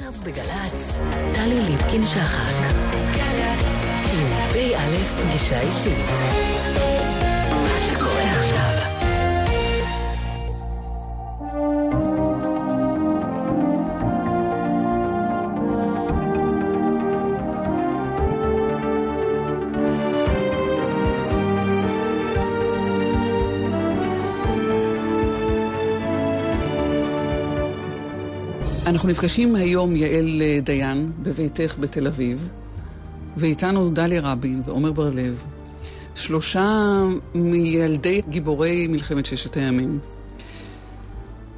עכשיו 0.00 0.22
בגל"צ, 0.24 0.98
טלי 1.34 1.60
ליפקין-שחק. 1.60 2.54
עם 4.12 4.26
פ"א 4.52 5.22
פגישה 5.22 5.60
אישית. 5.60 7.19
אנחנו 29.00 29.12
נפגשים 29.12 29.54
היום, 29.54 29.96
יעל 29.96 30.40
דיין, 30.62 31.12
בביתך 31.22 31.74
בתל 31.80 32.06
אביב, 32.06 32.48
ואיתנו 33.36 33.90
דליה 33.90 34.20
רבין 34.20 34.62
ועומר 34.64 34.92
בר-לב, 34.92 35.44
שלושה 36.14 36.94
מילדי 37.34 38.20
גיבורי 38.28 38.88
מלחמת 38.88 39.26
ששת 39.26 39.56
הימים. 39.56 39.98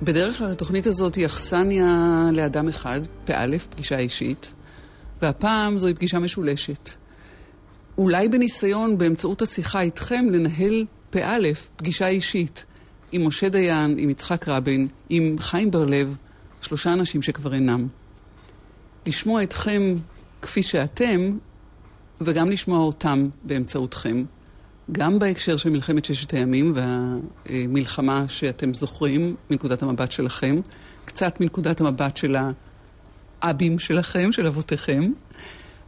בדרך 0.02 0.38
כלל 0.38 0.50
התוכנית 0.50 0.86
הזאת 0.86 1.14
היא 1.14 1.26
אכסניה 1.26 2.24
לאדם 2.32 2.68
אחד, 2.68 3.00
פא', 3.24 3.58
פגישה 3.70 3.98
אישית, 3.98 4.52
והפעם 5.22 5.78
זוהי 5.78 5.94
פגישה 5.94 6.18
משולשת. 6.18 6.90
אולי 7.98 8.28
בניסיון, 8.28 8.98
באמצעות 8.98 9.42
השיחה 9.42 9.80
איתכם, 9.80 10.24
לנהל 10.30 10.84
פא', 11.10 11.52
פגישה 11.76 12.08
אישית, 12.08 12.64
עם 13.12 13.26
משה 13.26 13.48
דיין, 13.48 13.94
עם 13.98 14.10
יצחק 14.10 14.48
רבין, 14.48 14.88
עם 15.08 15.36
חיים 15.38 15.70
בר-לב, 15.70 16.16
שלושה 16.62 16.92
אנשים 16.92 17.22
שכבר 17.22 17.54
אינם. 17.54 17.88
לשמוע 19.06 19.42
אתכם 19.42 19.94
כפי 20.42 20.62
שאתם, 20.62 21.36
וגם 22.20 22.50
לשמוע 22.50 22.78
אותם 22.78 23.28
באמצעותכם. 23.42 24.24
גם 24.92 25.18
בהקשר 25.18 25.56
של 25.56 25.70
מלחמת 25.70 26.04
ששת 26.04 26.32
הימים 26.32 26.74
והמלחמה 26.76 28.28
שאתם 28.28 28.74
זוכרים 28.74 29.36
מנקודת 29.50 29.82
המבט 29.82 30.12
שלכם, 30.12 30.60
קצת 31.04 31.40
מנקודת 31.40 31.80
המבט 31.80 32.16
של 32.16 32.36
האבים 33.42 33.78
שלכם, 33.78 34.32
של 34.32 34.46
אבותיכם, 34.46 35.12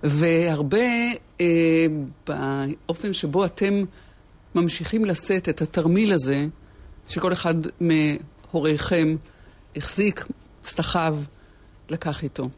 והרבה 0.03 0.78
אה, 1.41 1.86
באופן 2.27 3.12
שבו 3.12 3.44
אתם 3.44 3.84
ממשיכים 4.55 5.05
לשאת 5.05 5.48
את 5.48 5.62
התרמיל 5.62 6.12
הזה, 6.12 6.47
שכל 7.09 7.33
אחד 7.33 7.55
מהוריכם 7.81 9.16
החזיק 9.77 10.27
סתחיו 10.64 11.18
לקח 11.90 12.22
איתו 12.22 12.48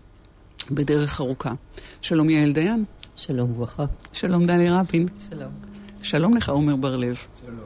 בדרך 0.70 1.20
ארוכה. 1.20 1.52
שלום 2.00 2.30
יעל 2.30 2.52
דיין. 2.52 2.84
שלום 3.16 3.50
וברכה. 3.50 3.84
שלום 4.12 4.44
דלי 4.44 4.68
רבין. 4.68 5.06
שלום. 5.30 5.50
שלום 6.02 6.36
לך 6.36 6.48
עומר 6.48 6.76
בר-לב. 6.76 7.26
שלום. 7.46 7.58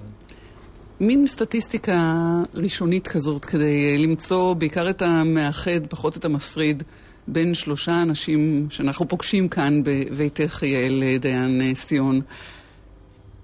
מין 1.00 1.26
סטטיסטיקה 1.26 2.24
ראשונית 2.54 3.08
כזאת 3.08 3.44
כדי 3.44 3.98
למצוא 3.98 4.54
בעיקר 4.54 4.90
את 4.90 5.02
המאחד, 5.02 5.86
פחות 5.88 6.16
את 6.16 6.24
המפריד, 6.24 6.82
בין 7.28 7.54
שלושה 7.54 8.02
אנשים 8.02 8.66
שאנחנו 8.70 9.08
פוגשים 9.08 9.48
כאן 9.48 9.82
בביתך 9.84 10.62
יעל 10.62 11.02
דיין 11.20 11.74
סיון. 11.74 12.20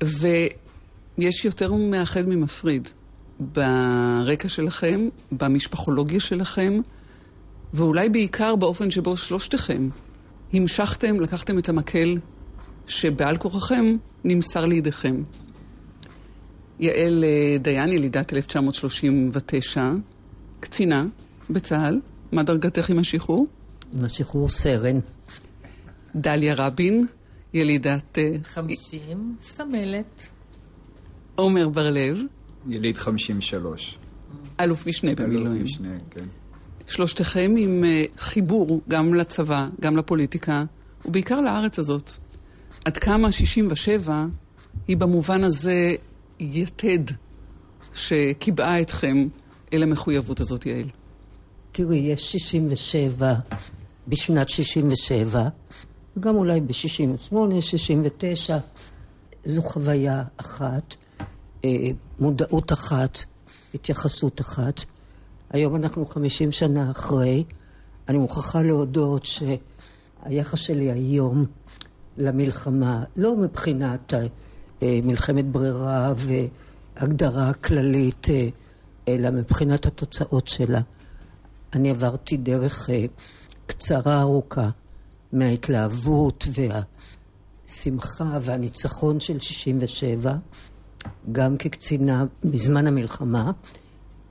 ויש 0.03 1.45
יותר 1.45 1.73
מאחד 1.73 2.29
ממפריד. 2.29 2.91
ברקע 3.41 4.49
שלכם, 4.49 5.09
במשפחולוגיה 5.33 6.21
שלכם, 6.21 6.81
ואולי 7.75 8.09
בעיקר 8.09 8.57
באופן 8.57 8.91
שבו 8.91 9.17
שלושתכם 9.17 9.89
המשכתם, 10.53 11.21
לקחתם 11.21 11.59
את 11.59 11.69
המקל 11.69 12.19
שבעל 12.87 13.37
כורחכם 13.37 13.93
נמסר 14.25 14.67
לידיכם. 14.67 15.23
יעל 16.81 17.25
דיין, 17.61 17.93
ילידת 17.93 18.33
1939, 18.33 19.93
קצינה 20.61 21.07
בצה"ל, 21.51 22.01
מה 22.33 22.43
דרגתך 22.43 22.91
עם 22.91 22.99
השחרור? 22.99 23.47
עם 23.99 24.05
השחרור 24.05 24.49
סרן. 24.49 24.97
דליה 26.17 26.55
רבין, 26.55 27.07
ילידת... 27.55 28.19
50, 28.45 29.37
סמלת. 29.41 30.27
עומר 31.35 31.69
בר-לב. 31.69 32.19
יליד 32.71 32.97
53. 32.97 33.99
אלוף 34.61 34.87
משנה 34.87 35.15
במילואים. 35.15 35.57
אלוף 35.57 35.63
משנה, 35.63 35.99
כן. 36.11 36.25
שלושתכם 36.87 37.55
עם 37.59 37.85
חיבור 38.19 38.81
גם 38.89 39.15
לצבא, 39.15 39.69
גם 39.81 39.97
לפוליטיקה, 39.97 40.65
ובעיקר 41.05 41.41
לארץ 41.41 41.79
הזאת. 41.79 42.13
עד 42.85 42.97
כמה 42.99 43.33
67 43.33 44.27
היא 44.89 44.97
במובן 44.97 45.45
הזה 45.45 45.95
יתד 46.41 47.05
שקיבעה 47.95 48.81
אתכם 48.81 49.29
אל 49.73 49.83
המחויבות 49.83 50.41
הזאת, 50.41 50.67
יעל. 50.67 50.89
תראי, 51.73 51.97
יש 51.97 52.33
67 52.33 53.35
בשנת 54.09 54.49
67, 54.49 55.49
וגם 56.17 56.35
אולי 56.35 56.61
ב-68, 56.61 57.35
69. 57.61 58.59
זו 59.45 59.63
חוויה 59.63 60.23
אחת. 60.37 60.97
מודעות 62.19 62.73
אחת, 62.73 63.19
התייחסות 63.75 64.41
אחת. 64.41 64.85
היום 65.51 65.77
אנחנו 65.77 66.07
חמישים 66.07 66.53
שנה 66.53 66.91
אחרי. 66.91 67.45
אני 68.09 68.19
מוכרחה 68.19 68.63
להודות 68.63 69.25
שהיחס 69.25 70.59
שלי 70.59 70.91
היום 70.91 71.47
למלחמה, 72.17 73.05
לא 73.17 73.37
מבחינת 73.37 74.15
מלחמת 74.83 75.45
ברירה 75.45 76.13
והגדרה 76.17 77.53
כללית, 77.53 78.27
אלא 79.09 79.31
מבחינת 79.31 79.87
התוצאות 79.87 80.49
שלה. 80.49 80.81
אני 81.73 81.91
עברתי 81.91 82.37
דרך 82.37 82.91
קצרה 83.67 84.21
ארוכה 84.21 84.69
מההתלהבות 85.33 86.45
והשמחה 87.69 88.39
והניצחון 88.41 89.21
של 89.21 89.41
67' 89.41 90.37
גם 91.33 91.57
כקצינה 91.57 92.25
בזמן 92.45 92.87
המלחמה 92.87 93.51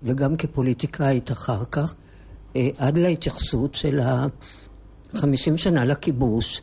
וגם 0.04 0.36
כפוליטיקאית 0.36 1.32
אחר 1.32 1.64
כך, 1.72 1.96
עד 2.78 2.98
להתייחסות 2.98 3.76
של 3.76 4.00
החמישים 5.14 5.58
שנה 5.58 5.86
לכיבוש, 5.86 6.62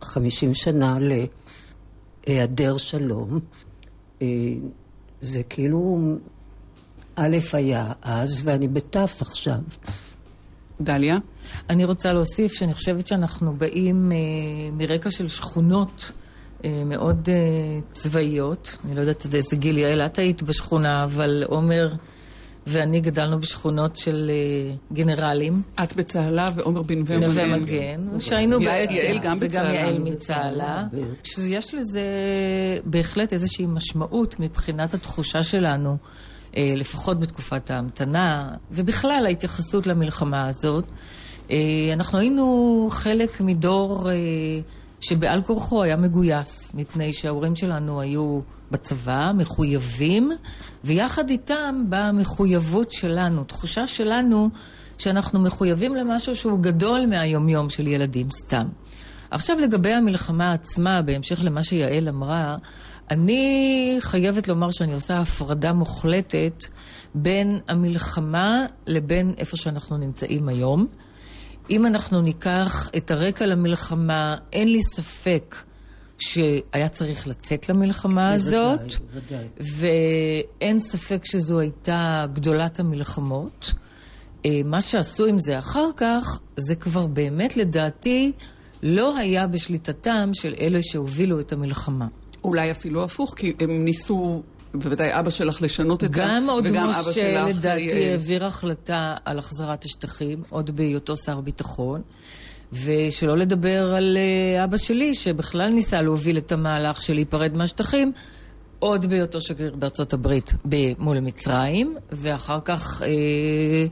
חמישים 0.00 0.54
שנה 0.54 0.98
להיעדר 2.26 2.76
שלום. 2.76 3.40
זה 5.20 5.42
כאילו, 5.48 5.98
א' 7.16 7.36
היה 7.52 7.92
אז 8.02 8.40
ואני 8.44 8.68
בת' 8.68 8.96
עכשיו. 8.96 9.58
דליה? 10.80 11.18
אני 11.70 11.84
רוצה 11.84 12.12
להוסיף 12.12 12.52
שאני 12.52 12.74
חושבת 12.74 13.06
שאנחנו 13.06 13.52
באים 13.56 14.12
מרקע 14.72 15.10
של 15.10 15.28
שכונות. 15.28 16.12
מאוד 16.86 17.28
צבאיות, 17.90 18.78
אני 18.84 18.94
לא 18.94 19.00
יודעת 19.00 19.26
עד 19.26 19.34
איזה 19.34 19.56
גיל, 19.56 19.78
יעל, 19.78 20.00
את 20.00 20.18
היית 20.18 20.42
בשכונה, 20.42 21.04
אבל 21.04 21.44
עומר 21.46 21.92
ואני 22.66 23.00
גדלנו 23.00 23.40
בשכונות 23.40 23.96
של 23.96 24.30
גנרלים. 24.92 25.62
את 25.82 25.96
בצהלה 25.96 26.50
ועומר 26.54 26.82
בנווה 26.82 27.16
מגן. 27.16 27.26
נווה 27.26 27.58
מגן. 27.58 28.18
שהיינו 28.18 28.60
יעל 28.60 29.18
גם 29.22 29.38
בצהלה. 29.38 29.68
וגם 29.68 29.74
יעל 29.74 29.98
מצהלה. 29.98 30.84
שיש 31.24 31.74
לזה 31.74 32.02
בהחלט 32.84 33.32
איזושהי 33.32 33.66
משמעות 33.66 34.40
מבחינת 34.40 34.94
התחושה 34.94 35.42
שלנו, 35.42 35.96
לפחות 36.56 37.20
בתקופת 37.20 37.70
ההמתנה, 37.70 38.48
ובכלל 38.70 39.26
ההתייחסות 39.26 39.86
למלחמה 39.86 40.48
הזאת. 40.48 40.84
אנחנו 41.92 42.18
היינו 42.18 42.88
חלק 42.90 43.40
מדור... 43.40 44.08
שבעל 45.04 45.42
כורחו 45.42 45.82
היה 45.82 45.96
מגויס, 45.96 46.72
מפני 46.74 47.12
שההורים 47.12 47.56
שלנו 47.56 48.00
היו 48.00 48.40
בצבא, 48.70 49.32
מחויבים, 49.36 50.30
ויחד 50.84 51.30
איתם 51.30 51.84
באה 51.88 52.08
המחויבות 52.08 52.90
שלנו, 52.90 53.44
תחושה 53.44 53.86
שלנו 53.86 54.48
שאנחנו 54.98 55.40
מחויבים 55.40 55.94
למשהו 55.94 56.36
שהוא 56.36 56.58
גדול 56.58 57.06
מהיומיום 57.06 57.68
של 57.68 57.86
ילדים, 57.86 58.30
סתם. 58.30 58.66
עכשיו 59.30 59.60
לגבי 59.60 59.92
המלחמה 59.92 60.52
עצמה, 60.52 61.02
בהמשך 61.02 61.40
למה 61.44 61.62
שיעל 61.62 62.08
אמרה, 62.08 62.56
אני 63.10 63.96
חייבת 64.00 64.48
לומר 64.48 64.70
שאני 64.70 64.94
עושה 64.94 65.18
הפרדה 65.18 65.72
מוחלטת 65.72 66.64
בין 67.14 67.60
המלחמה 67.68 68.66
לבין 68.86 69.34
איפה 69.38 69.56
שאנחנו 69.56 69.96
נמצאים 69.96 70.48
היום. 70.48 70.86
אם 71.70 71.86
אנחנו 71.86 72.22
ניקח 72.22 72.88
את 72.96 73.10
הרקע 73.10 73.46
למלחמה, 73.46 74.36
אין 74.52 74.68
לי 74.68 74.82
ספק 74.82 75.56
שהיה 76.18 76.88
צריך 76.88 77.28
לצאת 77.28 77.68
למלחמה 77.68 78.32
הזאת. 78.32 78.80
בוודאי. 78.80 79.46
ואין 79.60 80.80
ספק 80.80 81.24
שזו 81.24 81.60
הייתה 81.60 82.26
גדולת 82.32 82.80
המלחמות. 82.80 83.74
אה, 84.46 84.60
מה 84.64 84.82
שעשו 84.82 85.26
עם 85.26 85.38
זה 85.38 85.58
אחר 85.58 85.88
כך, 85.96 86.40
זה 86.56 86.74
כבר 86.74 87.06
באמת 87.06 87.56
לדעתי 87.56 88.32
לא 88.82 89.16
היה 89.16 89.46
בשליטתם 89.46 90.30
של 90.32 90.54
אלה 90.60 90.78
שהובילו 90.82 91.40
את 91.40 91.52
המלחמה. 91.52 92.06
אולי 92.44 92.70
אפילו 92.70 93.04
הפוך, 93.04 93.34
כי 93.36 93.52
הם 93.60 93.84
ניסו, 93.84 94.42
בוודאי 94.74 95.08
אבא 95.12 95.30
שלך, 95.30 95.62
לשנות 95.62 96.04
את 96.04 96.08
ה... 96.08 96.18
גם 96.18 96.50
עוד 96.50 96.66
וגם 96.66 96.88
אבא 96.88 97.00
משה, 97.00 97.12
שלך, 97.12 97.56
לדעתי, 97.58 97.88
אה, 97.92 98.10
העביר 98.10 98.44
החלטה 98.44 99.14
על 99.24 99.38
החזרת 99.38 99.84
השטחים, 99.84 100.42
עוד 100.50 100.76
בהיותו 100.76 101.16
שר 101.16 101.40
ביטחון. 101.40 102.02
ושלא 102.84 103.36
לדבר 103.36 103.94
על 103.94 104.16
אה, 104.16 104.64
אבא 104.64 104.76
שלי, 104.76 105.14
שבכלל 105.14 105.70
ניסה 105.70 106.02
להוביל 106.02 106.38
את 106.38 106.52
המהלך 106.52 107.02
של 107.02 107.14
להיפרד 107.14 107.56
מהשטחים, 107.56 108.12
עוד 108.78 109.06
בהיותו 109.06 109.40
שגריר 109.40 109.74
בארצות 109.76 110.12
הברית 110.12 110.54
מול 110.98 111.20
מצרים, 111.20 111.96
ואחר 112.12 112.58
כך, 112.64 113.02
אה, 113.02 113.86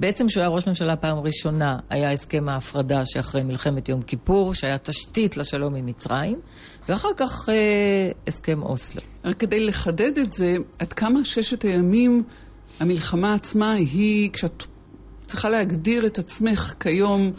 בעצם 0.00 0.26
כשהוא 0.26 0.40
היה 0.40 0.48
ראש 0.48 0.68
ממשלה 0.68 0.96
פעם 0.96 1.18
ראשונה, 1.18 1.78
היה 1.90 2.12
הסכם 2.12 2.48
ההפרדה 2.48 3.02
שאחרי 3.04 3.44
מלחמת 3.44 3.88
יום 3.88 4.02
כיפור, 4.02 4.54
שהיה 4.54 4.78
תשתית 4.78 5.36
לשלום 5.36 5.74
עם 5.74 5.86
מצרים, 5.86 6.40
ואחר 6.88 7.08
כך 7.16 7.48
אה, 7.48 8.10
הסכם 8.26 8.62
אוסלו. 8.62 9.02
רק 9.24 9.36
כדי 9.36 9.66
לחדד 9.66 10.18
את 10.18 10.32
זה, 10.32 10.56
עד 10.78 10.92
כמה 10.92 11.24
ששת 11.24 11.62
הימים, 11.62 12.22
המלחמה 12.80 13.34
עצמה 13.34 13.72
היא, 13.72 14.30
כשאת 14.32 14.62
צריכה 15.26 15.50
להגדיר 15.50 16.06
את 16.06 16.18
עצמך 16.18 16.74
כיום 16.80 17.32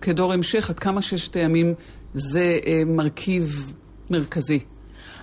כדור 0.00 0.32
המשך, 0.32 0.70
עד 0.70 0.78
כמה 0.78 1.02
ששת 1.02 1.36
הימים 1.36 1.74
זה 2.14 2.58
אה, 2.66 2.82
מרכיב 2.86 3.72
מרכזי. 4.10 4.58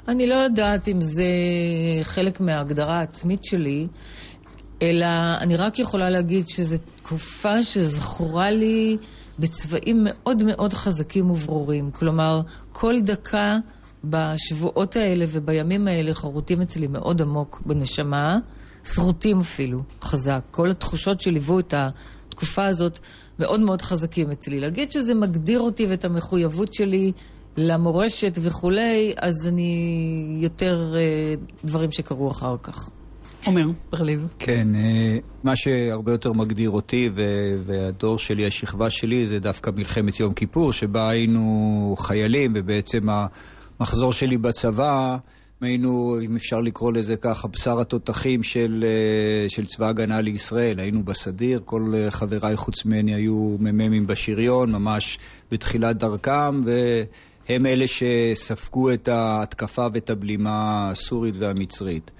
אני 0.07 0.27
לא 0.27 0.35
יודעת 0.35 0.87
אם 0.87 1.01
זה 1.01 1.25
חלק 2.03 2.39
מההגדרה 2.39 2.99
העצמית 2.99 3.45
שלי, 3.45 3.87
אלא 4.81 5.07
אני 5.39 5.55
רק 5.55 5.79
יכולה 5.79 6.09
להגיד 6.09 6.47
שזו 6.47 6.77
תקופה 6.95 7.63
שזכורה 7.63 8.51
לי 8.51 8.97
בצבעים 9.39 10.03
מאוד 10.03 10.43
מאוד 10.43 10.73
חזקים 10.73 11.31
וברורים. 11.31 11.91
כלומר, 11.91 12.41
כל 12.73 13.01
דקה 13.01 13.57
בשבועות 14.03 14.95
האלה 14.95 15.25
ובימים 15.27 15.87
האלה 15.87 16.13
חרוטים 16.13 16.61
אצלי 16.61 16.87
מאוד 16.87 17.21
עמוק 17.21 17.61
בנשמה, 17.65 18.37
שרוטים 18.83 19.39
אפילו, 19.39 19.79
חזק. 20.01 20.41
כל 20.51 20.71
התחושות 20.71 21.21
שליוו 21.21 21.59
את 21.59 21.73
התקופה 21.77 22.65
הזאת 22.65 22.99
מאוד 23.39 23.59
מאוד 23.59 23.81
חזקים 23.81 24.31
אצלי. 24.31 24.59
להגיד 24.59 24.91
שזה 24.91 25.15
מגדיר 25.15 25.59
אותי 25.59 25.85
ואת 25.85 26.05
המחויבות 26.05 26.73
שלי 26.73 27.11
למורשת 27.57 28.37
וכולי, 28.41 29.13
אז 29.17 29.47
אני 29.47 30.37
יותר 30.41 30.93
אה, 30.95 31.33
דברים 31.63 31.91
שקרו 31.91 32.31
אחר 32.31 32.55
כך. 32.63 32.89
עומר, 33.47 33.67
ברליב. 33.91 34.27
כן, 34.39 34.67
אה, 34.75 35.17
מה 35.43 35.55
שהרבה 35.55 36.11
יותר 36.11 36.33
מגדיר 36.33 36.69
אותי 36.69 37.09
ו- 37.13 37.55
והדור 37.65 38.19
שלי, 38.19 38.47
השכבה 38.47 38.89
שלי, 38.89 39.27
זה 39.27 39.39
דווקא 39.39 39.71
מלחמת 39.75 40.19
יום 40.19 40.33
כיפור, 40.33 40.73
שבה 40.73 41.09
היינו 41.09 41.95
חיילים, 41.99 42.51
ובעצם 42.55 43.07
המחזור 43.79 44.13
שלי 44.13 44.37
בצבא, 44.37 45.17
היינו, 45.61 46.17
אם 46.25 46.35
אפשר 46.35 46.61
לקרוא 46.61 46.93
לזה 46.93 47.15
ככה, 47.15 47.47
בשר 47.47 47.79
התותחים 47.79 48.43
של, 48.43 48.85
אה, 48.87 49.49
של 49.49 49.65
צבא 49.65 49.87
הגנה 49.87 50.21
לישראל. 50.21 50.79
היינו 50.79 51.03
בסדיר, 51.03 51.61
כל 51.65 51.93
חבריי 52.09 52.55
חוץ 52.55 52.85
ממני 52.85 53.15
היו 53.15 53.55
מ"מים 53.59 54.07
בשריון, 54.07 54.71
ממש 54.71 55.19
בתחילת 55.51 55.97
דרכם, 55.97 56.61
והם 56.65 57.65
אלה 57.65 57.85
שספגו 57.87 58.93
את 58.93 59.07
ההתקפה 59.07 59.87
ואת 59.93 60.09
הבלימה 60.09 60.89
הסורית 60.91 61.35
והמצרית. 61.37 62.11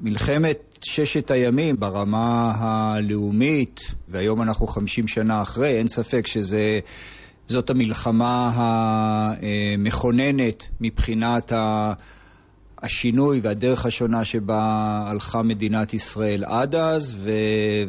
מלחמת 0.00 0.78
ששת 0.84 1.30
הימים 1.30 1.80
ברמה 1.80 2.52
הלאומית, 2.58 3.94
והיום 4.08 4.42
אנחנו 4.42 4.66
חמישים 4.66 5.08
שנה 5.08 5.42
אחרי, 5.42 5.78
אין 5.78 5.88
ספק 5.88 6.26
שזאת 6.26 7.70
המלחמה 7.70 8.50
המכוננת 9.42 10.66
מבחינת. 10.80 11.52
השינוי 12.82 13.40
והדרך 13.42 13.86
השונה 13.86 14.24
שבה 14.24 14.60
הלכה 15.06 15.42
מדינת 15.42 15.94
ישראל 15.94 16.44
עד 16.44 16.74
אז, 16.74 17.16
ו- 17.20 17.30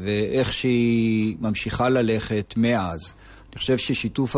ואיך 0.01 0.53
שהיא 0.53 1.35
ממשיכה 1.41 1.89
ללכת 1.89 2.53
מאז. 2.57 3.13
אני 3.49 3.57
חושב 3.57 3.77
ששיתוף 3.77 4.35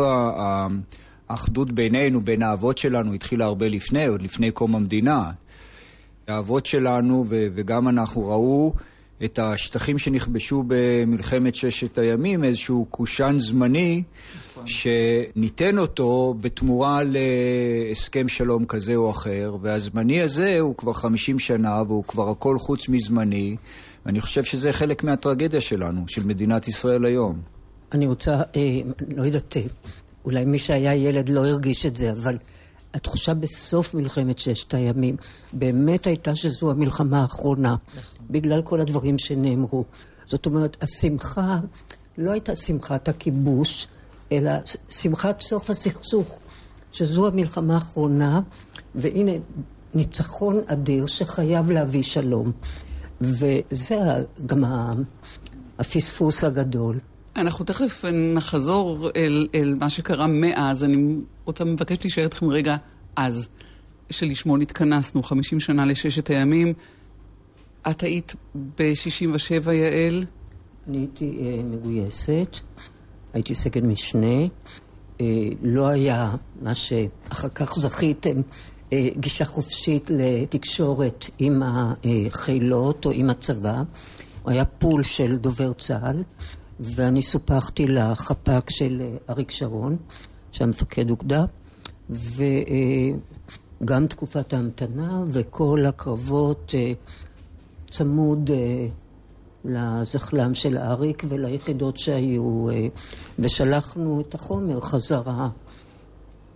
האחדות 1.28 1.72
בינינו, 1.72 2.20
בין 2.20 2.42
האבות 2.42 2.78
שלנו, 2.78 3.14
התחילה 3.14 3.44
הרבה 3.44 3.68
לפני, 3.68 4.06
עוד 4.06 4.22
לפני 4.22 4.50
קום 4.50 4.74
המדינה. 4.74 5.30
האבות 6.28 6.66
שלנו 6.66 7.24
ו- 7.28 7.46
וגם 7.54 7.88
אנחנו 7.88 8.28
ראו 8.28 8.72
את 9.24 9.38
השטחים 9.38 9.98
שנכבשו 9.98 10.64
במלחמת 10.66 11.54
ששת 11.54 11.98
הימים, 11.98 12.44
איזשהו 12.44 12.86
קושאן 12.90 13.38
זמני 13.38 14.02
שניתן 14.66 15.78
אותו 15.78 16.34
בתמורה 16.40 17.00
להסכם 17.04 18.28
שלום 18.28 18.64
כזה 18.64 18.94
או 18.94 19.10
אחר, 19.10 19.56
והזמני 19.60 20.22
הזה 20.22 20.60
הוא 20.60 20.76
כבר 20.76 20.92
50 20.92 21.38
שנה 21.38 21.82
והוא 21.88 22.04
כבר 22.04 22.30
הכל 22.30 22.58
חוץ 22.58 22.88
מזמני, 22.88 23.56
ואני 24.06 24.20
חושב 24.20 24.44
שזה 24.44 24.72
חלק 24.72 25.04
מהטרגדיה 25.04 25.60
שלנו, 25.60 26.04
של 26.08 26.26
מדינת 26.26 26.68
ישראל 26.68 27.04
היום. 27.04 27.40
אני 27.92 28.06
רוצה, 28.06 28.32
אה, 28.34 28.80
לא 29.16 29.22
יודעת, 29.24 29.56
אולי 30.24 30.44
מי 30.44 30.58
שהיה 30.58 30.94
ילד 30.94 31.28
לא 31.28 31.46
הרגיש 31.46 31.86
את 31.86 31.96
זה, 31.96 32.12
אבל 32.12 32.36
התחושה 32.94 33.34
בסוף 33.34 33.94
מלחמת 33.94 34.38
ששת 34.38 34.74
הימים 34.74 35.16
באמת 35.52 36.06
הייתה 36.06 36.36
שזו 36.36 36.70
המלחמה 36.70 37.22
האחרונה, 37.22 37.76
בגלל 38.30 38.62
כל 38.62 38.80
הדברים 38.80 39.18
שנאמרו. 39.18 39.84
זאת 40.26 40.46
אומרת, 40.46 40.76
השמחה 40.82 41.58
לא 42.18 42.30
הייתה 42.30 42.56
שמחת 42.56 43.08
הכיבוש, 43.08 43.86
אלא 44.32 44.52
שמחת 44.88 45.40
סוף 45.40 45.70
הסכסוך, 45.70 46.38
שזו 46.92 47.26
המלחמה 47.26 47.74
האחרונה, 47.74 48.40
והנה 48.94 49.32
ניצחון 49.94 50.60
אדיר 50.66 51.06
שחייב 51.06 51.70
להביא 51.70 52.02
שלום. 52.02 52.52
וזה 53.20 53.98
גם 54.46 54.64
הפספוס 55.78 56.44
הגדול. 56.44 56.98
אנחנו 57.36 57.64
תכף 57.64 58.04
נחזור 58.34 59.10
אל, 59.16 59.48
אל 59.54 59.74
מה 59.80 59.90
שקרה 59.90 60.26
מאז. 60.26 60.84
אני 60.84 61.16
רוצה, 61.44 61.64
מבקשת 61.64 62.04
להישאר 62.04 62.24
איתכם 62.24 62.48
רגע 62.48 62.76
אז, 63.16 63.48
שלשמו 64.10 64.56
נתכנסנו, 64.56 65.22
50 65.22 65.60
שנה 65.60 65.86
לששת 65.86 66.30
הימים. 66.30 66.72
את 67.90 68.02
היית 68.02 68.34
ב-67, 68.54 69.72
יעל? 69.72 70.24
אני 70.88 70.98
הייתי 70.98 71.38
אה, 71.40 71.62
מגויסת, 71.62 72.58
הייתי 73.32 73.54
סגן 73.54 73.86
משנה, 73.86 74.42
אה, 75.20 75.26
לא 75.62 75.88
היה 75.88 76.34
מה 76.62 76.74
שאחר 76.74 77.48
כך 77.48 77.78
זכיתם, 77.78 78.40
אה, 78.92 79.08
גישה 79.16 79.44
חופשית 79.44 80.10
לתקשורת 80.10 81.30
עם 81.38 81.62
החילות 81.64 83.06
או 83.06 83.10
עם 83.10 83.30
הצבא. 83.30 83.82
היה 84.46 84.64
פול 84.64 85.02
של 85.02 85.36
דובר 85.36 85.72
צה"ל, 85.72 86.22
ואני 86.84 87.22
סופחתי 87.22 87.86
לחפ"ק 87.86 88.70
של 88.70 89.00
אה, 89.00 89.16
אריק 89.30 89.50
שרון, 89.50 89.96
שהיה 90.52 90.68
מפקד 90.68 91.10
אוגדה, 91.10 91.44
וגם 92.10 94.06
תקופת 94.06 94.52
ההמתנה 94.52 95.22
וכל 95.26 95.84
הקרבות 95.86 96.74
אה, 96.74 96.92
צמוד 97.90 98.50
אה, 98.50 98.86
לזחל"ם 99.64 100.54
של 100.54 100.78
אריק 100.78 101.22
וליחידות 101.28 101.96
שהיו, 101.96 102.66
ושלחנו 103.38 104.20
את 104.20 104.34
החומר 104.34 104.80
חזרה. 104.80 105.48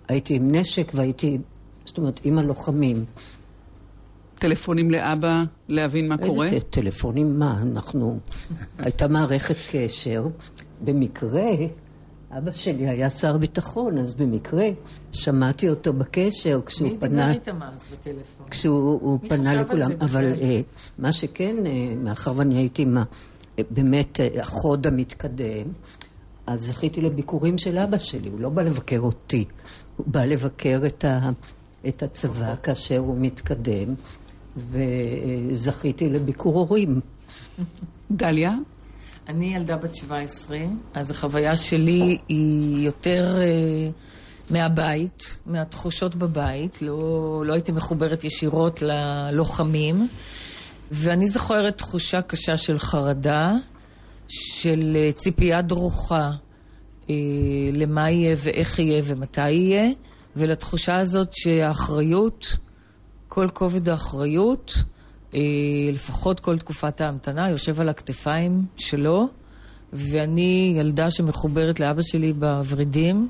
הייתי 0.09 0.37
עם 0.37 0.55
נשק 0.55 0.93
והייתי, 0.95 1.39
זאת 1.85 1.99
אומרת, 1.99 2.21
עם 2.25 2.39
הלוחמים. 2.39 3.05
טלפונים 4.39 4.91
לאבא 4.91 5.45
להבין 5.69 6.09
מה 6.09 6.19
קורה? 6.19 6.47
איזה 6.47 6.61
טלפונים 6.61 7.39
מה? 7.39 7.61
אנחנו... 7.63 8.19
הייתה 8.79 9.09
מערכת 9.09 9.57
קשר. 9.73 10.27
במקרה, 10.85 11.51
אבא 12.39 12.53
שלי 12.53 12.89
היה 12.89 13.11
שר 13.11 13.37
ביטחון, 13.37 13.99
אז 13.99 14.15
במקרה 14.15 14.67
שמעתי 15.13 15.69
אותו 15.69 15.93
בקשר 15.93 16.61
כשהוא 16.67 16.89
מי 16.89 16.99
פנה... 16.99 17.09
דיבר 17.09 17.31
איתם 17.31 17.63
אז 17.63 17.85
בטלפון? 17.93 18.47
כשהוא 18.51 19.01
הוא 19.03 19.19
מי 19.23 19.29
פנה 19.29 19.55
לכולם, 19.55 19.91
אבל? 20.01 20.25
אה, 20.25 20.61
מה 20.99 21.13
שכן, 21.13 21.67
אה, 21.67 21.95
מאחר 21.97 22.33
ואני 22.37 22.59
הייתי 22.59 22.85
מה, 22.85 23.05
אה, 23.59 23.65
באמת 23.71 24.21
החוד 24.41 24.87
המתקדם, 24.87 25.67
אז 26.47 26.67
זכיתי 26.67 27.01
לביקורים 27.01 27.59
של 27.59 27.79
אבא 27.79 27.99
שלי, 27.99 28.29
הוא 28.29 28.41
לא 28.41 28.49
בא 28.49 28.63
לבקר 28.63 29.01
אותי, 29.01 29.45
הוא 29.97 30.07
בא 30.07 30.25
לבקר 30.25 30.81
את, 30.87 31.05
ה, 31.05 31.31
את 31.89 32.03
הצבא 32.03 32.55
כאשר 32.63 32.99
הוא 32.99 33.17
מתקדם, 33.19 33.95
וזכיתי 34.71 36.09
לביקור 36.09 36.59
הורים. 36.59 37.01
דליה? 38.11 38.53
אני 39.29 39.55
ילדה 39.55 39.77
בת 39.77 39.95
17, 39.95 40.59
אז 40.95 41.11
החוויה 41.11 41.57
שלי 41.57 42.19
היא 42.29 42.87
יותר 42.87 43.39
אה, 43.41 43.91
מהבית, 44.51 45.41
מהתחושות 45.47 46.15
בבית. 46.15 46.83
לא, 46.83 47.43
לא 47.47 47.53
הייתי 47.53 47.73
מחוברת 47.73 48.25
ישירות 48.25 48.83
ללוחמים. 48.83 50.09
ואני 50.91 51.29
זוכרת 51.29 51.79
תחושה 51.79 52.23
קשה 52.23 52.57
של 52.57 52.79
חרדה, 52.79 53.55
של 54.29 54.97
אה, 54.97 55.13
ציפייה 55.13 55.63
דרוכה 55.63 56.31
אה, 57.11 57.15
למה 57.73 58.11
יהיה 58.11 58.37
ואיך 58.39 58.79
יהיה 58.79 59.03
ומתי 59.05 59.51
יהיה, 59.51 59.91
ולתחושה 60.37 60.99
הזאת 60.99 61.29
שהאחריות, 61.33 62.57
כל 63.39 63.49
כובד 63.49 63.89
האחריות, 63.89 64.75
אה, 65.35 65.41
לפחות 65.93 66.41
כל 66.41 66.59
תקופת 66.59 67.01
ההמתנה, 67.01 67.51
יושב 67.51 67.81
על 67.81 67.89
הכתפיים 67.89 68.65
שלו, 68.77 69.29
ואני 69.93 70.75
ילדה 70.79 71.11
שמחוברת 71.11 71.81
לאבא 71.81 72.03
שלי 72.03 72.33
בוורידים. 72.33 73.29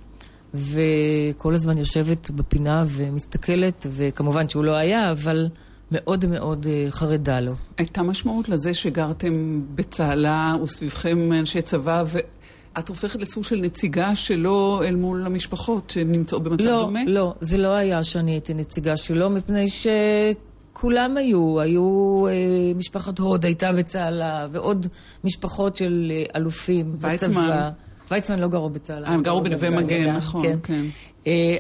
וכל 0.55 1.55
הזמן 1.55 1.79
יושבת 1.79 2.31
בפינה 2.31 2.83
ומסתכלת, 2.89 3.87
וכמובן 3.91 4.49
שהוא 4.49 4.65
לא 4.65 4.73
היה, 4.73 5.11
אבל 5.11 5.49
מאוד 5.93 6.27
מאוד 6.27 6.67
אה, 6.67 6.87
חרדה 6.91 7.41
לו. 7.41 7.53
הייתה 7.79 8.03
משמעות 8.03 8.49
לזה 8.49 8.75
שגרתם 8.75 9.61
בצהלה 9.75 10.57
וסביבכם 10.63 11.33
אנשי 11.33 11.63
צבא, 11.63 12.05
ואת 12.77 12.89
הופכת 12.89 13.21
לסוג 13.21 13.45
של 13.45 13.61
נציגה 13.61 14.15
שלו 14.15 14.81
אל 14.85 14.97
מול 14.97 15.27
המשפחות 15.27 15.91
שנמצאות 15.91 16.43
במצב 16.43 16.65
לא, 16.65 16.79
דומה? 16.81 17.05
לא, 17.07 17.13
לא, 17.13 17.35
זה 17.41 17.59
לא 17.59 17.69
היה 17.69 18.05
שאני 18.05 18.33
הייתי 18.33 18.55
נציגה 18.55 18.97
שלו, 18.97 19.31
מפני 19.31 19.69
ש... 19.69 19.87
כולם 20.81 21.17
היו, 21.17 21.61
היו 21.61 22.27
אה, 22.27 22.33
משפחת 22.77 23.19
הוד 23.19 23.45
הייתה 23.45 23.73
בצהלה, 23.73 24.47
ועוד 24.53 24.87
משפחות 25.25 25.77
של 25.77 26.13
אה, 26.15 26.25
אלופים 26.37 26.97
ויצמן. 27.01 27.31
בצבא. 27.31 27.71
ויצמן 28.11 28.39
לא 28.39 28.49
גרו 28.49 28.71
בצהלה. 28.71 29.07
אה, 29.09 29.13
הם 29.13 29.23
גרו 29.23 29.41
בנווה 29.41 29.71
מגן, 29.71 30.17
נכון, 30.17 30.43
כן. 30.43 30.59
אה, 30.71 30.83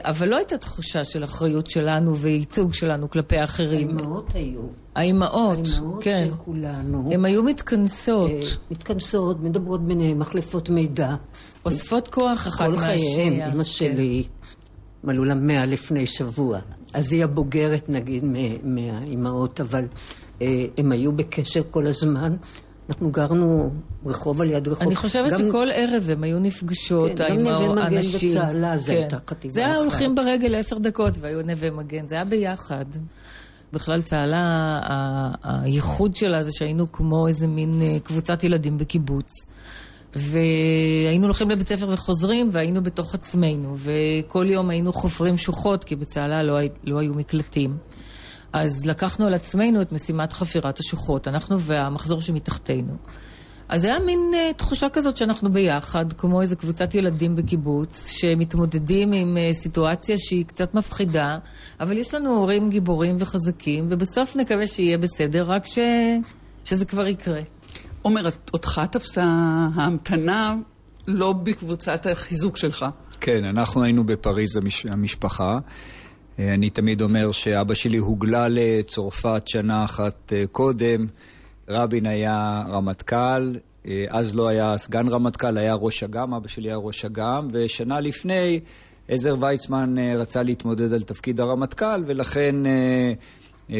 אבל 0.02 0.28
לא 0.28 0.36
הייתה 0.36 0.58
תחושה 0.58 1.04
של 1.04 1.24
אחריות 1.24 1.66
שלנו 1.66 2.16
וייצוג 2.16 2.74
שלנו 2.74 3.10
כלפי 3.10 3.36
האחרים. 3.36 3.88
האימהות 3.88 4.34
היו. 4.34 4.60
האימהות, 4.94 5.58
האימהות 5.74 6.04
כן. 6.04 6.26
של 6.26 6.34
כולנו. 6.44 7.08
הן 7.12 7.24
היו 7.24 7.42
מתכנסות, 7.42 8.30
אה, 8.30 8.40
מתכנסות, 8.70 9.40
מדברות 9.40 9.86
ביניהן, 9.86 10.18
מחלפות 10.18 10.70
מידע. 10.70 11.14
אוספות 11.64 12.08
כוח 12.08 12.46
אחת 12.46 12.66
כל 12.66 12.72
מהשנייה. 12.72 13.16
חייהם, 13.16 13.52
אמא 13.52 13.56
כן. 13.56 13.64
שלי, 13.64 14.24
מלאו 15.04 15.24
לה 15.24 15.34
מאה 15.34 15.66
לפני 15.66 16.06
שבוע. 16.06 16.58
אז 16.94 17.12
היא 17.12 17.24
הבוגרת, 17.24 17.88
נגיד, 17.88 18.24
מהאימהות, 18.62 19.60
אבל 19.60 19.84
אה, 20.42 20.64
הם 20.76 20.92
היו 20.92 21.12
בקשר 21.12 21.62
כל 21.70 21.86
הזמן. 21.86 22.36
אנחנו 22.88 23.10
גרנו 23.10 23.70
רחוב 24.08 24.40
על 24.40 24.50
יד 24.50 24.68
רחוב. 24.68 24.86
אני 24.86 24.96
חושבת 24.96 25.32
גם- 25.32 25.38
שכל 25.48 25.68
ערב 25.72 26.10
הם 26.10 26.22
היו 26.22 26.38
נפגשות, 26.38 27.10
כן, 27.10 27.14
גם 27.16 27.24
האימהות, 27.36 27.68
נווה 27.78 27.90
מגן. 27.90 28.00
וצהלה, 28.16 28.78
זה 28.78 28.92
כן. 28.92 28.98
הייתה 28.98 29.16
חטיבה 29.30 29.54
זה 29.54 29.60
היה 29.64 29.72
אחת. 29.74 29.80
הולכים 29.82 30.14
ברגל 30.14 30.54
עשר 30.54 30.78
דקות 30.78 31.14
והיו 31.20 31.42
נווה 31.42 31.70
מגן, 31.70 32.06
זה 32.06 32.14
היה 32.14 32.24
ביחד. 32.24 32.84
בכלל 33.72 34.02
צהלה, 34.02 34.80
הייחוד 35.42 36.16
שלה 36.16 36.42
זה 36.42 36.50
שהיינו 36.52 36.92
כמו 36.92 37.28
איזה 37.28 37.46
מין 37.46 37.76
אה, 37.82 37.96
קבוצת 38.04 38.44
ילדים 38.44 38.78
בקיבוץ. 38.78 39.32
והיינו 40.14 41.24
הולכים 41.24 41.50
לבית 41.50 41.68
ספר 41.68 41.86
וחוזרים, 41.88 42.48
והיינו 42.52 42.82
בתוך 42.82 43.14
עצמנו, 43.14 43.76
וכל 43.78 44.46
יום 44.50 44.70
היינו 44.70 44.92
חופרים 44.92 45.38
שוחות, 45.38 45.84
כי 45.84 45.96
בצהלה 45.96 46.42
לא, 46.42 46.56
הי- 46.56 46.68
לא 46.84 46.98
היו 46.98 47.12
מקלטים. 47.14 47.76
אז 48.52 48.86
לקחנו 48.86 49.26
על 49.26 49.34
עצמנו 49.34 49.82
את 49.82 49.92
משימת 49.92 50.32
חפירת 50.32 50.78
השוחות, 50.80 51.28
אנחנו 51.28 51.60
והמחזור 51.60 52.20
שמתחתנו. 52.20 52.92
אז 53.68 53.84
היה 53.84 53.98
מין 53.98 54.30
uh, 54.32 54.54
תחושה 54.56 54.88
כזאת 54.88 55.16
שאנחנו 55.16 55.52
ביחד, 55.52 56.12
כמו 56.12 56.40
איזה 56.40 56.56
קבוצת 56.56 56.94
ילדים 56.94 57.36
בקיבוץ, 57.36 58.06
שמתמודדים 58.08 59.12
עם 59.12 59.36
uh, 59.36 59.54
סיטואציה 59.54 60.16
שהיא 60.18 60.44
קצת 60.46 60.74
מפחידה, 60.74 61.38
אבל 61.80 61.96
יש 61.98 62.14
לנו 62.14 62.36
הורים 62.36 62.70
גיבורים 62.70 63.16
וחזקים, 63.18 63.86
ובסוף 63.88 64.36
נקווה 64.36 64.66
שיהיה 64.66 64.98
בסדר, 64.98 65.44
רק 65.46 65.64
ש... 65.64 65.78
שזה 66.64 66.84
כבר 66.84 67.06
יקרה. 67.06 67.40
עומר, 68.02 68.28
את- 68.28 68.50
אותך 68.52 68.80
תפסה 68.90 69.24
ההמתנה 69.74 70.54
לא 71.06 71.32
בקבוצת 71.32 72.06
החיזוק 72.06 72.56
שלך. 72.56 72.86
כן, 73.20 73.44
אנחנו 73.44 73.82
היינו 73.82 74.04
בפריז 74.04 74.56
המש... 74.56 74.86
המשפחה. 74.86 75.58
אה, 76.38 76.54
אני 76.54 76.70
תמיד 76.70 77.02
אומר 77.02 77.32
שאבא 77.32 77.74
שלי 77.74 77.96
הוגלה 77.96 78.46
לצרפת 78.50 79.42
שנה 79.46 79.84
אחת 79.84 80.32
קודם. 80.52 81.06
רבין 81.68 82.06
היה 82.06 82.62
רמטכ"ל, 82.68 83.52
אה, 83.86 84.04
אז 84.08 84.34
לא 84.34 84.48
היה 84.48 84.78
סגן 84.78 85.08
רמטכ"ל, 85.08 85.58
היה 85.58 85.74
ראש 85.74 86.02
אג"ם, 86.02 86.34
אבא 86.34 86.48
שלי 86.48 86.68
היה 86.68 86.76
ראש 86.76 87.04
אג"ם, 87.04 87.48
ושנה 87.52 88.00
לפני 88.00 88.60
עזר 89.08 89.36
ויצמן 89.40 89.98
אה, 89.98 90.16
רצה 90.16 90.42
להתמודד 90.42 90.92
על 90.92 91.02
תפקיד 91.02 91.40
הרמטכ"ל, 91.40 92.04
ולכן 92.06 92.66
אה, 92.66 93.12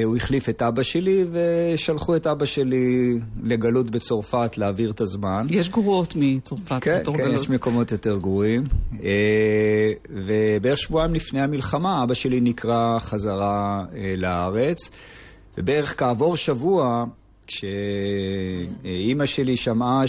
הוא 0.04 0.16
החליף 0.16 0.48
את 0.48 0.62
אבא 0.62 0.82
שלי, 0.82 1.24
ושלחו 1.32 2.16
את 2.16 2.26
אבא 2.26 2.44
שלי 2.44 3.18
לגלות 3.42 3.90
בצרפת 3.90 4.58
להעביר 4.58 4.90
את 4.90 5.00
הזמן. 5.00 5.46
יש 5.50 5.68
גרועות 5.68 6.12
מצרפת 6.16 6.78
כן, 6.80 6.98
בתור 7.00 7.16
כן, 7.16 7.22
גלות. 7.22 7.40
יש 7.40 7.50
מקומות 7.50 7.92
יותר 7.92 8.18
גרועים. 8.18 8.64
ובערך 10.10 10.78
שבועיים 10.78 11.14
לפני 11.14 11.42
המלחמה, 11.42 12.02
אבא 12.02 12.14
שלי 12.14 12.40
נקרא 12.40 12.98
חזרה 12.98 13.84
לארץ, 14.16 14.90
ובערך 15.58 15.94
כעבור 15.98 16.36
שבוע, 16.36 17.04
כשאימא 17.48 19.26
שלי 19.26 19.56
שמעה 19.56 20.04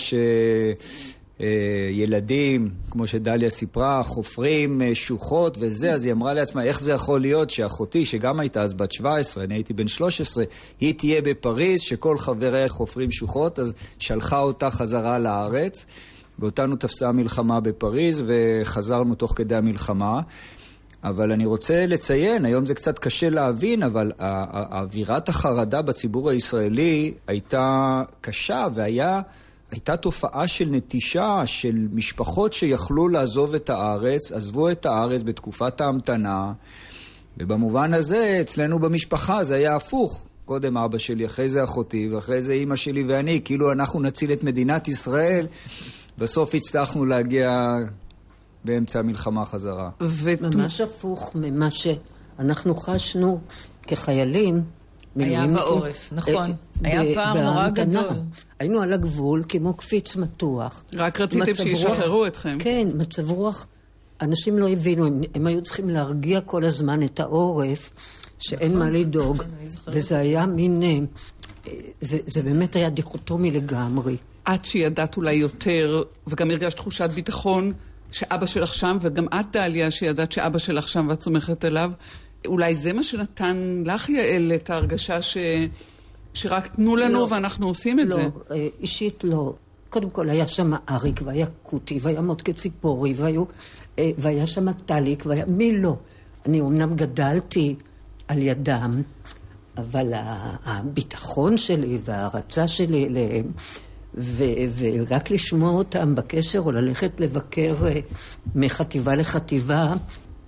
שילדים, 1.40 2.70
כמו 2.92 3.08
שדליה 3.08 3.50
סיפרה, 3.50 4.04
חופרים 4.04 4.82
אה, 4.82 4.96
שוחות 4.96 5.58
וזה, 5.60 5.94
אז 5.94 6.04
היא 6.04 6.14
אמרה 6.14 6.34
לעצמה, 6.34 6.64
איך 6.64 6.80
זה 6.80 6.92
יכול 6.92 7.22
להיות 7.22 7.50
שאחותי, 7.50 8.06
שגם 8.06 8.40
הייתה 8.40 8.62
אז 8.62 8.74
בת 8.74 8.92
17, 8.92 9.44
אני 9.44 9.54
הייתי 9.54 9.74
בן 9.74 9.88
13, 9.88 10.44
היא 10.80 10.94
תהיה 10.94 11.22
בפריז, 11.22 11.82
שכל 11.82 12.18
חבריה 12.18 12.70
חופרים 12.70 13.12
שוחות, 13.12 13.60
אז 13.60 13.74
שלחה 14.00 14.40
אותה 14.40 14.72
חזרה 14.72 15.20
לארץ. 15.20 15.86
ואותנו 16.40 16.76
תפסה 16.76 17.10
המלחמה 17.10 17.60
בפריז, 17.60 18.24
וחזרנו 18.28 19.16
תוך 19.16 19.34
כדי 19.36 19.56
המלחמה. 19.56 20.22
אבל 21.04 21.32
אני 21.32 21.46
רוצה 21.46 21.86
לציין, 21.86 22.46
היום 22.46 22.66
זה 22.66 22.74
קצת 22.74 23.00
קשה 23.00 23.30
להבין, 23.30 23.84
אבל 23.84 24.12
אווירת 24.72 25.30
החרדה 25.30 25.82
בציבור 25.82 26.30
הישראלי 26.30 27.14
הייתה 27.28 28.02
קשה, 28.22 28.68
והייתה 28.74 29.98
תופעה 30.02 30.48
של 30.48 30.66
נטישה 30.72 31.42
של 31.46 31.88
משפחות 31.94 32.54
שיכלו 32.54 33.08
לעזוב 33.08 33.56
את 33.56 33.70
הארץ, 33.70 34.32
עזבו 34.32 34.70
את 34.72 34.86
הארץ 34.86 35.22
בתקופת 35.22 35.82
ההמתנה, 35.82 36.52
ובמובן 37.38 37.94
הזה, 37.94 38.38
אצלנו 38.42 38.80
במשפחה 38.80 39.44
זה 39.44 39.56
היה 39.56 39.76
הפוך. 39.76 40.26
קודם 40.46 40.78
אבא 40.78 40.98
שלי, 40.98 41.26
אחרי 41.26 41.50
זה 41.50 41.64
אחותי, 41.64 42.10
ואחרי 42.12 42.42
זה 42.42 42.54
אימא 42.54 42.76
שלי 42.76 43.04
ואני, 43.04 43.42
כאילו 43.46 43.72
אנחנו 43.72 44.00
נציל 44.02 44.32
את 44.32 44.44
מדינת 44.44 44.88
ישראל. 44.88 45.48
בסוף 46.18 46.56
הצלחנו 46.56 47.06
להגיע 47.06 47.76
באמצע 48.66 49.00
המלחמה 49.00 49.46
חזרה. 49.46 49.90
ות- 50.02 50.56
ממש 50.56 50.82
הפוך 50.82 51.32
ממה 51.36 51.70
שאנחנו 51.72 52.76
חשנו 52.76 53.40
כחיילים. 53.82 54.62
היה. 55.16 55.48
בעורף, 55.48 56.10
נכון. 56.16 56.54
היה 56.84 57.16
פער 57.16 57.44
נורא. 57.44 57.70
גדול. 57.70 58.10
היינו 58.60 58.82
על 58.82 58.94
הגבול 58.94 59.44
כמו 59.50 59.74
קפיץ 59.74 60.16
מתוח. 60.16 60.84
רק 60.94 61.22
רציתם 61.22 61.56
שישחררו 61.56 62.26
אתכם. 62.28 62.56
כן, 62.60 62.84
מצב 62.96 63.32
רוח. 63.32 63.68
אנשים 64.22 64.60
לא 64.60 64.70
הבינו, 64.70 65.06
הם, 65.06 65.22
הם 65.36 65.48
היו 65.48 65.62
צריכים 65.64 65.90
להרגיע 65.90 66.42
כל 66.42 66.66
הזמן 66.66 67.04
את 67.04 67.20
העורף, 67.20 67.92
שאין 68.40 68.78
מה 68.78 68.90
לדאוג. 68.90 69.44
וזה 69.88 70.18
היה 70.20 70.46
מין... 70.46 70.82
אה, 70.84 71.00
זה, 72.02 72.18
זה 72.28 72.42
באמת 72.42 72.76
היה 72.76 72.90
דיכוטומי 72.90 73.52
לגמרי. 73.52 74.18
את 74.54 74.66
שידעת 74.66 75.18
אולי 75.18 75.34
יותר, 75.34 76.04
וגם 76.28 76.52
הרגשת 76.52 76.76
תחושת 76.78 77.10
ביטחון 77.10 77.74
שאבא 78.12 78.46
שלך 78.46 78.74
שם, 78.74 78.98
וגם 79.02 79.28
את, 79.28 79.46
דליה, 79.52 79.92
שידעת 79.92 80.32
שאבא 80.32 80.58
שלך 80.58 80.90
שם 80.90 81.08
ואת 81.10 81.22
סומכת 81.22 81.66
עליו, 81.66 81.92
אולי 82.48 82.76
זה 82.76 82.94
מה 82.94 83.04
שנתן 83.04 83.84
לך, 83.86 84.10
יעל, 84.10 84.52
את 84.56 84.70
ההרגשה 84.70 85.22
ש... 85.22 85.38
שרק 86.34 86.68
תנו 86.68 86.96
לנו 86.96 87.14
לא. 87.14 87.28
ואנחנו 87.30 87.68
עושים 87.68 88.00
את 88.00 88.06
לא, 88.06 88.16
זה. 88.16 88.28
אה, 88.52 88.68
אישית 88.80 89.24
לא. 89.24 89.54
קודם 89.90 90.10
כל 90.10 90.30
היה 90.30 90.48
שם 90.48 90.72
אריק, 90.90 91.22
והיה 91.26 91.48
קוטי, 91.64 92.00
והיה 92.02 92.22
מודקה 92.22 92.54
ציפורי, 92.54 93.14
והיו, 93.16 93.44
אה, 94.00 94.12
והיה 94.18 94.48
שם 94.48 94.72
טליק, 94.72 95.26
והיה... 95.26 95.46
מי 95.46 95.78
לא? 95.78 95.96
אני 96.46 96.60
אומנם 96.60 96.96
גדלתי 96.96 97.76
על 98.28 98.42
ידם, 98.42 99.02
אבל 99.78 100.12
הביטחון 100.66 101.58
שלי 101.58 101.98
וההערצה 102.04 102.68
שלי 102.68 103.06
אליהם, 103.06 103.52
ו- 104.16 104.44
ורק 104.78 105.32
לשמוע 105.32 105.72
אותם 105.72 106.16
בקשר 106.16 106.60
או 106.60 106.72
ללכת 106.72 107.12
לבקר 107.20 107.88
אה, 107.88 108.00
מחטיבה 108.56 109.16
לחטיבה, 109.16 109.94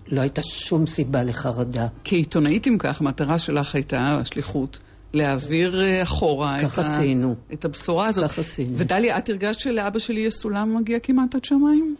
לא 0.07 0.21
הייתה 0.21 0.43
שום 0.43 0.85
סיבה 0.85 1.23
לחרדה. 1.23 1.87
כעיתונאית, 2.03 2.67
אם 2.67 2.75
כך, 2.79 3.01
המטרה 3.01 3.37
שלך 3.37 3.75
הייתה, 3.75 4.19
השליחות, 4.21 4.79
להעביר 5.13 5.81
אה, 5.81 6.03
אחורה 6.03 6.57
כך 6.61 6.79
את, 6.79 6.85
ה... 6.85 6.95
עשינו. 6.95 7.35
את 7.53 7.65
הבשורה 7.65 8.07
הזאת. 8.07 8.31
כך 8.31 8.39
עשינו. 8.39 8.77
ודליה, 8.77 9.17
את 9.17 9.29
הרגשת 9.29 9.59
שלאבא 9.59 9.99
שלי 9.99 10.19
יש 10.19 10.33
סולם 10.33 10.77
מגיע 10.77 10.99
כמעט 10.99 11.35
עד 11.35 11.45
שמיים? 11.45 11.95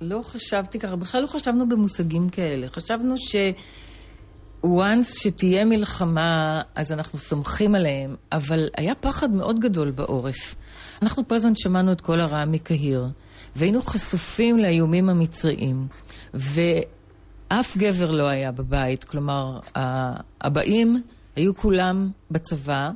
לא 0.00 0.22
חשבתי 0.22 0.78
ככה, 0.78 0.96
בכלל 0.96 1.22
לא 1.22 1.26
חשבנו 1.26 1.68
במושגים 1.68 2.28
כאלה. 2.28 2.68
חשבנו 2.68 3.14
ש... 3.18 3.36
once 4.64 5.20
שתהיה 5.22 5.64
מלחמה, 5.64 6.62
אז 6.74 6.92
אנחנו 6.92 7.18
סומכים 7.18 7.74
עליהם, 7.74 8.16
אבל 8.32 8.68
היה 8.76 8.94
פחד 8.94 9.30
מאוד 9.30 9.60
גדול 9.60 9.90
בעורף. 9.90 10.54
אנחנו 11.04 11.28
כל 11.28 11.34
הזמן 11.34 11.54
שמענו 11.54 11.92
את 11.92 12.00
כל 12.00 12.20
הרע 12.20 12.44
מקהיר, 12.44 13.06
והיינו 13.56 13.82
חשופים 13.82 14.58
לאיומים 14.58 15.08
המצריים, 15.08 15.86
ואף 16.34 17.76
גבר 17.76 18.10
לא 18.10 18.28
היה 18.28 18.52
בבית, 18.52 19.04
כלומר, 19.04 19.58
הבאים 20.40 21.02
היו 21.36 21.56
כולם 21.56 22.10
בצבא. 22.30 22.90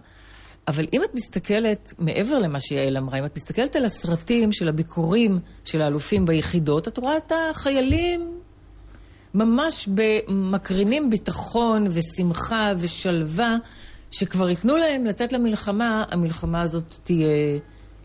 אבל 0.68 0.86
אם 0.92 1.02
את 1.04 1.14
מסתכלת, 1.14 1.94
מעבר 1.98 2.38
למה 2.38 2.60
שיעל 2.60 2.96
אמרה, 2.96 3.18
אם 3.18 3.24
את 3.24 3.36
מסתכלת 3.36 3.76
על 3.76 3.84
הסרטים 3.84 4.52
של 4.52 4.68
הביקורים 4.68 5.38
של 5.64 5.82
האלופים 5.82 6.26
ביחידות, 6.26 6.88
את 6.88 6.98
רואה 6.98 7.16
את 7.16 7.32
החיילים 7.50 8.38
ממש 9.34 9.88
מקרינים 10.28 11.10
ביטחון 11.10 11.86
ושמחה 11.90 12.72
ושלווה, 12.78 13.56
שכבר 14.10 14.50
ייתנו 14.50 14.76
להם 14.76 15.04
לצאת 15.04 15.32
למלחמה, 15.32 16.04
המלחמה 16.10 16.62
הזאת 16.62 16.96
תהיה 17.04 17.28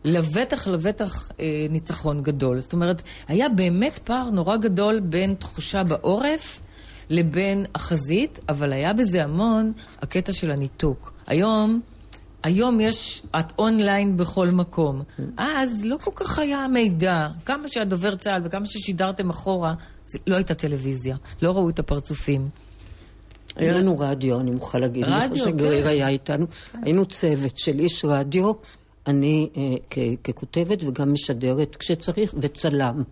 לבטח 0.06 0.68
לבטח 0.68 1.32
אה, 1.40 1.66
ניצחון 1.70 2.24
גדול. 2.24 2.60
זאת 2.60 2.74
אומרת, 2.74 3.02
היה 3.28 3.50
באמת 3.50 4.00
פער 4.04 4.30
נורא 4.30 4.56
גדול 4.56 5.00
בין 5.00 5.34
תחושה 5.34 5.84
בעורף 5.84 6.62
לבין 7.10 7.66
החזית, 7.76 8.40
אבל 8.50 8.74
היה 8.74 8.94
בזה 8.94 9.24
המון 9.24 9.72
הקטע 10.02 10.34
של 10.34 10.52
הניתוק. 10.52 11.14
היום... 11.28 11.82
היום 12.44 12.80
יש, 12.80 13.22
את 13.40 13.54
אונליין 13.60 14.18
בכל 14.18 14.48
מקום. 14.48 15.04
אז 15.38 15.86
לא 15.86 15.98
כל 15.98 16.12
כך 16.16 16.40
היה 16.40 16.68
מידע. 16.68 17.28
כמה 17.46 17.68
שהדובר 17.68 18.16
צה"ל 18.16 18.42
וכמה 18.46 18.66
ששידרתם 18.66 19.30
אחורה, 19.30 19.74
זה 20.06 20.20
לא 20.28 20.36
הייתה 20.36 20.54
טלוויזיה. 20.54 21.16
לא 21.42 21.52
ראו 21.52 21.70
את 21.70 21.80
הפרצופים. 21.80 22.50
היה 23.56 23.74
לנו 23.74 24.00
רדיו, 24.00 24.40
אני 24.40 24.52
מוכרחה 24.52 24.78
להגיד. 24.78 25.04
רדיו, 25.08 25.30
כן. 25.30 25.36
שגריר 25.36 25.88
היה 25.88 26.08
איתנו. 26.08 26.46
היינו 26.82 27.06
צוות 27.06 27.58
של 27.58 27.80
איש 27.80 28.06
רדיו, 28.06 28.52
אני 29.08 29.50
אה, 29.58 30.16
ככותבת 30.24 30.84
וגם 30.84 31.14
משדרת 31.14 31.76
כשצריך, 31.76 32.34
וצלם. 32.42 33.04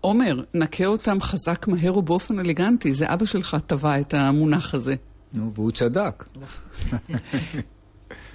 עומר, 0.00 0.44
נקה 0.54 0.86
אותם 0.86 1.20
חזק, 1.20 1.68
מהר 1.68 1.98
ובאופן 1.98 2.38
אלגנטי. 2.38 2.94
זה 2.94 3.14
אבא 3.14 3.24
שלך 3.24 3.56
טבע 3.66 4.00
את 4.00 4.14
המונח 4.14 4.74
הזה. 4.74 4.94
נו, 5.34 5.50
והוא 5.54 5.70
צדק. 5.70 6.24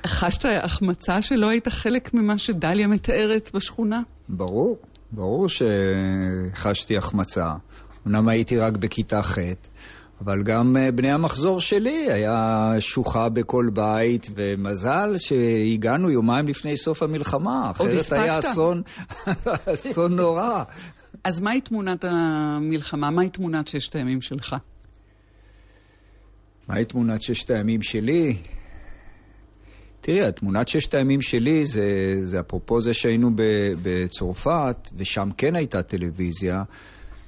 חשת 0.08 0.46
החמצה 0.64 1.22
שלא 1.22 1.50
היית 1.50 1.68
חלק 1.68 2.14
ממה 2.14 2.38
שדליה 2.38 2.88
מתארת 2.88 3.52
בשכונה? 3.54 4.02
ברור, 4.30 4.78
ברור 5.12 5.48
שחשתי 5.50 6.98
החמצה. 6.98 7.54
אמנם 8.08 8.28
הייתי 8.28 8.58
רק 8.58 8.78
בכיתה 8.78 9.22
ח', 9.22 9.38
אבל 10.22 10.44
גם 10.44 10.78
אה, 10.78 10.92
בני 10.92 11.12
המחזור 11.12 11.62
שלי 11.62 12.12
היה 12.12 12.74
שוחה 12.80 13.30
בכל 13.30 13.70
בית, 13.74 14.30
ומזל 14.36 15.16
שהגענו 15.18 16.12
יומיים 16.12 16.48
לפני 16.48 16.78
סוף 16.78 17.04
המלחמה, 17.04 17.72
אחרת 17.72 18.12
היה 18.12 18.40
אסון, 18.40 18.82
אסון 19.74 20.16
נורא. 20.16 20.64
אז 21.24 21.40
מהי 21.40 21.62
תמונת 21.62 22.06
המלחמה? 22.08 23.10
מהי 23.10 23.30
תמונת 23.30 23.68
ששת 23.68 23.96
הימים 23.96 24.22
שלך? 24.22 24.56
מהי 26.68 26.86
תמונת 26.86 27.22
ששת 27.22 27.52
הימים 27.52 27.82
שלי? 27.82 28.38
תראי, 30.02 30.22
התמונת 30.22 30.68
ששת 30.68 30.94
הימים 30.94 31.22
שלי 31.22 31.66
זה, 31.66 32.16
זה 32.24 32.40
אפרופו 32.40 32.82
זה 32.82 32.94
שהיינו 32.94 33.32
בצרפת, 33.82 34.90
ושם 34.98 35.30
כן 35.38 35.56
הייתה 35.56 35.84
טלוויזיה, 35.84 36.64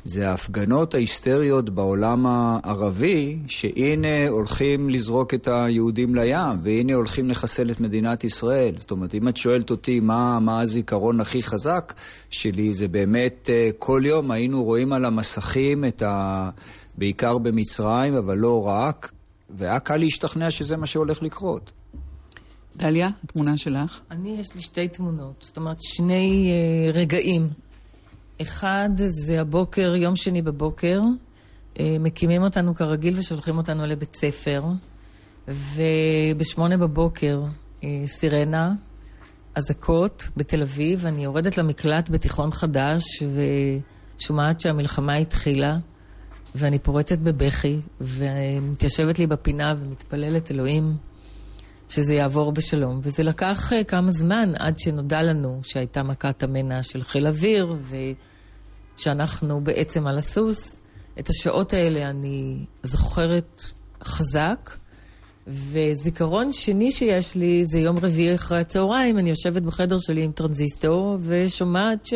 זה 0.03 0.29
ההפגנות 0.29 0.93
ההיסטריות 0.93 1.69
בעולם 1.69 2.25
הערבי, 2.25 3.37
שהנה 3.47 4.27
הולכים 4.27 4.89
לזרוק 4.89 5.33
את 5.33 5.47
היהודים 5.47 6.15
לים, 6.15 6.57
והנה 6.63 6.93
הולכים 6.93 7.29
לחסל 7.29 7.71
את 7.71 7.79
מדינת 7.79 8.23
ישראל. 8.23 8.73
זאת 8.77 8.91
אומרת, 8.91 9.15
אם 9.15 9.27
את 9.27 9.37
שואלת 9.37 9.71
אותי 9.71 9.99
מה, 9.99 10.39
מה 10.39 10.61
הזיכרון 10.61 11.21
הכי 11.21 11.43
חזק 11.43 11.93
שלי, 12.29 12.73
זה 12.73 12.87
באמת 12.87 13.49
אה, 13.49 13.69
כל 13.79 14.01
יום 14.05 14.31
היינו 14.31 14.63
רואים 14.63 14.93
על 14.93 15.05
המסכים 15.05 15.85
את 15.85 16.01
ה... 16.01 16.49
בעיקר 16.99 17.37
במצרים, 17.37 18.13
אבל 18.13 18.37
לא 18.37 18.67
רק, 18.67 19.11
והיה 19.49 19.79
קל 19.79 19.97
להשתכנע 19.97 20.51
שזה 20.51 20.77
מה 20.77 20.85
שהולך 20.85 21.23
לקרות. 21.23 21.71
דליה, 22.77 23.09
התמונה 23.23 23.57
שלך? 23.57 23.99
אני, 24.11 24.37
יש 24.39 24.55
לי 24.55 24.61
שתי 24.61 24.87
תמונות. 24.87 25.35
זאת 25.41 25.57
אומרת, 25.57 25.77
שני 25.81 26.51
uh, 26.51 26.95
רגעים. 26.95 27.49
אחד 28.41 28.89
זה 28.95 29.41
הבוקר, 29.41 29.95
יום 29.95 30.15
שני 30.15 30.41
בבוקר, 30.41 31.01
uh, 31.01 31.79
מקימים 31.99 32.43
אותנו 32.43 32.75
כרגיל 32.75 33.17
ושולחים 33.17 33.57
אותנו 33.57 33.85
לבית 33.85 34.15
ספר, 34.15 34.63
ובשמונה 35.47 36.77
בבוקר 36.77 37.43
uh, 37.81 37.83
סירנה, 38.05 38.71
אזעקות 39.55 40.23
בתל 40.37 40.61
אביב, 40.61 41.05
אני 41.05 41.23
יורדת 41.23 41.57
למקלט 41.57 42.09
בתיכון 42.09 42.51
חדש 42.51 43.03
ושומעת 44.17 44.59
שהמלחמה 44.59 45.13
התחילה. 45.15 45.77
ואני 46.55 46.79
פורצת 46.79 47.17
בבכי, 47.17 47.79
ומתיישבת 48.01 49.19
לי 49.19 49.27
בפינה 49.27 49.75
ומתפללת, 49.79 50.51
אלוהים, 50.51 50.97
שזה 51.89 52.13
יעבור 52.13 52.51
בשלום. 52.51 52.99
וזה 53.03 53.23
לקח 53.23 53.71
uh, 53.71 53.83
כמה 53.83 54.11
זמן 54.11 54.51
עד 54.59 54.79
שנודע 54.79 55.21
לנו 55.21 55.59
שהייתה 55.63 56.03
מכת 56.03 56.43
המנע 56.43 56.83
של 56.83 57.03
חיל 57.03 57.27
אוויר, 57.27 57.75
ושאנחנו 58.99 59.61
בעצם 59.61 60.07
על 60.07 60.17
הסוס. 60.17 60.77
את 61.19 61.29
השעות 61.29 61.73
האלה 61.73 62.09
אני 62.09 62.65
זוכרת 62.83 63.61
חזק. 64.03 64.77
וזיכרון 65.47 66.51
שני 66.51 66.91
שיש 66.91 67.35
לי 67.35 67.65
זה 67.65 67.79
יום 67.79 67.97
רביעי 67.97 68.35
אחרי 68.35 68.59
הצהריים, 68.59 69.17
אני 69.17 69.29
יושבת 69.29 69.61
בחדר 69.61 69.97
שלי 69.97 70.23
עם 70.23 70.31
טרנזיסטור 70.31 71.17
ושומעת 71.21 72.05
ש... 72.05 72.13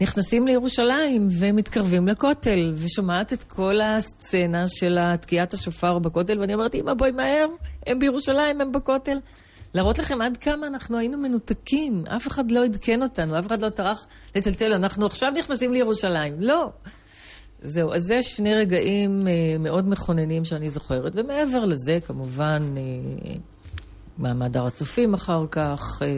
נכנסים 0.00 0.46
לירושלים 0.46 1.28
ומתקרבים 1.38 2.08
לכותל, 2.08 2.72
ושומעת 2.74 3.32
את 3.32 3.42
כל 3.44 3.80
הסצנה 3.80 4.68
של 4.68 4.98
תקיעת 5.20 5.52
השופר 5.52 5.98
בכותל, 5.98 6.40
ואני 6.40 6.54
אומרת, 6.54 6.74
אמא, 6.74 6.94
בואי 6.94 7.10
מהר, 7.10 7.46
הם 7.86 7.98
בירושלים, 7.98 8.60
הם 8.60 8.72
בכותל. 8.72 9.18
להראות 9.74 9.98
לכם 9.98 10.22
עד 10.22 10.36
כמה 10.36 10.66
אנחנו 10.66 10.98
היינו 10.98 11.18
מנותקים, 11.18 12.04
אף 12.16 12.26
אחד 12.26 12.50
לא 12.50 12.64
עדכן 12.64 13.02
אותנו, 13.02 13.38
אף 13.38 13.46
אחד 13.46 13.62
לא 13.62 13.68
טרח 13.68 14.06
לצלצל, 14.36 14.72
אנחנו 14.72 15.06
עכשיו 15.06 15.32
נכנסים 15.38 15.72
לירושלים. 15.72 16.34
לא. 16.38 16.70
זהו, 17.62 17.92
אז 17.92 18.02
זה 18.02 18.22
שני 18.22 18.54
רגעים 18.54 19.28
אה, 19.28 19.58
מאוד 19.58 19.88
מכוננים 19.88 20.44
שאני 20.44 20.70
זוכרת, 20.70 21.12
ומעבר 21.16 21.64
לזה, 21.64 21.98
כמובן, 22.06 22.62
אה, 22.76 23.34
מעמד 24.18 24.56
הר 24.56 24.66
הצופים 24.66 25.14
אחר 25.14 25.44
כך, 25.50 26.02
אה, 26.02 26.08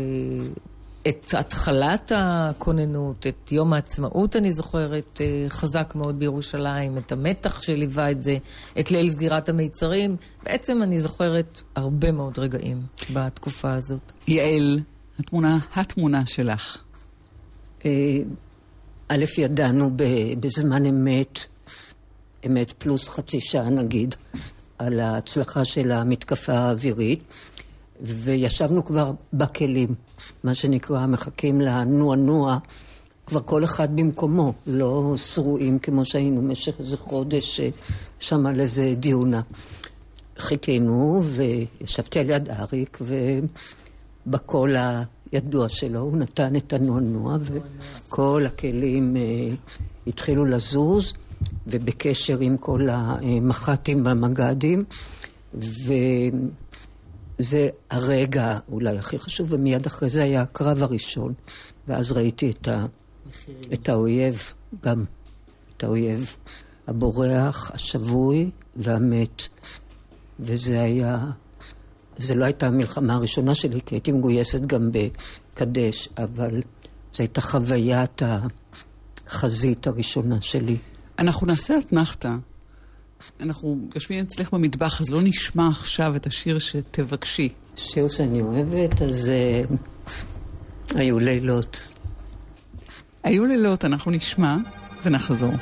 את 1.09 1.35
התחלת 1.39 2.13
הכוננות, 2.17 3.27
את 3.27 3.53
יום 3.53 3.73
העצמאות, 3.73 4.37
אני 4.37 4.51
זוכרת, 4.51 5.21
אה, 5.21 5.47
חזק 5.49 5.93
מאוד 5.95 6.19
בירושלים, 6.19 6.99
את 6.99 7.13
המתח 7.13 7.63
שליווה 7.63 8.11
את 8.11 8.23
זה, 8.23 8.39
את 8.81 8.91
ליל 8.91 9.11
סגירת 9.11 9.49
המיצרים. 9.49 10.17
בעצם 10.43 10.83
אני 10.83 11.01
זוכרת 11.01 11.63
הרבה 11.75 12.13
מאוד 12.13 12.39
רגעים 12.39 12.83
בתקופה 13.13 13.75
הזאת. 13.75 14.13
יעל, 14.29 14.81
התמונה, 15.19 15.59
התמונה 15.75 16.27
שלך. 16.27 16.79
אה, 17.85 17.91
א', 19.09 19.25
ידענו 19.39 19.91
בזמן 20.41 20.87
אמת, 20.87 21.47
אמת 22.47 22.73
פלוס 22.73 23.09
חצי 23.09 23.41
שעה 23.41 23.71
נגיד, 23.71 24.15
על 24.79 25.01
ההצלחה 25.01 25.65
של 25.65 25.93
המתקפה 25.93 26.53
האווירית. 26.53 27.25
וישבנו 28.03 28.85
כבר 28.85 29.13
בכלים, 29.33 29.95
מה 30.45 30.55
שנקרא, 30.55 31.07
מחכים 31.07 31.61
לנוע-נוע, 31.61 32.59
כבר 33.27 33.41
כל 33.45 33.65
אחד 33.65 33.97
במקומו, 33.97 34.53
לא 34.67 35.15
שרועים 35.17 35.79
כמו 35.79 36.05
שהיינו 36.05 36.43
במשך 36.43 36.81
איזה 36.81 36.97
חודש 36.97 37.61
אה, 37.61 37.69
שם 38.19 38.47
על 38.47 38.61
איזה 38.61 38.93
דיונה. 38.97 39.41
חיכינו 40.39 41.23
וישבתי 41.23 42.19
על 42.19 42.31
יד 42.31 42.49
אריק 42.49 42.99
ובקול 44.27 44.77
הידוע 45.33 45.69
שלו 45.69 46.01
הוא 46.01 46.17
נתן 46.17 46.57
את 46.57 46.73
הנוע-נוע 46.73 47.37
וכל 47.41 48.43
הכלים 48.47 49.17
uh, 49.17 49.73
התחילו 50.07 50.45
לזוז 50.45 51.15
ובקשר 51.67 52.41
עם 52.41 52.57
כל 52.57 52.89
המח"טים 52.91 54.07
והמג"דים 54.07 54.85
ו... 55.55 55.93
זה 57.41 57.69
הרגע 57.91 58.59
אולי 58.69 58.99
הכי 58.99 59.19
חשוב, 59.19 59.53
ומיד 59.53 59.87
אחרי 59.87 60.11
זה 60.11 60.23
היה 60.23 60.43
הקרב 60.43 60.83
הראשון, 60.83 61.35
ואז 61.89 62.13
ראיתי 62.13 62.51
את, 62.51 62.69
ה... 62.69 62.87
את 63.73 63.89
האויב, 63.89 64.53
גם 64.83 65.05
את 65.77 65.85
האויב 65.85 66.37
הבורח, 66.87 67.71
השבוי 67.75 68.51
והמת. 68.77 69.49
וזה 70.41 70.83
היה, 70.83 71.25
זה 72.17 72.35
לא 72.35 72.45
הייתה 72.45 72.67
המלחמה 72.67 73.15
הראשונה 73.15 73.55
שלי, 73.55 73.81
כי 73.87 73.95
הייתי 73.95 74.13
מגויסת 74.13 74.61
גם 74.61 74.91
בקדש, 74.93 76.09
אבל 76.19 76.61
זו 77.13 77.23
הייתה 77.23 77.41
חוויית 77.41 78.23
החזית 79.27 79.87
הראשונה 79.87 80.41
שלי. 80.41 80.77
אנחנו 81.19 81.47
נעשה 81.47 81.79
אתנחתא 81.79 82.33
אנחנו 83.41 83.79
יושבים 83.95 84.25
אצלך 84.25 84.53
במטבח, 84.53 85.01
אז 85.01 85.11
לא 85.11 85.21
נשמע 85.23 85.69
עכשיו 85.69 86.17
את 86.17 86.27
השיר 86.27 86.59
שתבקשי. 86.59 87.49
שיר 87.77 88.09
שאני 88.09 88.43
אוהבת, 88.43 89.03
אז 89.03 89.31
uh, 89.69 90.15
היו 90.95 91.19
לילות. 91.19 91.93
היו 93.25 93.47
לילות, 93.47 93.85
אנחנו 93.85 94.11
נשמע 94.11 94.57
ונחזור. 95.03 95.53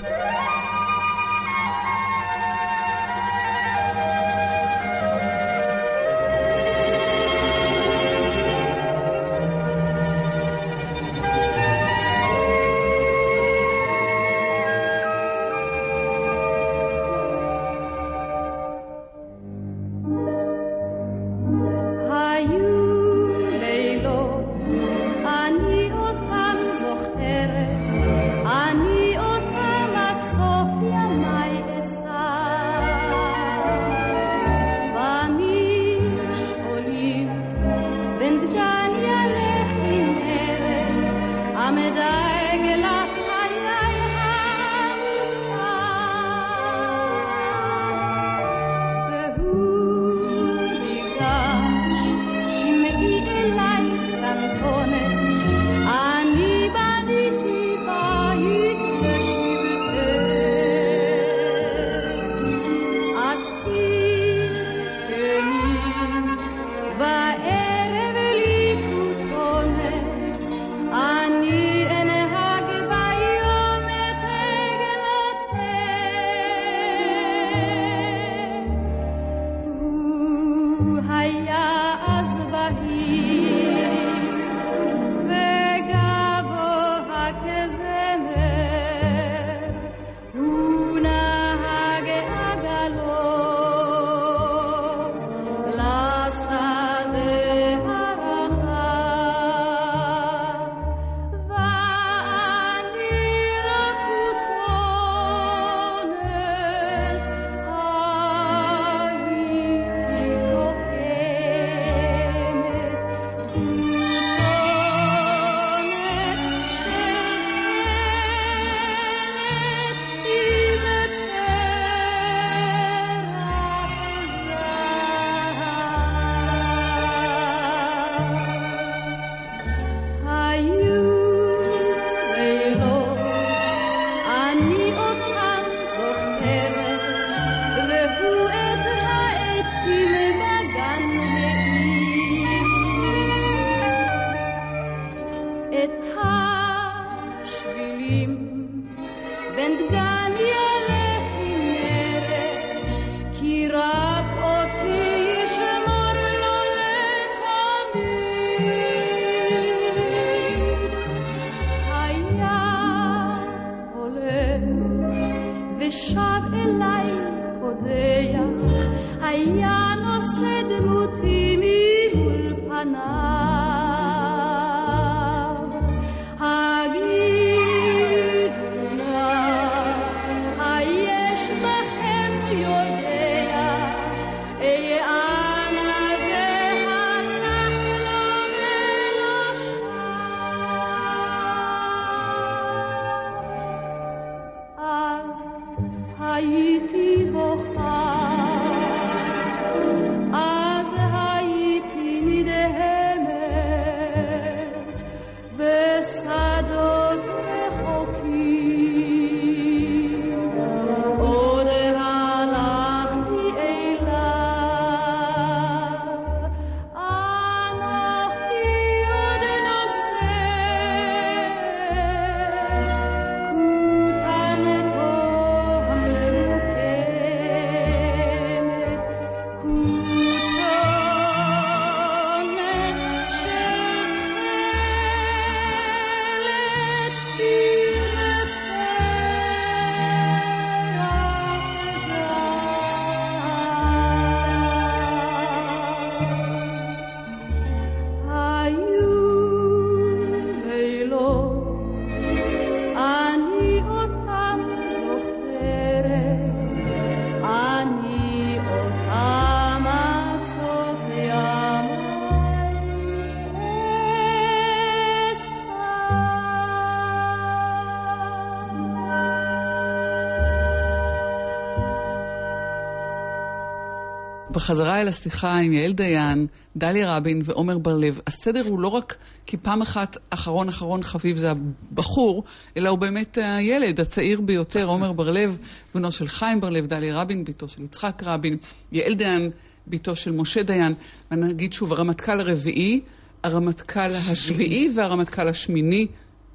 בחזרה 274.68 275.00
אל 275.00 275.08
השיחה 275.08 275.58
עם 275.58 275.72
יעל 275.72 275.92
דיין, 275.92 276.46
דליה 276.76 277.16
רבין 277.16 277.42
ועומר 277.44 277.78
בר-לב, 277.78 278.20
הסדר 278.26 278.62
הוא 278.68 278.80
לא 278.80 278.88
רק 278.88 279.16
כי 279.46 279.56
פעם 279.56 279.82
אחת 279.82 280.16
אחרון 280.30 280.68
אחרון 280.68 281.02
חביב 281.02 281.36
זה 281.36 281.50
הבחור, 281.50 282.44
אלא 282.76 282.88
הוא 282.88 282.98
באמת 282.98 283.38
הילד 283.42 284.00
הצעיר 284.00 284.40
ביותר, 284.40 284.84
עומר 284.84 285.12
בר-לב, 285.12 285.58
בנו 285.94 286.12
של 286.12 286.28
חיים 286.28 286.60
בר-לב, 286.60 286.86
דליה 286.86 287.20
רבין, 287.20 287.44
בתו 287.44 287.68
של 287.68 287.82
יצחק 287.82 288.22
רבין, 288.26 288.56
יעל 288.92 289.14
דיין, 289.14 289.50
בתו 289.86 290.14
של 290.14 290.32
משה 290.32 290.62
דיין, 290.62 290.94
ואני 291.30 291.50
אגיד 291.50 291.72
שוב, 291.72 291.92
הרמטכ"ל 291.92 292.40
הרביעי, 292.40 293.00
הרמטכ"ל 293.42 294.10
השביעי 294.30 294.90
והרמטכ"ל 294.96 295.48
השמיני, 295.48 296.06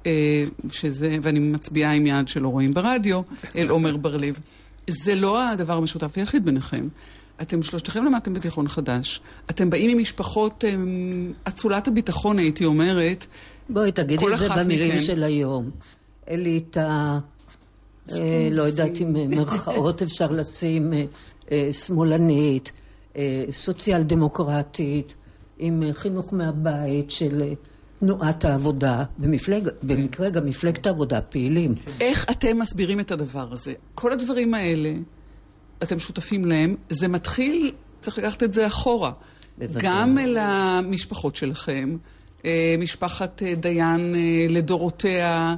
אה, 0.06 0.44
שזה, 0.70 1.16
ואני 1.22 1.38
מצביעה 1.38 1.92
עם 1.92 2.06
יד 2.06 2.28
שלא 2.28 2.48
רואים 2.48 2.74
ברדיו, 2.74 3.20
אל 3.56 3.68
עומר 3.68 3.96
בר-לב. 3.96 4.38
זה 4.86 5.14
לא 5.14 5.48
הדבר 5.48 5.76
המשותף 5.76 6.16
היחיד 6.16 6.44
ביניכם. 6.44 6.88
אתם 7.42 7.62
שלושתכם 7.62 8.04
למדתם 8.04 8.34
בתיכון 8.34 8.68
חדש. 8.68 9.20
אתם 9.50 9.70
באים 9.70 9.98
ממשפחות 9.98 10.64
אמ, 10.64 11.32
אצולת 11.48 11.88
הביטחון, 11.88 12.38
הייתי 12.38 12.64
אומרת. 12.64 13.26
בואי 13.68 13.92
תגידי 13.92 14.24
את 14.32 14.38
זה 14.38 14.48
במילים 14.48 14.88
מכן. 14.96 15.00
של 15.00 15.22
היום. 15.22 15.70
אליטה, 16.30 17.18
אה, 18.12 18.48
לא 18.52 18.62
יודעת 18.62 19.00
אם 19.00 19.30
מרכאות 19.30 20.02
אפשר 20.02 20.30
לשים, 20.30 20.92
אה, 20.92 21.04
אה, 21.52 21.72
שמאלנית, 21.72 22.72
אה, 23.16 23.44
סוציאל 23.50 24.02
דמוקרטית, 24.02 25.14
עם 25.58 25.82
חינוך 25.94 26.34
מהבית 26.34 27.10
של... 27.10 27.42
אה, 27.42 27.52
תנועת 27.98 28.44
העבודה, 28.44 29.04
במפלג, 29.18 29.68
במקרה 29.82 30.30
גם 30.30 30.46
מפלגת 30.46 30.86
העבודה, 30.86 31.20
פעילים. 31.20 31.74
איך 32.00 32.26
אתם 32.30 32.58
מסבירים 32.58 33.00
את 33.00 33.10
הדבר 33.10 33.52
הזה? 33.52 33.72
כל 33.94 34.12
הדברים 34.12 34.54
האלה, 34.54 34.92
אתם 35.84 35.98
שותפים 35.98 36.44
להם, 36.44 36.76
זה 36.88 37.08
מתחיל, 37.08 37.72
צריך 37.98 38.18
לקחת 38.18 38.42
את 38.42 38.52
זה 38.52 38.66
אחורה. 38.66 39.12
בוודאי. 39.58 39.82
גם 39.84 40.18
אל 40.18 40.36
המשפחות 40.40 41.36
שלכם, 41.36 41.96
אה, 42.44 42.74
משפחת 42.78 43.42
אה, 43.42 43.54
דיין 43.54 44.14
אה, 44.14 44.46
לדורותיה, 44.48 45.54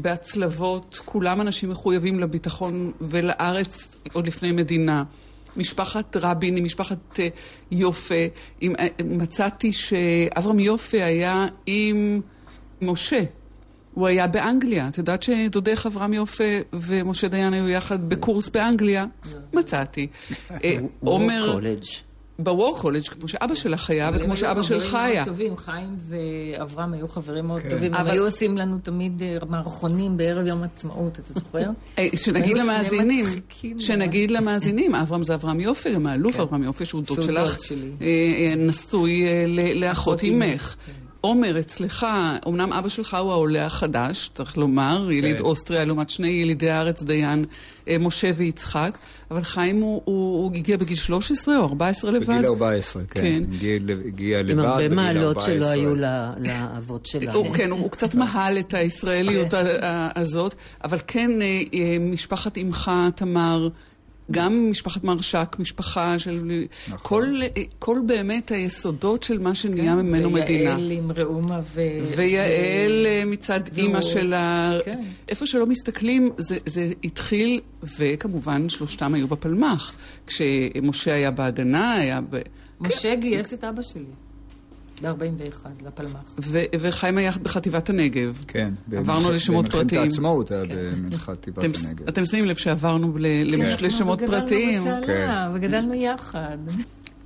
בהצלבות, 0.00 1.00
כולם 1.04 1.40
אנשים 1.40 1.70
מחויבים 1.70 2.20
לביטחון 2.20 2.92
ולארץ 3.00 3.96
עוד 4.12 4.26
לפני 4.26 4.52
מדינה. 4.52 5.04
משפחת 5.56 6.16
רבין 6.20 6.56
עם 6.56 6.64
משפחת 6.64 7.20
יופה. 7.70 8.14
מצאתי 9.04 9.72
שאברהם 9.72 10.58
יופה 10.58 11.04
היה 11.04 11.46
עם 11.66 12.20
משה. 12.82 13.22
הוא 13.94 14.06
היה 14.06 14.26
באנגליה. 14.26 14.88
את 14.88 14.98
יודעת 14.98 15.22
שדודך 15.22 15.86
אברהם 15.86 16.12
יופה 16.12 16.44
ומשה 16.72 17.28
דיין 17.28 17.52
היו 17.52 17.68
יחד 17.68 18.08
בקורס 18.08 18.48
באנגליה? 18.48 19.06
מצאתי. 19.52 20.06
עומר... 21.04 21.58
בוור 22.42 22.78
קולג', 22.78 23.02
כמו 23.02 23.28
שאבא 23.28 23.54
שלך 23.54 23.90
היה, 23.90 24.10
וכמו 24.14 24.36
שאבא 24.36 24.62
שלך 24.62 24.94
היה. 24.94 25.22
אבל 25.22 25.32
הם 25.32 25.32
היו 25.32 25.38
חברים 25.38 25.46
מאוד 25.46 25.50
טובים, 25.50 25.56
חיים 25.56 25.96
ואברהם 26.58 26.92
היו 26.92 27.08
חברים 27.08 27.46
מאוד 27.46 27.62
כן. 27.62 27.70
טובים. 27.70 27.94
הם 27.94 28.06
היו 28.06 28.24
עושים 28.24 28.58
לנו 28.58 28.78
תמיד 28.78 29.22
אה, 29.22 29.36
מערכונים 29.48 30.16
בערב 30.16 30.46
יום 30.46 30.62
העצמאות, 30.62 31.18
אתה 31.18 31.32
זוכר? 31.32 31.70
אה, 31.98 32.08
שנגיד 32.16 32.58
למאזינים, 32.58 33.26
שנגיד 33.78 34.30
למאזינים, 34.30 34.94
אברהם 34.94 35.22
זה 35.22 35.34
אברהם 35.34 35.60
יופי, 35.60 35.94
גם 35.94 36.06
האלוף 36.06 36.36
כן. 36.36 36.42
אברהם 36.42 36.62
יופי, 36.62 36.84
שהוא 36.84 37.02
דוד 37.02 37.22
שלך, 37.22 37.56
אה, 38.02 38.54
נשוי 38.56 39.24
לאחות 39.74 40.22
אימך. 40.22 40.76
כן. 41.22 41.28
עומר, 41.28 41.60
אצלך, 41.60 42.06
אמנם 42.48 42.72
אבא 42.72 42.88
שלך 42.88 43.14
הוא 43.14 43.32
העולה 43.32 43.66
החדש, 43.66 44.30
צריך 44.34 44.56
לומר, 44.58 45.08
יליד 45.12 45.40
אוסטריה, 45.40 45.84
לעומת 45.84 46.10
שני 46.10 46.28
ילידי 46.28 46.70
הארץ, 46.70 47.02
דיין, 47.02 47.44
משה 48.00 48.30
ויצחק. 48.36 48.98
אבל 49.30 49.42
חיים 49.42 49.80
הוא, 49.80 50.02
הוא, 50.04 50.42
הוא 50.44 50.52
הגיע 50.54 50.76
בגיל 50.76 50.96
13 50.96 51.56
או 51.56 51.64
14 51.64 52.10
לבד? 52.10 52.26
בגיל 52.26 52.46
14, 52.46 53.02
כן. 53.02 53.20
כן. 53.20 53.42
הגיע, 53.52 53.74
הגיע 54.06 54.42
לבד 54.42 54.52
בגיל 54.52 54.60
14. 54.60 54.84
עם 54.84 54.98
הרבה 54.98 55.12
מעלות 55.12 55.40
שלא 55.40 55.66
היו 55.66 55.94
לאבות 56.38 57.06
שלנו. 57.10 57.52
כן, 57.52 57.70
הוא, 57.70 57.80
הוא 57.80 57.90
קצת 57.90 58.14
מהל 58.14 58.58
את 58.58 58.74
הישראליות 58.74 59.54
הזאת, 60.16 60.54
אבל 60.84 60.98
כן, 61.06 61.42
אה, 61.42 61.62
אה, 61.74 61.96
משפחת 62.00 62.58
אמך, 62.58 62.90
תמר, 63.14 63.68
גם 64.30 64.70
משפחת 64.70 65.04
מרשק, 65.04 65.56
משפחה 65.58 66.18
של... 66.18 66.64
נכון. 66.88 66.98
כל, 67.02 67.34
כל 67.78 67.98
באמת 68.06 68.50
היסודות 68.50 69.22
של 69.22 69.38
מה 69.38 69.54
שנהיה 69.54 69.92
כן, 69.92 69.98
ממנו 69.98 70.30
מדינה. 70.30 70.70
ויעל 70.76 70.90
עם 70.90 71.12
ראומה 71.12 71.60
ו... 71.74 71.80
ויעל 72.16 73.06
ו... 73.06 73.26
מצד 73.26 73.60
והוא... 73.72 73.86
אימא 73.86 74.00
שלה. 74.00 74.78
כן. 74.84 75.00
איפה 75.28 75.46
שלא 75.46 75.66
מסתכלים, 75.66 76.30
זה, 76.36 76.58
זה 76.66 76.92
התחיל, 77.04 77.60
וכמובן 77.98 78.68
שלושתם 78.68 79.14
היו 79.14 79.28
בפלמ"ח. 79.28 79.96
כשמשה 80.26 81.14
היה 81.14 81.30
בהגנה, 81.30 81.92
היה 81.92 82.20
ב... 82.30 82.40
משה 82.80 83.14
כן. 83.14 83.20
גייס 83.20 83.54
את 83.54 83.64
אבא 83.64 83.82
שלי. 83.82 84.29
ב-41, 85.02 85.86
לפלמ"ח. 85.86 86.34
וחיים 86.80 87.18
היה 87.18 87.30
בחטיבת 87.42 87.90
הנגב. 87.90 88.44
כן. 88.48 88.74
עברנו 88.96 89.30
לשמות 89.30 89.66
פרטיים. 89.66 89.86
במלחמת 89.86 90.02
העצמאות 90.02 90.50
היה 90.50 90.66
כן. 90.66 91.06
בחטיבת 91.10 91.64
הנגב. 91.64 92.08
אתם 92.08 92.24
שמים 92.24 92.44
לב 92.44 92.56
שעברנו 92.56 93.18
לשמות 93.80 94.20
פרטיים. 94.26 94.80
וגדלנו 94.80 95.02
בצהלה, 95.02 95.50
וגדלנו 95.54 95.94
יחד. 95.94 96.58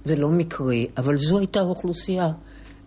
זה 0.05 0.17
לא 0.17 0.29
מקרי, 0.29 0.87
אבל 0.97 1.19
זו 1.19 1.39
הייתה 1.39 1.61
האוכלוסייה. 1.61 2.31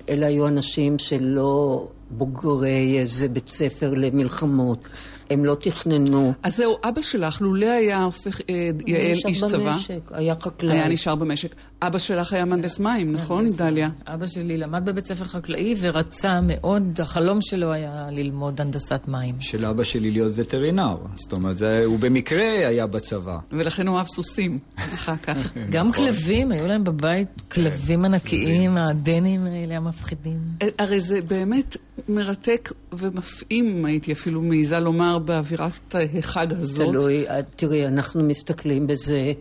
אלה 0.10 0.28
היו 0.28 0.48
אנשים 0.48 1.00
שלא 1.00 1.88
בוגרי 2.10 3.00
איזה 3.00 3.28
בית 3.28 3.48
ספר 3.48 3.94
למלחמות. 3.94 4.88
הם 5.30 5.46
לא 5.46 5.56
תכננו. 5.60 6.34
אז 6.44 6.56
זהו, 6.56 6.78
אבא 6.84 7.02
שלך, 7.02 7.42
לולא 7.42 7.66
היה 7.66 8.04
הופך 8.04 8.42
אה, 8.50 8.70
יעל 8.88 9.02
איש 9.28 9.44
צבא. 9.44 9.58
היה 9.58 9.58
נשאר 9.58 9.60
במשק, 9.60 10.12
היה 10.12 10.36
חקלאי. 10.40 10.78
היה 10.78 10.88
נשאר 10.88 11.16
במשק. 11.16 11.56
אבא 11.82 11.98
שלך 11.98 12.34
היה 12.34 12.46
מהנדס 12.46 12.80
מים, 12.80 13.14
נכון, 13.14 13.48
דליה? 13.50 13.90
אבא 14.08 14.26
שלי 14.26 14.58
למד 14.58 14.86
בבית 14.86 15.06
ספר 15.06 15.26
חקלאי 15.26 15.76
ורצה 15.80 16.40
מאוד, 16.44 17.02
החלום 17.02 17.42
שלו 17.42 17.74
היה 17.74 18.08
ללמוד 18.12 18.62
הנדסת 18.62 19.02
מים. 19.08 19.36
של 19.40 19.66
אבא 19.66 19.84
שלי 19.84 20.12
להיות 20.12 20.32
וטרינר. 20.36 20.96
זאת 21.14 21.34
אומרת, 21.34 21.62
הוא 21.86 22.00
במקרה 22.00 22.68
היה 22.68 22.88
בצבא. 22.88 23.38
ולכן 23.52 23.88
הוא 23.88 23.98
אהב 23.98 24.08
סוסים, 24.08 24.58
אחר 24.76 25.16
כך. 25.26 25.54
גם 25.70 25.88
נכון. 25.88 26.06
כלבים, 26.06 26.52
היו 26.52 26.68
להם 26.68 26.84
בבית 26.84 27.42
כלבים 27.52 28.06
ענקיים, 28.06 28.78
הדנים 28.78 29.46
האלה 29.46 29.78
המפחידים. 29.78 30.40
אה, 30.62 30.68
הרי 30.80 31.02
זה 31.02 31.22
באמת 31.22 31.78
מרתק 32.10 32.72
ומפעים, 32.94 33.86
הייתי 33.86 34.12
אפילו 34.12 34.42
מעיזה 34.42 34.80
לומר, 34.80 35.20
באווירת 35.20 35.96
החג 36.20 36.48
הזאת. 36.60 36.92
תלוי, 36.92 37.26
תראי, 37.56 37.88
אנחנו 37.88 38.24
מסתכלים 38.24 38.88
בזה 38.88 39.16
אה, 39.16 39.32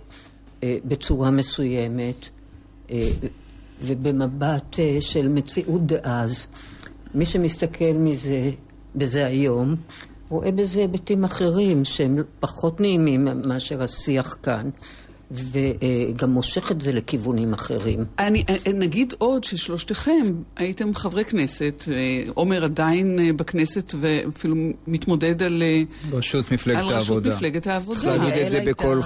בצורה 0.84 1.30
מסוימת, 1.30 2.28
אה, 2.90 3.08
ובמבט 3.82 4.78
אה, 4.78 4.96
של 5.00 5.28
מציאות 5.28 5.86
דאז. 5.86 6.46
מי 7.14 7.26
שמסתכל 7.26 7.92
מזה, 7.94 8.50
בזה 8.94 9.26
היום, 9.26 9.74
רואה 10.28 10.50
בזה 10.52 10.80
היבטים 10.80 11.24
אחרים 11.24 11.84
שהם 11.84 12.18
פחות 12.40 12.80
נעימים 12.80 13.28
מאשר 13.46 13.82
השיח 13.82 14.36
כאן. 14.42 14.70
וגם 15.30 16.30
מושך 16.30 16.72
את 16.72 16.80
זה 16.80 16.92
לכיוונים 16.92 17.52
אחרים. 17.52 18.04
אני 18.18 18.44
נגיד 18.74 19.14
עוד 19.18 19.44
ששלושתכם 19.44 20.26
הייתם 20.56 20.94
חברי 20.94 21.24
כנסת, 21.24 21.84
עומר 22.34 22.64
עדיין 22.64 23.36
בכנסת 23.36 23.92
ואפילו 24.00 24.54
מתמודד 24.86 25.42
על... 25.42 25.62
ראשות 26.12 26.52
מפלגת 26.52 26.82
על 26.82 26.92
העבודה. 26.94 27.28
ראשות 27.28 27.36
מפלגת 27.36 27.66
העבודה. 27.66 28.00
צריך 28.00 28.18
להגיד 28.18 28.42
את 28.42 28.50
זה 28.50 28.60
בקול 28.66 29.00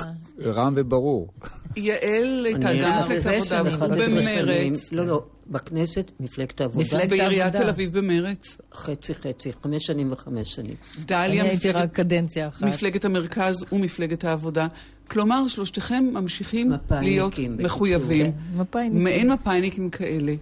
רם 0.45 0.75
וברור. 0.77 1.29
יעל 1.77 2.45
הייתה 2.45 2.69
גם 2.83 2.99
מפלגת 2.99 3.53
העבודה 3.53 4.09
במרץ. 4.11 4.93
לא, 4.93 5.07
לא, 5.07 5.23
בכנסת 5.51 6.11
מפלגת 6.21 6.61
העבודה. 6.61 7.07
בעיריית 7.09 7.57
תל 7.57 7.69
אביב 7.69 7.99
במרץ. 7.99 8.59
חצי 8.75 9.15
חצי, 9.15 9.53
חמש 9.63 9.87
שנים 9.87 10.13
וחמש 10.13 10.55
שנים. 10.55 10.75
דליה, 10.99 11.25
אני 11.25 11.41
הייתי 11.41 11.71
רק 11.71 11.93
קדנציה 11.93 12.49
אחת. 12.49 12.63
מפלגת 12.63 13.05
המרכז 13.05 13.65
ומפלגת 13.73 14.25
העבודה. 14.25 14.67
כלומר, 15.11 15.49
שלושתכם 15.49 16.05
ממשיכים 16.13 16.73
להיות 16.91 17.35
מחויבים. 17.59 18.33
כן, 18.73 19.03
מעין 19.03 19.33
מפאיניקים 19.33 19.91
כאלה. 19.91 20.35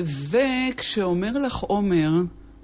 וכשאומר 0.00 1.38
לך 1.38 1.56
עומר 1.56 2.10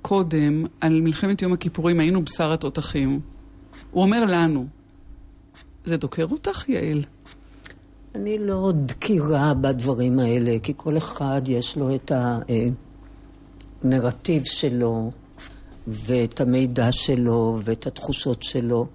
קודם 0.03 0.65
על 0.81 1.01
מלחמת 1.01 1.43
יום 1.43 1.53
הכיפורים, 1.53 2.01
היינו 2.01 2.23
בשר 2.23 2.53
התותחים, 2.53 3.21
הוא 3.91 4.03
אומר 4.03 4.25
לנו, 4.25 4.67
זה 5.85 5.97
דוקר 5.97 6.27
אותך, 6.31 6.69
יעל? 6.69 7.05
אני 8.15 8.39
לא 8.39 8.73
דקירה 8.87 9.55
בדברים 9.55 10.19
האלה, 10.19 10.57
כי 10.63 10.73
כל 10.77 10.97
אחד 10.97 11.43
יש 11.47 11.77
לו 11.77 11.95
את 11.95 12.13
הנרטיב 13.83 14.45
שלו, 14.45 15.11
ואת 15.87 16.41
המידע 16.41 16.93
שלו, 16.93 17.59
ואת 17.65 17.87
התחושות 17.87 18.43
שלו, 18.43 18.87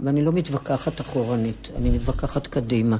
ואני 0.00 0.24
לא 0.24 0.32
מתווכחת 0.32 1.00
אחורנית, 1.00 1.70
אני 1.76 1.90
מתווכחת 1.90 2.46
קדימה. 2.46 2.96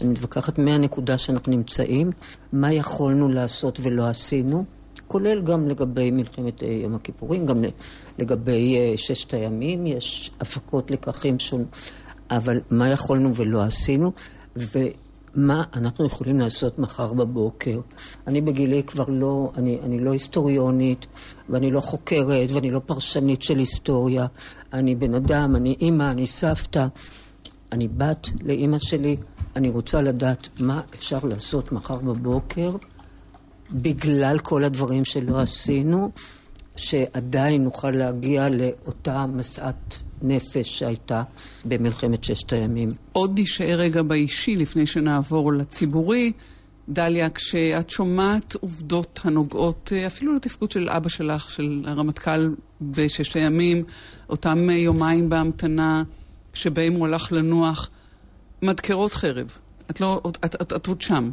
אני 0.00 0.08
מתווכחת 0.08 0.58
מהנקודה 0.58 1.18
שאנחנו 1.18 1.52
נמצאים, 1.52 2.10
מה 2.52 2.72
יכולנו 2.72 3.28
לעשות 3.28 3.78
ולא 3.82 4.06
עשינו, 4.06 4.64
כולל 5.06 5.42
גם 5.42 5.68
לגבי 5.68 6.10
מלחמת 6.10 6.62
אה, 6.62 6.68
יום 6.68 6.94
הכיפורים, 6.94 7.46
גם 7.46 7.64
לגבי 8.18 8.76
אה, 8.76 8.92
ששת 8.96 9.34
הימים, 9.34 9.86
יש 9.86 10.30
הפקות 10.40 10.90
לקחים 10.90 11.38
שונים. 11.38 11.66
אבל 12.30 12.60
מה 12.70 12.88
יכולנו 12.88 13.34
ולא 13.34 13.62
עשינו, 13.62 14.12
מה 15.34 15.62
אנחנו 15.74 16.06
יכולים 16.06 16.40
לעשות 16.40 16.78
מחר 16.78 17.12
בבוקר. 17.12 17.80
אני 18.26 18.40
בגילי 18.40 18.82
כבר 18.82 19.04
לא, 19.08 19.52
אני, 19.56 19.78
אני 19.82 20.00
לא 20.00 20.12
היסטוריונית, 20.12 21.06
ואני 21.48 21.70
לא 21.70 21.80
חוקרת, 21.80 22.50
ואני 22.52 22.70
לא 22.70 22.78
פרשנית 22.86 23.42
של 23.42 23.58
היסטוריה. 23.58 24.26
אני 24.72 24.94
בן 24.94 25.14
אדם, 25.14 25.56
אני 25.56 25.76
אימא, 25.80 26.10
אני 26.10 26.26
סבתא. 26.26 26.86
אני 27.72 27.88
בת 27.88 28.28
לאימא 28.42 28.78
שלי, 28.78 29.16
אני 29.56 29.68
רוצה 29.68 30.02
לדעת 30.02 30.48
מה 30.60 30.80
אפשר 30.94 31.18
לעשות 31.22 31.72
מחר 31.72 31.96
בבוקר, 31.96 32.70
בגלל 33.72 34.38
כל 34.38 34.64
הדברים 34.64 35.04
שלא 35.04 35.40
עשינו, 35.40 36.10
שעדיין 36.76 37.64
נוכל 37.64 37.90
להגיע 37.90 38.48
לאותה 38.48 39.26
משאת 39.26 39.94
נפש 40.22 40.78
שהייתה 40.78 41.22
במלחמת 41.64 42.24
ששת 42.24 42.52
הימים. 42.52 42.88
עוד 43.12 43.40
נשאר 43.40 43.78
רגע 43.78 44.02
באישי 44.02 44.56
לפני 44.56 44.86
שנעבור 44.86 45.52
לציבורי. 45.52 46.32
דליה, 46.88 47.30
כשאת 47.30 47.90
שומעת 47.90 48.54
עובדות 48.54 49.20
הנוגעות 49.24 49.92
אה, 49.96 50.06
אפילו 50.06 50.34
לתפקוד 50.34 50.70
של 50.70 50.88
אבא 50.90 51.08
שלך, 51.08 51.50
של 51.50 51.84
הרמטכ"ל 51.86 52.54
בששת 52.80 53.36
הימים, 53.36 53.84
אותם 54.28 54.70
יומיים 54.70 55.28
בהמתנה 55.28 56.02
שבהם 56.54 56.94
הוא 56.94 57.06
הלך 57.06 57.32
לנוח, 57.32 57.90
מדקרות 58.62 59.12
חרב. 59.12 59.58
את 59.90 60.00
לא, 60.00 60.22
את, 60.26 60.44
את, 60.44 60.62
את, 60.62 60.72
את 60.72 60.86
עוד 60.86 61.02
שם. 61.02 61.30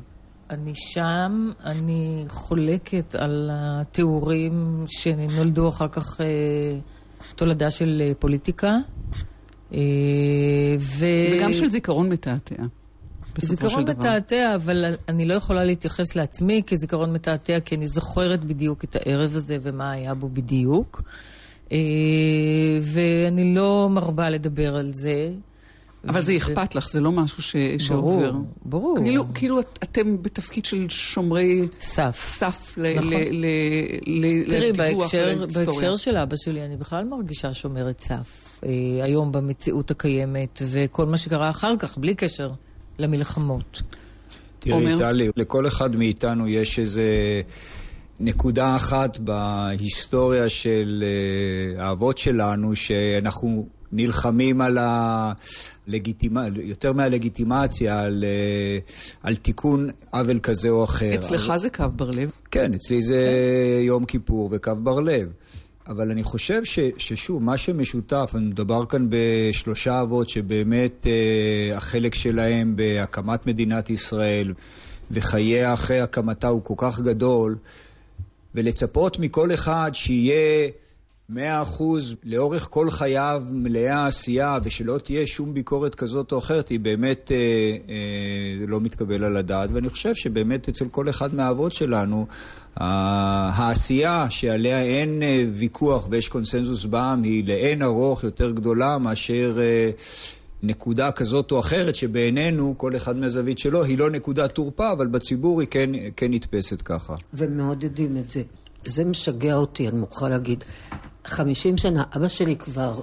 אני 0.50 0.72
שם, 0.76 1.52
אני 1.64 2.26
חולקת 2.30 3.16
על 3.16 3.50
התיאורים 3.54 4.86
שנולדו 4.88 5.70
אחר 5.70 5.88
כך 5.88 6.22
אה, 6.22 6.26
תולדה 7.36 7.72
של 7.72 8.02
אה, 8.06 8.12
פוליטיקה. 8.20 8.78
אה, 9.74 9.80
ו... 10.80 11.06
וגם 11.32 11.54
של 11.54 11.70
זיכרון 11.70 12.10
מתעתע. 12.10 12.64
זיכרון 13.38 13.90
מתעתע, 13.90 14.56
אבל 14.56 14.86
אני 15.10 15.26
לא 15.26 15.34
יכולה 15.34 15.64
להתייחס 15.64 16.16
לעצמי 16.16 16.62
כזיכרון 16.68 17.14
מתעתע, 17.14 17.60
כי 17.60 17.76
אני 17.76 17.88
זוכרת 17.88 18.44
בדיוק 18.44 18.84
את 18.84 18.96
הערב 18.96 19.36
הזה 19.36 19.58
ומה 19.62 19.92
היה 19.92 20.14
בו 20.14 20.30
בדיוק. 20.30 21.02
ואני 22.82 23.56
לא 23.56 23.90
מרבה 23.92 24.30
לדבר 24.30 24.76
על 24.76 24.92
זה. 24.92 25.32
אבל 26.08 26.22
זה 26.22 26.38
אכפת 26.38 26.76
לך, 26.76 26.90
זה 26.90 27.00
לא 27.00 27.12
משהו 27.12 27.44
ש... 27.44 27.56
ברור, 27.56 27.80
שעובר. 27.80 28.32
ברור. 28.66 28.98
כאילו, 29.04 29.26
כאילו 29.34 29.60
את, 29.60 29.80
אתם 29.84 30.22
בתפקיד 30.22 30.66
של 30.66 30.90
שומרי 30.90 31.68
סף, 31.80 32.20
סף 32.38 32.78
נכון. 32.78 33.14
לדיווח 34.02 34.50
תראי, 34.50 34.72
בהקשר, 34.72 35.46
בהקשר 35.54 35.96
של 35.96 36.18
אבא 36.18 36.36
שלי, 36.36 36.66
אני 36.66 36.78
בכלל 36.78 37.04
מרגישה 37.04 37.54
שומרת 37.54 38.00
סף. 38.00 38.60
אה, 38.66 38.70
היום 39.04 39.32
במציאות 39.32 39.92
הקיימת, 39.92 40.62
וכל 40.72 41.06
מה 41.06 41.18
שקרה 41.18 41.50
אחר 41.50 41.74
כך, 41.80 41.98
בלי 41.98 42.16
קשר 42.16 42.52
למלחמות. 43.00 43.82
תראי, 44.60 44.98
טלי, 44.98 45.30
לכל 45.36 45.68
אחד 45.68 45.96
מאיתנו 45.96 46.48
יש 46.48 46.80
איזה... 46.80 47.42
נקודה 48.20 48.76
אחת 48.76 49.18
בהיסטוריה 49.18 50.50
של 50.50 51.04
uh, 51.78 51.82
האבות 51.82 52.18
שלנו, 52.18 52.76
שאנחנו 52.76 53.68
נלחמים 53.92 54.62
על 54.62 54.78
הלגיטימציה, 55.88 56.64
יותר 56.64 56.94
מהלגיטימציה, 56.94 58.02
על, 58.02 58.24
uh, 58.24 59.18
על 59.24 59.36
תיקון 59.36 59.90
עוול 60.12 60.40
כזה 60.40 60.70
או 60.70 60.84
אחר. 60.84 61.16
אצלך 61.16 61.46
אבל... 61.50 61.58
זה 61.58 61.70
קו 61.70 61.84
בר 61.96 62.10
לב? 62.10 62.32
כן, 62.52 62.74
אצלי 62.74 63.02
זה 63.02 63.32
כן. 63.80 63.86
יום 63.86 64.06
כיפור 64.06 64.50
וקו 64.52 64.72
בר 64.84 65.00
לב. 65.00 65.32
אבל 65.88 66.12
אני 66.12 66.24
חושב 66.24 66.64
ש, 66.64 66.80
ששוב, 66.98 67.44
מה 67.44 67.58
שמשותף, 67.58 68.32
אני 68.36 68.46
מדבר 68.46 68.86
כאן 68.86 69.08
בשלושה 69.10 70.02
אבות 70.02 70.30
שבאמת 70.30 71.06
uh, 71.06 71.78
החלק 71.78 72.14
שלהם 72.14 72.76
בהקמת 72.76 73.48
מדינת 73.48 73.90
ישראל 73.90 74.54
וחייה 75.12 75.74
אחרי 75.74 76.00
הקמתה 76.00 76.48
הוא 76.48 76.64
כל 76.64 76.74
כך 76.78 77.00
גדול, 77.00 77.58
ולצפות 78.56 79.20
מכל 79.20 79.54
אחד 79.54 79.92
שיהיה 79.94 80.70
מאה 81.30 81.62
אחוז 81.62 82.16
לאורך 82.24 82.68
כל 82.72 82.90
חייו 82.90 83.44
מלאי 83.52 83.90
העשייה, 83.90 84.58
ושלא 84.64 84.98
תהיה 84.98 85.28
שום 85.28 85.54
ביקורת 85.54 85.96
כזאת 85.96 86.32
או 86.32 86.38
אחרת, 86.38 86.70
היא 86.70 86.80
באמת 86.80 87.32
אה, 87.32 87.38
אה, 87.90 88.68
לא 88.68 88.82
מתקבל 88.82 89.24
על 89.24 89.38
הדעת. 89.38 89.70
ואני 89.74 89.90
חושב 89.90 90.16
שבאמת 90.16 90.70
אצל 90.70 90.86
כל 90.88 91.10
אחד 91.10 91.36
מהאבות 91.36 91.72
שלנו, 91.72 92.28
העשייה 92.76 94.30
שעליה 94.30 94.82
אין 94.82 95.24
אה, 95.24 95.46
ויכוח 95.54 96.08
ויש 96.10 96.30
קונסנזוס 96.30 96.86
בעם, 96.86 97.24
היא 97.24 97.48
לאין 97.48 97.82
ארוך 97.82 98.24
יותר 98.24 98.52
גדולה 98.52 98.98
מאשר... 98.98 99.58
אה, 99.60 99.92
נקודה 100.64 101.12
כזאת 101.12 101.52
או 101.52 101.60
אחרת, 101.60 101.96
שבעינינו, 101.96 102.74
כל 102.78 102.96
אחד 102.96 103.18
מהזווית 103.18 103.58
שלו, 103.58 103.84
היא 103.84 103.98
לא 103.98 104.10
נקודת 104.10 104.52
תורפה, 104.52 104.92
אבל 104.92 105.08
בציבור 105.08 105.62
היא 105.62 105.68
כן, 105.72 105.90
כן 106.16 106.34
נתפסת 106.34 106.82
ככה. 106.82 107.16
ומעודדים 107.34 108.18
את 108.18 108.30
זה. 108.30 108.42
זה 108.86 109.06
משגע 109.06 109.56
אותי, 109.56 109.88
אני 109.88 109.98
מוכרחה 109.98 110.30
להגיד. 110.30 110.64
חמישים 111.26 111.78
שנה, 111.78 112.04
אבא 112.16 112.28
שלי 112.28 112.56
כבר 112.56 113.00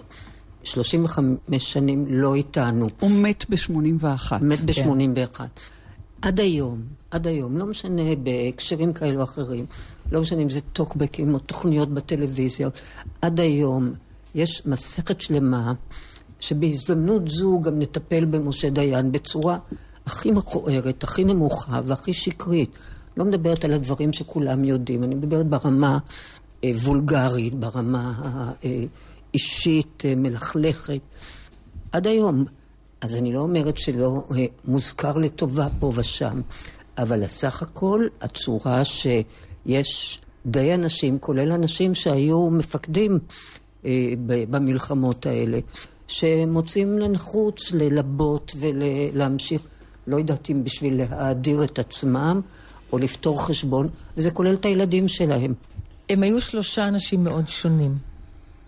35 0.64 1.72
שנים 1.72 2.06
לא 2.08 2.34
איתנו. 2.34 2.86
הוא 3.00 3.10
מת 3.10 3.44
ב-81. 3.48 4.34
מת 4.42 4.60
ב-81. 4.60 5.38
כן. 5.38 5.44
עד 6.22 6.40
היום, 6.40 6.82
עד 7.10 7.26
היום, 7.26 7.58
לא 7.58 7.66
משנה 7.66 8.16
בהקשרים 8.22 8.92
כאלו 8.92 9.18
או 9.18 9.24
אחרים, 9.24 9.66
לא 10.12 10.20
משנה 10.20 10.42
אם 10.42 10.48
זה 10.48 10.60
טוקבקים 10.60 11.34
או 11.34 11.38
תוכניות 11.38 11.88
בטלוויזיה, 11.88 12.68
עד 13.22 13.40
היום 13.40 13.92
יש 14.34 14.62
מסכת 14.66 15.20
שלמה 15.20 15.72
שבהזדמנות 16.40 17.28
זו 17.28 17.60
גם 17.62 17.78
נטפל 17.78 18.24
במשה 18.24 18.70
דיין 18.70 19.12
בצורה 19.12 19.58
הכי 20.06 20.30
מכוערת, 20.30 21.04
הכי 21.04 21.24
נמוכה 21.24 21.80
והכי 21.84 22.12
שקרית. 22.12 22.78
לא 23.16 23.24
מדברת 23.24 23.64
על 23.64 23.72
הדברים 23.72 24.12
שכולם 24.12 24.64
יודעים, 24.64 25.04
אני 25.04 25.14
מדברת 25.14 25.46
ברמה 25.46 25.98
וולגרית, 26.64 27.54
ברמה 27.54 28.12
האישית, 28.62 30.02
אה, 30.04 30.14
מלכלכת. 30.14 31.00
עד 31.92 32.06
היום. 32.06 32.44
אז 33.00 33.16
אני 33.16 33.32
לא 33.32 33.40
אומרת 33.40 33.78
שלא 33.78 34.22
אה, 34.36 34.44
מוזכר 34.64 35.18
לטובה 35.18 35.68
פה 35.78 35.92
ושם, 35.94 36.40
אבל 36.98 37.24
הסך 37.24 37.62
הכל, 37.62 38.06
הצורה 38.20 38.84
שיש 38.84 40.20
די 40.46 40.74
אנשים, 40.74 41.18
כולל 41.18 41.52
אנשים 41.52 41.94
שהיו 41.94 42.50
מפקדים 42.50 43.18
במלחמות 44.50 45.26
האלה, 45.26 45.58
שמוצאים 46.08 46.98
לנחוץ 46.98 47.72
ללבות 47.72 48.52
ולהמשיך, 48.56 49.62
לא 50.06 50.16
יודעת 50.16 50.50
אם 50.50 50.64
בשביל 50.64 50.98
להאדיר 50.98 51.64
את 51.64 51.78
עצמם 51.78 52.40
או 52.92 52.98
לפתור 52.98 53.46
חשבון, 53.46 53.86
וזה 54.16 54.30
כולל 54.30 54.54
את 54.54 54.64
הילדים 54.64 55.08
שלהם. 55.08 55.54
הם 56.12 56.22
היו 56.22 56.40
שלושה 56.40 56.88
אנשים 56.88 57.24
מאוד 57.24 57.48
שונים. 57.48 57.98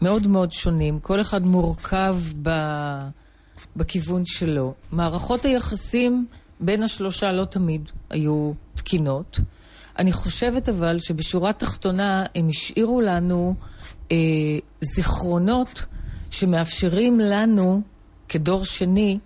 מאוד 0.02 0.26
מאוד 0.26 0.52
שונים. 0.52 1.00
כל 1.00 1.20
אחד 1.20 1.46
מורכב 1.46 2.16
ב... 2.42 2.50
בכיוון 3.76 4.22
שלו. 4.26 4.74
מערכות 4.92 5.44
היחסים 5.44 6.26
בין 6.61 6.83
השלושה 6.83 7.33
לא 7.33 7.44
תמיד 7.44 7.90
היו 8.11 8.52
תקינות. 8.74 9.40
אני 9.98 10.12
חושבת 10.12 10.68
אבל 10.68 11.00
שבשורה 11.00 11.50
התחתונה 11.50 12.24
הם 12.35 12.48
השאירו 12.48 13.00
לנו 13.00 13.54
אה, 14.12 14.16
זיכרונות 14.80 15.85
שמאפשרים 16.30 17.20
לנו, 17.20 17.83
כדור 18.28 18.64
שני, 18.64 19.18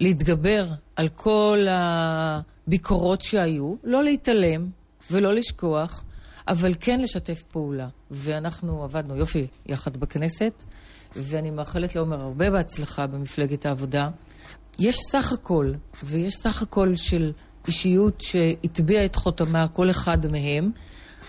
להתגבר 0.00 0.66
על 0.96 1.08
כל 1.08 1.66
הביקורות 1.70 3.20
שהיו, 3.20 3.74
לא 3.84 4.04
להתעלם 4.04 4.66
ולא 5.10 5.34
לשכוח, 5.34 6.04
אבל 6.48 6.72
כן 6.80 7.00
לשתף 7.00 7.42
פעולה. 7.42 7.88
ואנחנו 8.10 8.84
עבדנו 8.84 9.16
יופי 9.16 9.46
יחד 9.66 9.96
בכנסת, 9.96 10.62
ואני 11.16 11.50
מאחלת 11.50 11.96
לעומר 11.96 12.24
הרבה 12.24 12.50
בהצלחה 12.50 13.06
במפלגת 13.06 13.66
העבודה. 13.66 14.08
יש 14.78 14.96
סך 15.10 15.32
הכל, 15.32 15.72
ויש 16.04 16.34
סך 16.34 16.62
הכל 16.62 16.96
של 16.96 17.32
אישיות 17.66 18.20
שהטביעה 18.20 19.04
את 19.04 19.16
חותמה, 19.16 19.68
כל 19.68 19.90
אחד 19.90 20.26
מהם, 20.26 20.70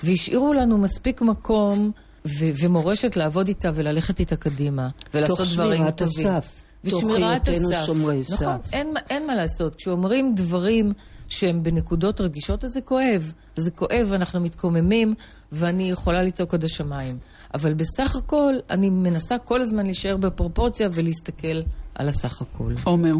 והשאירו 0.04 0.54
לנו 0.54 0.78
מספיק 0.78 1.22
מקום 1.22 1.92
ו- 2.26 2.52
ומורשת 2.64 3.16
לעבוד 3.16 3.48
איתה 3.48 3.72
וללכת 3.76 4.20
איתה 4.20 4.36
קדימה, 4.36 4.90
ולעשות 5.14 5.48
דברים 5.54 5.92
טובים. 5.92 5.92
תוך 5.96 6.24
שמירת 6.24 6.42
הסף. 6.42 6.64
ושמירת 6.84 7.48
הסף. 7.48 7.90
נכון, 8.34 8.58
אין, 8.74 8.94
אין 9.10 9.28
מה 9.28 9.36
לעשות. 9.36 9.76
כשאומרים 9.76 10.36
דברים 10.36 10.92
שהם 11.34 11.64
בנקודות 11.64 12.22
רגישות, 12.22 12.66
אז 12.66 12.72
זה 12.72 12.82
כואב. 12.82 13.34
זה 13.56 13.72
כואב, 13.72 14.12
אנחנו 14.14 14.40
מתקוממים, 14.40 15.14
ואני 15.52 15.92
יכולה 15.92 16.24
לצעוק 16.24 16.54
עד 16.54 16.64
השמיים. 16.64 17.18
אבל 17.54 17.74
בסך 17.74 18.16
הכל, 18.16 18.54
אני 18.70 18.90
מנסה 18.90 19.38
כל 19.38 19.62
הזמן 19.62 19.86
להישאר 19.86 20.18
בפרופורציה 20.18 20.90
ולהסתכל 20.94 21.62
על 21.96 22.10
הסך 22.10 22.42
הכל. 22.42 22.70
עומר. 22.84 23.14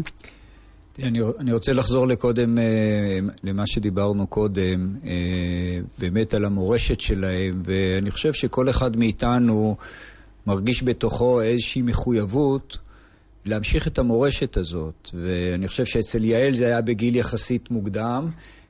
אני, 1.02 1.20
אני 1.38 1.52
רוצה 1.52 1.72
לחזור 1.72 2.06
לקודם, 2.06 2.58
אה, 2.58 3.18
למה 3.42 3.66
שדיברנו 3.66 4.26
קודם, 4.26 4.96
אה, 5.04 5.80
באמת 5.98 6.34
על 6.34 6.44
המורשת 6.44 7.00
שלהם, 7.00 7.62
ואני 7.64 8.10
חושב 8.10 8.32
שכל 8.32 8.70
אחד 8.70 8.96
מאיתנו 8.96 9.76
מרגיש 10.46 10.82
בתוכו 10.82 11.40
איזושהי 11.40 11.82
מחויבות 11.82 12.78
להמשיך 13.46 13.86
את 13.86 13.98
המורשת 13.98 14.56
הזאת. 14.56 15.10
ואני 15.14 15.68
חושב 15.68 15.84
שאצל 15.84 16.24
יעל 16.24 16.54
זה 16.54 16.66
היה 16.66 16.80
בגיל 16.80 17.16
יחסית 17.16 17.70
מוקדם, 17.70 18.28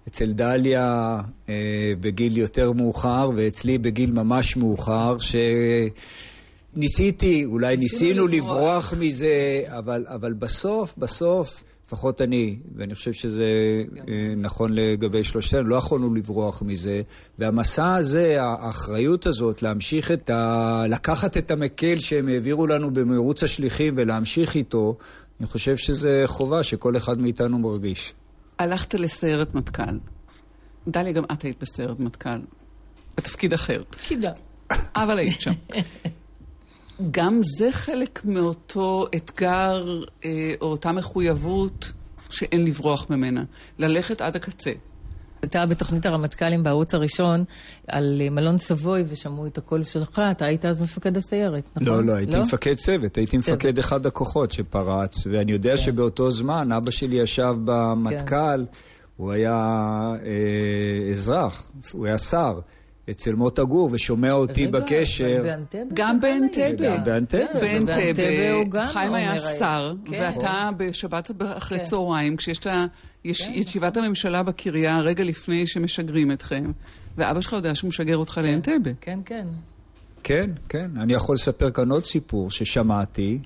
אצל 0.09 0.33
דליה 0.33 1.21
אה, 1.49 1.93
בגיל 2.01 2.39
יותר 2.39 2.73
מאוחר, 2.73 3.31
ואצלי 3.37 3.79
בגיל 3.79 4.13
ממש 4.13 4.57
מאוחר, 4.57 5.17
שניסיתי, 6.77 7.45
אולי 7.45 7.77
ניסינו 7.77 8.27
לברוח 8.27 8.95
מזה, 9.01 9.63
אבל, 9.67 10.07
אבל 10.09 10.33
בסוף, 10.33 10.95
בסוף, 10.99 11.65
לפחות 11.87 12.21
אני, 12.21 12.59
ואני 12.77 12.95
חושב 12.95 13.13
שזה 13.13 13.45
אה, 14.09 14.35
נכון 14.37 14.73
לגבי 14.73 15.25
שלושתנו, 15.25 15.65
לא 15.69 15.77
יכולנו 15.77 16.15
לברוח 16.15 16.63
מזה. 16.63 17.03
והמסע 17.39 17.95
הזה, 17.95 18.43
האחריות 18.43 19.27
הזאת, 19.27 19.63
להמשיך 19.63 20.11
את 20.11 20.31
ה... 20.31 20.85
לקחת 20.89 21.37
את 21.37 21.51
המקל 21.51 22.01
שהם 22.01 22.29
העבירו 22.29 22.67
לנו 22.67 22.93
במרוץ 22.93 23.43
השליחים 23.43 23.95
ולהמשיך 23.97 24.55
איתו, 24.55 24.97
אני 25.41 25.47
חושב 25.47 25.77
שזה 25.77 26.23
חובה 26.27 26.63
שכל 26.63 26.97
אחד 26.97 27.19
מאיתנו 27.19 27.59
מרגיש. 27.59 28.15
הלכת 28.59 28.95
לסיירת 28.95 29.55
מטכ"ל. 29.55 29.99
דליה, 30.89 31.13
גם 31.13 31.25
את 31.33 31.43
היית 31.43 31.63
בסיירת 31.63 32.01
מטכ"ל. 32.01 32.41
בתפקיד 33.17 33.53
אחר. 33.53 33.83
פקידה. 33.91 34.33
אבל 34.97 35.19
היית 35.19 35.41
שם. 35.41 35.53
גם 37.11 37.41
זה 37.59 37.73
חלק 37.73 38.21
מאותו 38.25 39.07
אתגר 39.17 40.05
אה, 40.25 40.53
או 40.61 40.67
אותה 40.67 40.93
מחויבות 40.93 41.93
שאין 42.31 42.65
לברוח 42.65 43.07
ממנה. 43.11 43.45
ללכת 43.79 44.21
עד 44.21 44.37
הקצה. 44.37 44.73
הייתה 45.43 45.67
בתוכנית 45.67 46.07
הרמטכ"לים 46.07 46.63
בערוץ 46.63 46.95
הראשון 46.95 47.45
על 47.89 48.23
אה, 48.25 48.31
מלון 48.31 48.59
סבוי 48.59 49.05
ושמעו 49.09 49.47
את 49.47 49.59
הקול 49.59 49.83
שלך, 49.83 50.23
אתה 50.31 50.45
היית 50.45 50.65
אז 50.65 50.81
מפקד 50.81 51.17
הסיירת, 51.17 51.65
נכון? 51.77 51.89
לא, 51.89 52.05
לא, 52.05 52.13
הייתי 52.13 52.33
לא? 52.33 52.43
מפקד 52.43 52.75
צוות, 52.75 53.17
הייתי 53.17 53.39
צוות. 53.39 53.59
מפקד 53.59 53.79
אחד 53.79 54.07
הכוחות 54.07 54.53
שפרץ, 54.53 55.27
ואני 55.27 55.53
יודע 55.53 55.71
כן. 55.71 55.77
שבאותו 55.77 56.31
זמן 56.31 56.73
אבא 56.73 56.91
שלי 56.91 57.17
ישב 57.17 57.55
במטכ"ל, 57.65 58.65
כן. 58.67 58.79
הוא 59.17 59.33
היה 59.33 59.53
אה, 60.25 61.13
אזרח, 61.13 61.71
הוא 61.93 62.07
היה 62.07 62.19
שר. 62.19 62.59
אצל 63.11 63.35
מוטה 63.35 63.65
גור 63.65 63.89
ושומע 63.93 64.33
אותי 64.33 64.67
בקשר. 64.67 65.37
גם 65.37 65.43
באנטבה. 65.43 65.81
גם 65.95 66.21
באנטבה. 66.21 67.61
באנטבה. 67.61 68.87
חיים 68.87 69.15
היה 69.15 69.37
שר, 69.39 69.95
כן. 70.05 70.21
ואתה 70.23 70.71
בשבת 70.77 71.31
אחרי 71.41 71.79
כן. 71.79 71.85
צהריים, 71.85 72.37
כשיש 72.37 72.59
את 72.59 72.65
כן, 72.65 72.87
ישיבת 73.27 73.93
נכון. 73.93 74.05
הממשלה 74.05 74.43
בקריה 74.43 75.01
רגע 75.01 75.25
לפני 75.25 75.67
שמשגרים 75.67 76.33
אתכם, 76.33 76.65
ואבא 77.17 77.41
שלך 77.41 77.53
יודע 77.53 77.75
שהוא 77.75 77.89
משגר 77.89 78.17
אותך 78.17 78.41
לאנטבה. 78.45 78.91
כן, 79.01 79.19
כן. 79.25 79.47
כן, 80.23 80.51
כן. 80.69 80.91
אני 80.97 81.13
יכול 81.13 81.35
לספר 81.35 81.71
כאן 81.71 81.91
עוד 81.91 82.05
סיפור 82.05 82.51
ששמעתי 82.51 83.39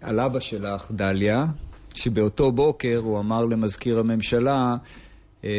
על 0.00 0.20
אבא 0.20 0.40
שלך, 0.40 0.90
דליה, 0.90 1.46
שבאותו 1.94 2.52
בוקר 2.52 3.00
הוא 3.04 3.18
אמר 3.18 3.44
למזכיר 3.44 3.98
הממשלה, 3.98 4.76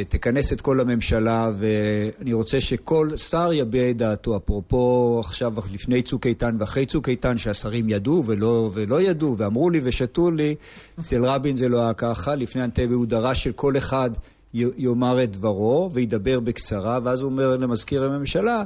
תכנס 0.09 0.53
את 0.53 0.61
כל 0.61 0.79
הממשלה, 0.79 1.51
ואני 1.57 2.33
רוצה 2.33 2.61
שכל 2.61 3.17
שר 3.17 3.53
יביע 3.53 3.89
את 3.89 3.97
דעתו. 3.97 4.37
אפרופו 4.37 5.21
עכשיו, 5.25 5.53
לפני 5.73 6.01
צוק 6.01 6.27
איתן 6.27 6.55
ואחרי 6.59 6.85
צוק 6.85 7.09
איתן, 7.09 7.37
שהשרים 7.37 7.89
ידעו 7.89 8.23
ולא, 8.25 8.69
ולא 8.73 9.01
ידעו, 9.01 9.37
ואמרו 9.37 9.69
לי 9.69 9.79
ושתו 9.83 10.31
לי, 10.31 10.55
אצל 10.99 11.25
רבין 11.25 11.55
זה 11.55 11.69
לא 11.69 11.81
היה 11.81 11.93
ככה. 11.93 12.35
לפני 12.35 12.63
אנטבה 12.63 12.95
הוא 12.95 13.05
דרש 13.05 13.43
שכל 13.43 13.77
אחד 13.77 14.09
יאמר 14.53 15.23
את 15.23 15.31
דברו 15.31 15.89
וידבר 15.93 16.39
בקצרה, 16.39 16.99
ואז 17.03 17.21
הוא 17.21 17.31
אומר 17.31 17.57
למזכיר 17.57 18.03
הממשלה, 18.03 18.63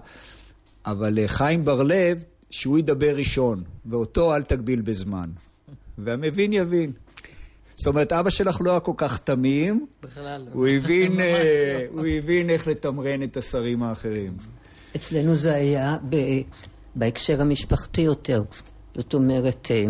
אבל 0.85 1.19
אה, 1.19 1.27
חיים 1.27 1.65
בר-לב, 1.65 2.23
שהוא 2.49 2.79
ידבר 2.79 3.15
ראשון, 3.15 3.63
ואותו 3.85 4.35
אל 4.35 4.41
תגביל 4.41 4.81
בזמן. 4.81 5.29
והמבין 5.97 6.53
יבין. 6.53 6.91
זאת 7.75 7.87
אומרת, 7.87 8.13
אבא 8.13 8.29
שלך 8.29 8.61
לא 8.61 8.71
היה 8.71 8.79
כל 8.79 8.93
כך 8.97 9.17
תמים. 9.17 9.85
בכלל 10.03 10.41
לא. 10.41 10.51
הוא 10.53 10.67
הבין, 10.67 11.17
לא. 11.17 11.23
הוא 11.91 12.05
הבין 12.05 12.49
איך 12.49 12.67
לתמרן 12.67 13.23
את 13.23 13.37
השרים 13.37 13.83
האחרים. 13.83 14.37
אצלנו 14.95 15.35
זה 15.35 15.53
היה 15.53 15.97
ב... 16.09 16.15
בהקשר 16.95 17.41
המשפחתי 17.41 18.01
יותר. 18.01 18.43
זאת 18.95 19.13
אומרת, 19.13 19.67
אה, 19.71 19.85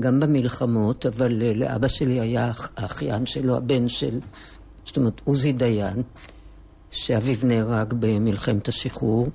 גם 0.00 0.20
במלחמות, 0.20 1.06
אבל 1.06 1.42
אה, 1.42 1.54
לאבא 1.54 1.88
שלי 1.88 2.20
היה 2.20 2.52
האחיין 2.76 3.26
שלו, 3.26 3.56
הבן 3.56 3.88
של, 3.88 4.20
זאת 4.84 4.96
אומרת, 4.96 5.20
עוזי 5.24 5.52
דיין, 5.52 6.02
שאביו 6.90 7.36
נהרג 7.42 7.94
במלחמת 7.98 8.68
השחרור, 8.68 9.28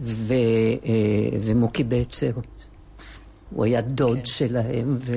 ו, 0.00 0.34
ומוקי 1.40 1.84
בצר. 1.84 2.32
הוא 3.50 3.64
היה 3.64 3.80
דוד 3.80 4.18
כן. 4.18 4.24
שלהם, 4.24 4.98
ו... 5.00 5.12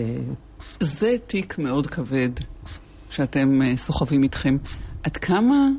זה 0.80 1.15
תיק 1.28 1.57
מאוד 1.57 1.88
כבד 1.88 2.30
שאתם 3.09 3.61
uh, 3.61 3.78
סוחבים 3.78 4.24
איתכם. 4.24 4.57
עד 5.03 5.18
כמה 5.18 5.70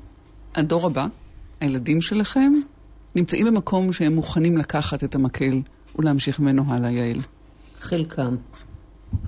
הדור 0.54 0.86
הבא, 0.86 1.06
הילדים 1.60 2.00
שלכם, 2.00 2.52
נמצאים 3.14 3.46
במקום 3.46 3.92
שהם 3.92 4.14
מוכנים 4.14 4.56
לקחת 4.56 5.04
את 5.04 5.14
המקל 5.14 5.60
ולהמשיך 5.96 6.40
ממנו 6.40 6.64
הלאה, 6.68 6.90
יעל? 6.90 7.20
חלקם. 7.80 8.36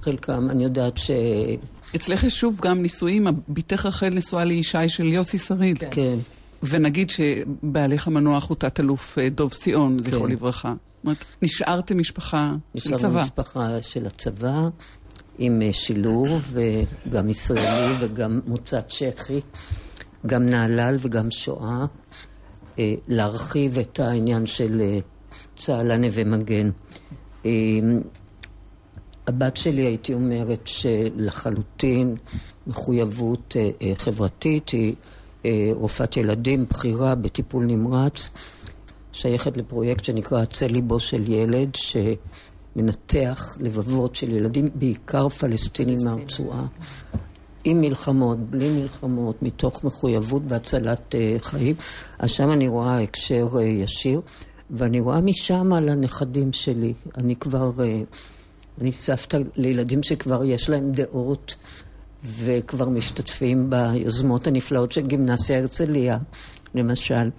חלקם. 0.01 0.51
אני 0.51 0.65
יודעת 0.65 0.99
ש... 0.99 1.11
אצלך 1.97 2.25
יש 2.25 2.41
שוב 2.41 2.59
גם 2.63 2.83
נישואים, 2.83 3.27
בתך 3.49 3.87
רחל 3.87 4.09
נשואה 4.09 4.45
לישי 4.45 4.89
של 4.89 5.05
יוסי 5.05 5.39
שריד. 5.39 5.79
כן. 5.79 5.89
כן. 5.91 6.19
ונגיד 6.63 7.11
שבעליך 7.11 8.07
המנוח 8.07 8.49
הוא 8.49 8.57
תת-אלוף 8.57 9.19
אה, 9.19 9.29
דוב 9.29 9.51
ציון, 9.53 10.03
זכרו 10.03 10.23
כן. 10.23 10.31
לברכה. 10.31 10.69
זאת 10.69 11.05
אומרת, 11.05 11.25
נשארתם 11.43 11.99
משפחה 11.99 12.55
של 12.77 12.81
צבא. 12.81 12.97
נשארנו 12.97 13.21
משפחה 13.21 13.83
של 13.83 14.07
הצבא. 14.07 14.69
עם 15.39 15.63
אה, 15.63 15.73
שילוב, 15.73 16.57
גם 17.11 17.31
ישראלי 17.31 17.95
וגם 18.01 18.41
מוצא 18.47 18.81
צ'כי, 18.81 19.41
גם 20.27 20.47
נהלל 20.47 20.97
וגם 21.01 21.31
שואה, 21.31 21.87
אה, 22.79 22.95
להרחיב 23.09 23.79
את 23.79 24.01
העניין 24.01 24.47
של 24.47 24.81
אה, 24.81 24.99
צהלה 25.57 25.97
נווה 25.97 26.25
מגן. 26.25 26.71
הבת 29.27 29.57
שלי, 29.57 29.83
הייתי 29.83 30.15
אומרת 30.15 30.67
שלחלוטין 30.67 32.17
מחויבות 32.67 33.57
חברתית, 33.99 34.69
היא 34.69 34.95
רופאת 35.73 36.17
ילדים 36.17 36.67
בכירה 36.71 37.15
בטיפול 37.15 37.65
נמרץ, 37.65 38.31
שייכת 39.13 39.57
לפרויקט 39.57 40.05
שנקרא 40.05 40.43
"הצל 40.43 40.67
ליבו 40.67 41.01
של 41.01 41.33
ילד", 41.33 41.75
ש... 41.75 41.97
מנתח 42.77 43.57
לבבות 43.61 44.15
של 44.15 44.33
ילדים, 44.33 44.69
בעיקר 44.75 45.29
פלסטינים 45.29 45.99
מהרצועה, 46.05 46.67
עם 47.65 47.81
מלחמות, 47.81 48.39
בלי 48.39 48.69
מלחמות, 48.69 49.43
מתוך 49.43 49.85
מחויבות 49.85 50.43
והצלת 50.49 51.15
uh, 51.15 51.43
חיים. 51.45 51.75
אז 52.19 52.31
שם 52.31 52.53
אני 52.53 52.69
רואה 52.69 53.03
הקשר 53.03 53.47
uh, 53.53 53.61
ישיר, 53.61 54.21
ואני 54.71 55.01
רואה 55.01 55.21
משם 55.21 55.73
על 55.73 55.89
הנכדים 55.89 56.53
שלי. 56.53 56.95
אני 57.17 57.37
כבר, 57.37 57.71
uh, 57.77 57.81
אני 58.81 58.93
סבתא 58.93 59.39
לילדים 59.57 60.03
שכבר 60.03 60.45
יש 60.45 60.71
להם 60.71 60.93
דעות. 60.93 61.57
וכבר 62.25 62.89
משתתפים 62.89 63.71
ביוזמות 63.71 64.47
הנפלאות 64.47 64.93
של 64.93 65.07
גימנסיה 65.07 65.59
הרצליה, 65.59 66.19
למשל, 66.75 67.31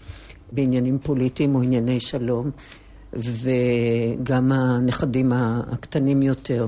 בעניינים 0.51 0.99
פוליטיים 0.99 1.55
או 1.55 1.61
ענייני 1.61 1.99
שלום. 1.99 2.51
וגם 3.13 4.51
הנכדים 4.51 5.31
הקטנים 5.33 6.21
יותר 6.21 6.67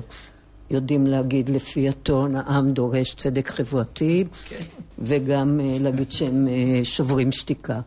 יודעים 0.73 1.07
להגיד 1.07 1.49
לפי 1.49 1.89
הטון, 1.89 2.35
העם 2.35 2.71
דורש 2.71 3.13
צדק 3.13 3.49
חברתי, 3.49 4.25
כן. 4.49 4.55
וגם 4.99 5.59
אה, 5.59 5.77
להגיד 5.79 6.11
שהם 6.11 6.47
אה, 6.47 6.85
שוברים 6.85 7.31
שתיקה. 7.31 7.79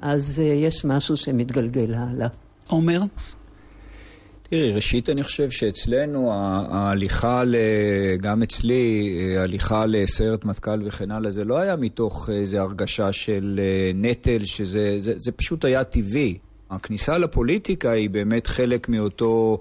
אז 0.00 0.42
אה, 0.44 0.46
יש 0.46 0.84
משהו 0.84 1.16
שמתגלגל 1.16 1.94
הלאה. 1.94 2.28
עומר? 2.66 3.00
תראי, 4.42 4.72
ראשית 4.72 5.10
אני 5.10 5.22
חושב 5.22 5.50
שאצלנו 5.50 6.32
ההליכה, 6.32 7.42
גם 8.20 8.42
אצלי, 8.42 9.16
ההליכה 9.38 9.86
לסיירת 9.86 10.44
מטכ"ל 10.44 10.82
וכן 10.86 11.10
הלאה, 11.10 11.30
זה 11.30 11.44
לא 11.44 11.58
היה 11.58 11.76
מתוך 11.76 12.30
איזו 12.32 12.58
הרגשה 12.58 13.12
של 13.12 13.60
נטל, 13.94 14.44
שזה 14.44 14.96
זה, 14.98 15.12
זה 15.16 15.32
פשוט 15.32 15.64
היה 15.64 15.84
טבעי. 15.84 16.38
הכניסה 16.72 17.18
לפוליטיקה 17.18 17.90
היא 17.90 18.10
באמת 18.10 18.46
חלק 18.46 18.88
מאותו 18.88 19.58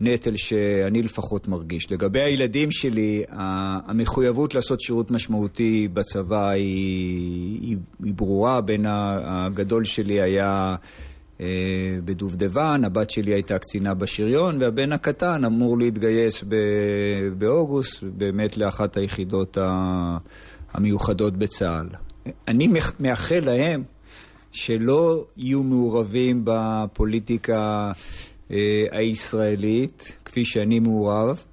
נטל 0.00 0.36
שאני 0.36 1.02
לפחות 1.02 1.48
מרגיש. 1.48 1.92
לגבי 1.92 2.22
הילדים 2.22 2.70
שלי, 2.70 3.22
המחויבות 3.28 4.54
לעשות 4.54 4.80
שירות 4.80 5.10
משמעותי 5.10 5.88
בצבא 5.92 6.48
היא, 6.48 7.60
היא, 7.62 7.76
היא 8.04 8.14
ברורה. 8.14 8.56
הבן 8.56 8.82
הגדול 8.86 9.84
שלי 9.84 10.20
היה... 10.20 10.76
אה, 11.40 11.46
בדובדבן, 12.04 12.82
הבת 12.84 13.10
שלי 13.10 13.32
הייתה 13.32 13.58
קצינה 13.58 13.94
בשריון, 13.94 14.62
והבן 14.62 14.92
הקטן 14.92 15.44
אמור 15.44 15.78
להתגייס 15.78 16.44
באוגוסט 17.38 18.02
באמת 18.02 18.56
לאחת 18.56 18.96
היחידות 18.96 19.58
המיוחדות 20.74 21.36
בצה"ל. 21.36 21.86
אני 22.48 22.68
מאחל 23.00 23.40
להם 23.44 23.82
שלא 24.54 25.24
יהיו 25.36 25.62
מעורבים 25.62 26.40
בפוליטיקה 26.44 27.92
אה, 28.50 28.84
הישראלית, 28.90 30.18
כפי 30.24 30.44
שאני 30.44 30.80
מעורב, 30.80 31.44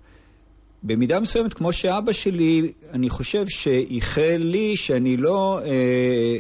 במידה 0.84 1.20
מסוימת, 1.20 1.54
כמו 1.54 1.74
שאבא 1.74 2.12
שלי, 2.12 2.72
אני 2.94 3.10
חושב 3.10 3.48
שאיחל 3.48 4.38
לי 4.40 4.76
שאני 4.76 5.18
לא 5.18 5.60
אה, 5.64 6.38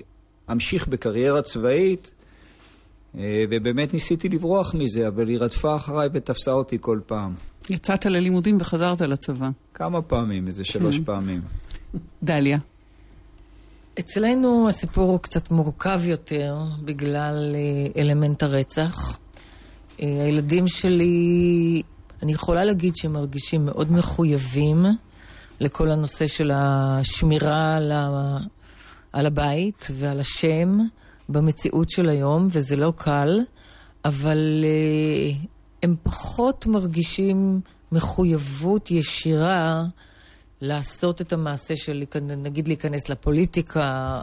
אמשיך 0.51 0.87
בקריירה 0.87 1.41
צבאית, 1.41 2.11
אה, 3.17 3.43
ובאמת 3.49 3.93
ניסיתי 3.93 4.29
לברוח 4.29 4.75
מזה, 4.75 5.07
אבל 5.07 5.27
היא 5.27 5.37
רדפה 5.39 5.75
אחריי 5.75 6.09
ותפסה 6.13 6.51
אותי 6.51 6.77
כל 6.81 6.99
פעם. 7.05 7.33
יצאת 7.69 8.05
ללימודים 8.05 8.57
וחזרת 8.59 9.01
לצבא. 9.01 9.49
כמה 9.73 10.01
פעמים, 10.01 10.47
איזה 10.47 10.63
שלוש 10.63 10.97
כן. 10.97 11.03
פעמים. 11.03 11.41
דליה. 12.23 12.57
אצלנו 13.99 14.69
הסיפור 14.69 15.11
הוא 15.11 15.19
קצת 15.19 15.51
מורכב 15.51 16.01
יותר 16.05 16.57
בגלל 16.85 17.55
אה, 17.55 18.01
אלמנט 18.01 18.43
הרצח. 18.43 19.19
אה, 20.01 20.23
הילדים 20.25 20.67
שלי, 20.67 21.81
אני 22.23 22.31
יכולה 22.31 22.63
להגיד 22.63 22.95
שהם 22.95 23.13
מרגישים 23.13 23.65
מאוד 23.65 23.91
מחויבים 23.91 24.85
לכל 25.59 25.91
הנושא 25.91 26.27
של 26.27 26.51
השמירה 26.53 27.75
על, 29.13 29.25
הבית 29.25 29.87
ועל 29.93 30.19
השם 30.19 30.77
במציאות 31.29 31.89
של 31.89 32.09
היום, 32.09 32.47
וזה 32.51 32.75
לא 32.75 32.93
קל, 32.95 33.39
אבל 34.05 34.63
אה, 34.63 35.37
הם 35.83 35.95
פחות 36.03 36.65
מרגישים 36.65 37.61
מחויבות 37.91 38.91
ישירה 38.91 39.83
לעשות 40.61 41.21
את 41.21 41.33
המעשה 41.33 41.75
של 41.75 42.03
נגיד 42.37 42.67
להיכנס 42.67 43.09
לפוליטיקה. 43.09 44.21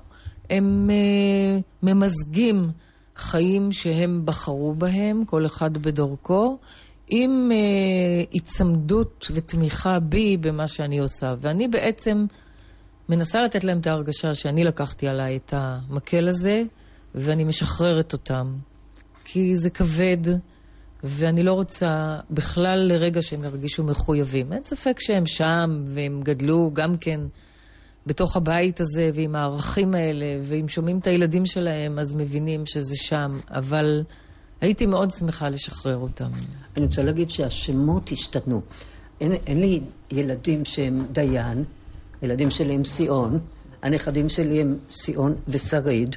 הם 0.50 0.90
uh, 0.90 1.62
ממזגים 1.82 2.70
חיים 3.16 3.72
שהם 3.72 4.22
בחרו 4.24 4.74
בהם, 4.74 5.24
כל 5.24 5.46
אחד 5.46 5.78
בדורכו, 5.78 6.58
עם 7.08 7.50
uh, 7.50 8.28
היצמדות 8.30 9.30
ותמיכה 9.34 10.00
בי 10.00 10.36
במה 10.36 10.66
שאני 10.66 10.98
עושה. 10.98 11.34
ואני 11.40 11.68
בעצם 11.68 12.26
מנסה 13.08 13.42
לתת 13.42 13.64
להם 13.64 13.78
את 13.78 13.86
ההרגשה 13.86 14.34
שאני 14.34 14.64
לקחתי 14.64 15.08
עליי 15.08 15.36
את 15.36 15.54
המקל 15.56 16.28
הזה, 16.28 16.62
ואני 17.14 17.44
משחררת 17.44 18.12
אותם. 18.12 18.54
כי 19.24 19.56
זה 19.56 19.70
כבד. 19.70 20.18
ואני 21.04 21.42
לא 21.42 21.52
רוצה 21.52 22.18
בכלל 22.30 22.78
לרגע 22.78 23.22
שהם 23.22 23.44
ירגישו 23.44 23.84
מחויבים. 23.84 24.52
אין 24.52 24.64
ספק 24.64 25.00
שהם 25.00 25.26
שם, 25.26 25.84
והם 25.86 26.20
גדלו 26.24 26.70
גם 26.72 26.96
כן 26.96 27.20
בתוך 28.06 28.36
הבית 28.36 28.80
הזה, 28.80 29.10
ועם 29.14 29.34
הערכים 29.34 29.94
האלה, 29.94 30.26
ואם 30.42 30.68
שומעים 30.68 30.98
את 30.98 31.06
הילדים 31.06 31.46
שלהם, 31.46 31.98
אז 31.98 32.12
מבינים 32.12 32.66
שזה 32.66 32.96
שם. 32.96 33.32
אבל 33.50 34.04
הייתי 34.60 34.86
מאוד 34.86 35.10
שמחה 35.10 35.48
לשחרר 35.48 35.96
אותם. 35.96 36.30
אני 36.76 36.86
רוצה 36.86 37.02
להגיד 37.02 37.30
שהשמות 37.30 38.12
השתנו. 38.12 38.60
אין, 39.20 39.32
אין 39.32 39.60
לי 39.60 39.80
ילדים 40.10 40.64
שהם 40.64 41.06
דיין, 41.12 41.64
ילדים 42.22 42.50
שלי 42.50 42.74
הם 42.74 42.84
סיאון, 42.84 43.38
הנכדים 43.82 44.28
שלי 44.28 44.60
הם 44.60 44.76
סיאון 44.90 45.34
ושריד, 45.48 46.16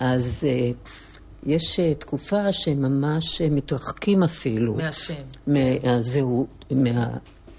אז... 0.00 0.46
Uh, 0.46 1.07
יש 1.48 1.80
uh, 1.80 2.00
תקופה 2.00 2.52
שהם 2.52 2.82
ממש 2.82 3.40
uh, 3.40 3.44
מתרחקים 3.50 4.22
אפילו. 4.22 4.74
מהשם. 4.74 5.14
מהזהות, 5.46 6.64
מה... 6.70 7.06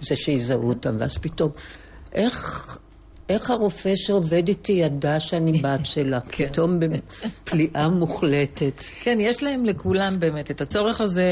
זה 0.01 0.15
שיזהו 0.15 0.69
אותם, 0.69 0.95
ואז 0.99 1.17
פתאום, 1.17 1.51
איך, 2.13 2.77
איך 3.29 3.49
הרופא 3.49 3.95
שעובד 3.95 4.47
איתי 4.47 4.71
ידע 4.71 5.19
שאני 5.19 5.61
בת 5.61 5.85
שלה? 5.85 6.19
כן. 6.31 6.47
פתאום 6.47 6.79
בפליאה 6.79 7.89
מוחלטת. 7.89 8.81
כן, 9.01 9.17
יש 9.21 9.43
להם 9.43 9.65
לכולם 9.65 10.19
באמת 10.19 10.51
את 10.51 10.61
הצורך 10.61 11.01
הזה 11.01 11.23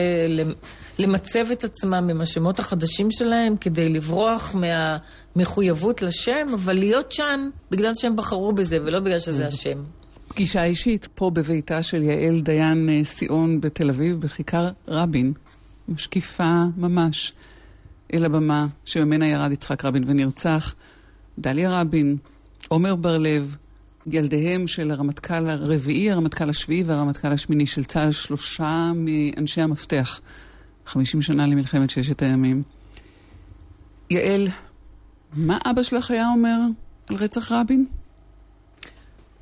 למצב 0.99 1.51
את 1.51 1.63
עצמם 1.63 2.07
עם 2.09 2.21
השמות 2.21 2.59
החדשים 2.59 3.11
שלהם 3.11 3.57
כדי 3.57 3.89
לברוח 3.89 4.55
מהמחויבות 4.55 6.01
לשם, 6.01 6.47
אבל 6.53 6.73
להיות 6.73 7.11
שם 7.11 7.49
בגלל 7.71 7.91
שהם 7.95 8.15
בחרו 8.15 8.51
בזה 8.51 8.77
ולא 8.81 8.99
בגלל 8.99 9.19
שזה 9.19 9.47
השם. 9.47 9.83
פגישה 10.37 10.63
אישית 10.63 11.07
פה 11.15 11.29
בביתה 11.29 11.83
של 11.83 12.03
יעל 12.03 12.41
דיין 12.41 12.89
אה, 12.89 13.03
סיאון 13.03 13.61
בתל 13.61 13.89
אביב, 13.89 14.19
בכיכר 14.19 14.69
רבין, 14.87 15.33
משקיפה 15.89 16.63
ממש 16.77 17.33
אל 18.13 18.25
הבמה 18.25 18.67
שממנה 18.85 19.27
ירד 19.27 19.51
יצחק 19.51 19.85
רבין 19.85 20.03
ונרצח. 20.07 20.75
דליה 21.39 21.81
רבין, 21.81 22.17
עומר 22.67 22.95
בר-לב, 22.95 23.55
ילדיהם 24.07 24.67
של 24.67 24.91
הרמטכ"ל 24.91 25.47
הרביעי, 25.47 26.11
הרמטכ"ל 26.11 26.49
השביעי 26.49 26.83
והרמטכ"ל 26.83 27.31
השמיני 27.31 27.67
של 27.67 27.83
צה"ל, 27.83 28.11
שלושה 28.11 28.91
מאנשי 28.95 29.61
המפתח, 29.61 30.21
50 30.85 31.21
שנה 31.21 31.47
למלחמת 31.47 31.89
ששת 31.89 32.21
הימים. 32.21 32.63
יעל, 34.09 34.47
מה 35.33 35.57
אבא 35.65 35.83
שלך 35.83 36.11
היה 36.11 36.29
אומר 36.29 36.57
על 37.07 37.15
רצח 37.15 37.51
רבין? 37.51 37.85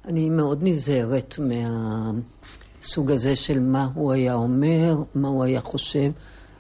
אני 0.07 0.29
מאוד 0.29 0.59
נזהרת 0.61 1.39
מהסוג 1.39 3.11
הזה 3.11 3.35
של 3.35 3.59
מה 3.59 3.89
הוא 3.93 4.11
היה 4.11 4.35
אומר, 4.35 4.97
מה 5.15 5.27
הוא 5.27 5.43
היה 5.43 5.61
חושב, 5.61 6.11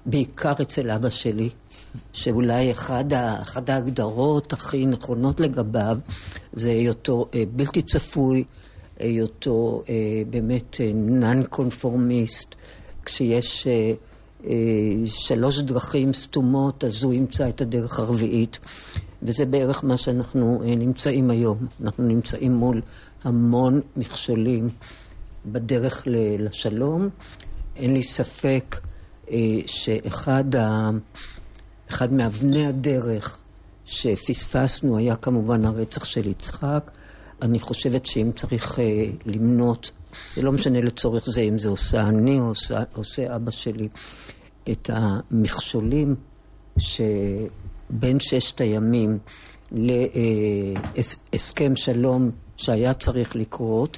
בעיקר 0.05 0.53
אצל 0.61 0.91
אבא 0.91 1.09
שלי, 1.09 1.49
שאולי 2.13 2.71
אחד, 2.71 3.13
ה, 3.13 3.41
אחד 3.41 3.69
ההגדרות 3.69 4.53
הכי 4.53 4.85
נכונות 4.85 5.39
לגביו 5.39 5.97
זה 6.53 6.69
היותו 6.69 7.25
אה, 7.33 7.43
בלתי 7.55 7.81
צפוי, 7.81 8.43
היותו 8.99 9.83
אה, 9.89 9.93
באמת 10.29 10.81
נאן 10.93 11.43
קונפורמיסט, 11.43 12.55
כשיש 13.05 13.67
אה, 13.67 13.93
אה, 14.45 14.53
שלוש 15.05 15.59
דרכים 15.59 16.13
סתומות, 16.13 16.83
אז 16.83 17.03
הוא 17.03 17.13
ימצא 17.13 17.49
את 17.49 17.61
הדרך 17.61 17.99
הרביעית. 17.99 18.59
וזה 19.27 19.45
בערך 19.45 19.83
מה 19.83 19.97
שאנחנו 19.97 20.61
אה, 20.63 20.75
נמצאים 20.75 21.29
היום. 21.29 21.57
אנחנו 21.83 22.03
נמצאים 22.03 22.53
מול 22.53 22.81
המון 23.23 23.81
מכשולים 23.97 24.69
בדרך 25.45 26.03
לשלום. 26.39 27.09
אין 27.75 27.93
לי 27.93 28.03
ספק 28.03 28.79
אה, 29.31 29.37
שאחד 29.65 30.55
ה... 30.55 30.89
אחד 31.89 32.13
מאבני 32.13 32.65
הדרך 32.65 33.37
שפספסנו 33.85 34.97
היה 34.97 35.15
כמובן 35.15 35.65
הרצח 35.65 36.05
של 36.05 36.27
יצחק. 36.27 36.91
אני 37.41 37.59
חושבת 37.59 38.05
שאם 38.05 38.31
צריך 38.35 38.79
אה, 38.79 39.05
למנות, 39.25 39.91
זה 40.35 40.41
לא 40.41 40.51
משנה 40.51 40.81
לצורך 40.81 41.25
זה 41.25 41.41
אם 41.41 41.57
זה 41.57 41.69
עושה 41.69 42.07
אני 42.07 42.39
או 42.39 42.47
עושה, 42.47 42.83
עושה 42.93 43.35
אבא 43.35 43.51
שלי, 43.51 43.87
את 44.71 44.89
המכשולים 44.93 46.15
שבין 47.89 48.19
ששת 48.19 48.61
הימים 48.61 49.17
להסכם 51.31 51.75
שלום 51.75 52.31
שהיה 52.57 52.93
צריך 52.93 53.35
לקרות, 53.35 53.97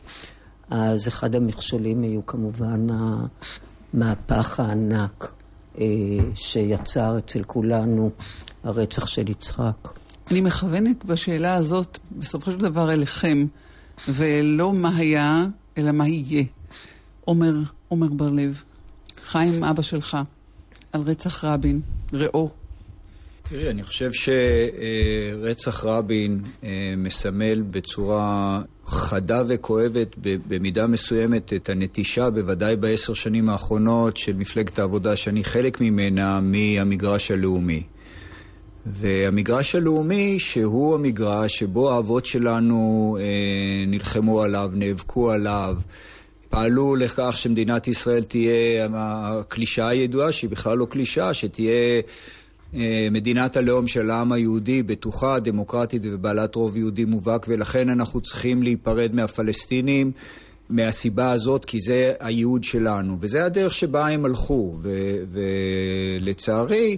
אז 0.70 1.08
אחד 1.08 1.36
המכשולים 1.36 2.04
היו 2.04 2.26
כמובן 2.26 2.88
המהפך 3.94 4.60
הענק 4.60 5.32
אה, 5.80 5.86
שיצר 6.36 7.18
אצל 7.18 7.44
כולנו 7.44 8.10
הרצח 8.64 9.08
של 9.08 9.30
יצחק. 9.30 9.88
אני 10.32 10.42
מכוונת 10.42 11.06
בשאלה 11.06 11.56
הזאת 11.56 12.00
בסופו 12.12 12.52
של 12.52 12.58
דבר 12.58 12.94
אליכם, 12.94 13.46
ולא 14.10 14.74
מה 14.74 14.98
היה, 14.98 15.46
אלא 15.78 15.92
מה 15.92 16.08
יהיה. 16.08 16.44
עומר, 17.26 17.54
עומר 17.88 18.08
בר-לב, 18.08 18.64
חיים 19.24 19.64
אבא 19.64 19.82
שלך, 19.82 20.18
על 20.94 21.02
רצח 21.02 21.44
רבין, 21.44 21.82
ראו. 22.14 22.50
תראי, 23.50 23.70
אני 23.70 23.84
חושב 23.84 24.12
שרצח 24.14 25.86
רבין 25.86 26.42
אה, 26.64 26.94
מסמל 26.98 27.62
בצורה 27.62 28.62
חדה 28.86 29.44
וכואבת 29.48 30.08
במידה 30.18 30.88
מסוימת 30.88 31.54
את 31.54 31.70
הנטישה, 31.70 32.30
בוודאי 32.30 32.76
בעשר 32.76 33.14
שנים 33.14 33.50
האחרונות, 33.50 34.18
של 34.18 34.34
מפלגת 34.34 34.80
העבודה 34.80 35.16
שאני 35.16 35.44
חלק 35.44 35.82
ממנה, 35.82 36.40
מהמגרש 36.42 37.32
הלאומי. 37.32 37.84
והמגרש 38.86 39.76
הלאומי, 39.76 40.40
שהוא 40.40 40.96
המגרש 40.96 41.60
שבו 41.60 41.92
האבות 41.92 42.26
שלנו 42.26 43.18
אה, 43.20 43.86
נלחמו 43.88 44.42
עליו, 44.42 44.72
נאבקו 44.74 45.32
עליו, 45.32 45.78
פעלו 46.50 46.96
לכך 46.96 47.38
שמדינת 47.38 47.88
ישראל 47.88 48.24
תהיה, 48.24 48.88
הקלישאה 48.94 49.88
הידועה, 49.88 50.32
שהיא 50.32 50.50
בכלל 50.50 50.78
לא 50.78 50.86
קלישאה, 50.90 51.34
שתהיה 51.34 52.02
מדינת 53.12 53.58
הלאום 53.58 53.88
של 53.88 54.10
העם 54.10 54.32
היהודי, 54.32 54.84
בטוחה, 54.84 55.40
דמוקרטית 55.40 56.02
ובעלת 56.06 56.56
רוב 56.56 56.78
יהודי 56.78 57.06
מובהק, 57.06 57.46
ולכן 57.50 57.90
אנחנו 57.90 58.22
צריכים 58.22 58.64
להיפרד 58.64 59.16
מהפלסטינים. 59.16 60.12
מהסיבה 60.70 61.32
הזאת, 61.32 61.66
כי 61.66 61.80
זה 61.82 62.14
הייעוד 62.20 62.64
שלנו. 62.64 63.18
וזה 63.20 63.46
הדרך 63.46 63.74
שבה 63.74 64.08
הם 64.08 64.26
הלכו. 64.26 64.78
ולצערי, 66.22 66.98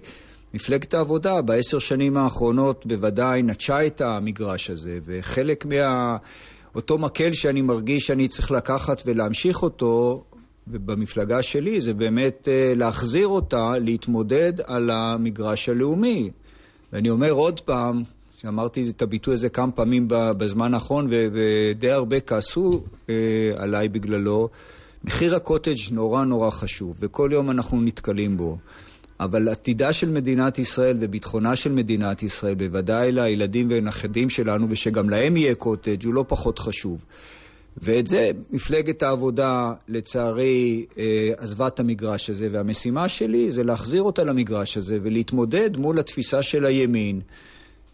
מפלגת 0.54 0.94
העבודה 0.94 1.42
בעשר 1.42 1.80
שנים 1.80 2.18
האחרונות 2.18 2.86
בוודאי 2.86 3.42
נטשה 3.42 3.88
את 3.88 4.02
המגרש 4.02 4.70
הזה, 4.70 5.00
וחלק 5.06 5.66
מה... 5.66 6.18
אותו 6.76 6.98
מקל 6.98 7.34
שאני 7.34 7.62
מרגיש 7.62 8.08
שאני 8.08 8.28
צריך 8.28 8.52
לקחת 8.52 9.02
ולהמשיך 9.06 9.64
אותו, 9.64 10.24
ובמפלגה 10.72 11.42
שלי 11.42 11.82
זה 11.82 11.94
באמת 11.94 12.48
להחזיר 12.76 13.28
אותה, 13.28 13.74
להתמודד 13.78 14.54
על 14.66 14.90
המגרש 14.90 15.70
הלאומי. 15.70 16.30
ואני 16.94 17.10
אומר 17.10 17.32
עוד 17.32 17.62
פעם, 17.62 18.04
שאמרתי 18.38 18.90
את 18.90 19.02
הביטוי 19.02 19.34
הזה 19.34 19.50
כמה 19.50 19.72
פעמים 19.72 20.06
בזמן 20.10 20.74
האחרון, 20.74 21.08
ודי 21.12 21.92
הרבה 21.92 22.20
כעסו 22.20 22.84
אה, 23.10 23.16
עליי 23.58 23.90
בגללו, 23.90 24.50
מחיר 25.04 25.36
הקוטג' 25.36 25.76
נורא 25.92 26.24
נורא 26.24 26.50
חשוב, 26.50 26.96
וכל 27.00 27.30
יום 27.34 27.52
אנחנו 27.52 27.82
נתקלים 27.82 28.38
בו. 28.38 28.58
אבל 29.20 29.50
עתידה 29.50 29.94
של 29.94 30.10
מדינת 30.10 30.60
ישראל 30.60 30.98
וביטחונה 31.00 31.56
של 31.56 31.72
מדינת 31.72 32.24
ישראל, 32.24 32.54
בוודאי 32.54 33.12
לילדים 33.12 33.68
ונכדים 33.70 34.30
שלנו, 34.30 34.68
ושגם 34.70 35.10
להם 35.10 35.38
יהיה 35.38 35.56
קוטג', 35.56 36.06
הוא 36.06 36.14
לא 36.14 36.26
פחות 36.28 36.60
חשוב. 36.60 37.06
ואת 37.82 38.08
זה 38.08 38.32
מפלגת 38.52 39.04
העבודה, 39.04 39.72
לצערי, 39.88 40.86
אה, 40.98 41.32
עזבה 41.38 41.68
את 41.68 41.80
המגרש 41.80 42.30
הזה, 42.30 42.48
והמשימה 42.52 43.10
שלי 43.10 43.52
זה 43.52 43.64
להחזיר 43.64 44.02
אותה 44.02 44.24
למגרש 44.24 44.78
הזה 44.78 44.98
ולהתמודד 45.04 45.78
מול 45.78 46.00
התפיסה 46.00 46.42
של 46.42 46.66
הימין. 46.66 47.22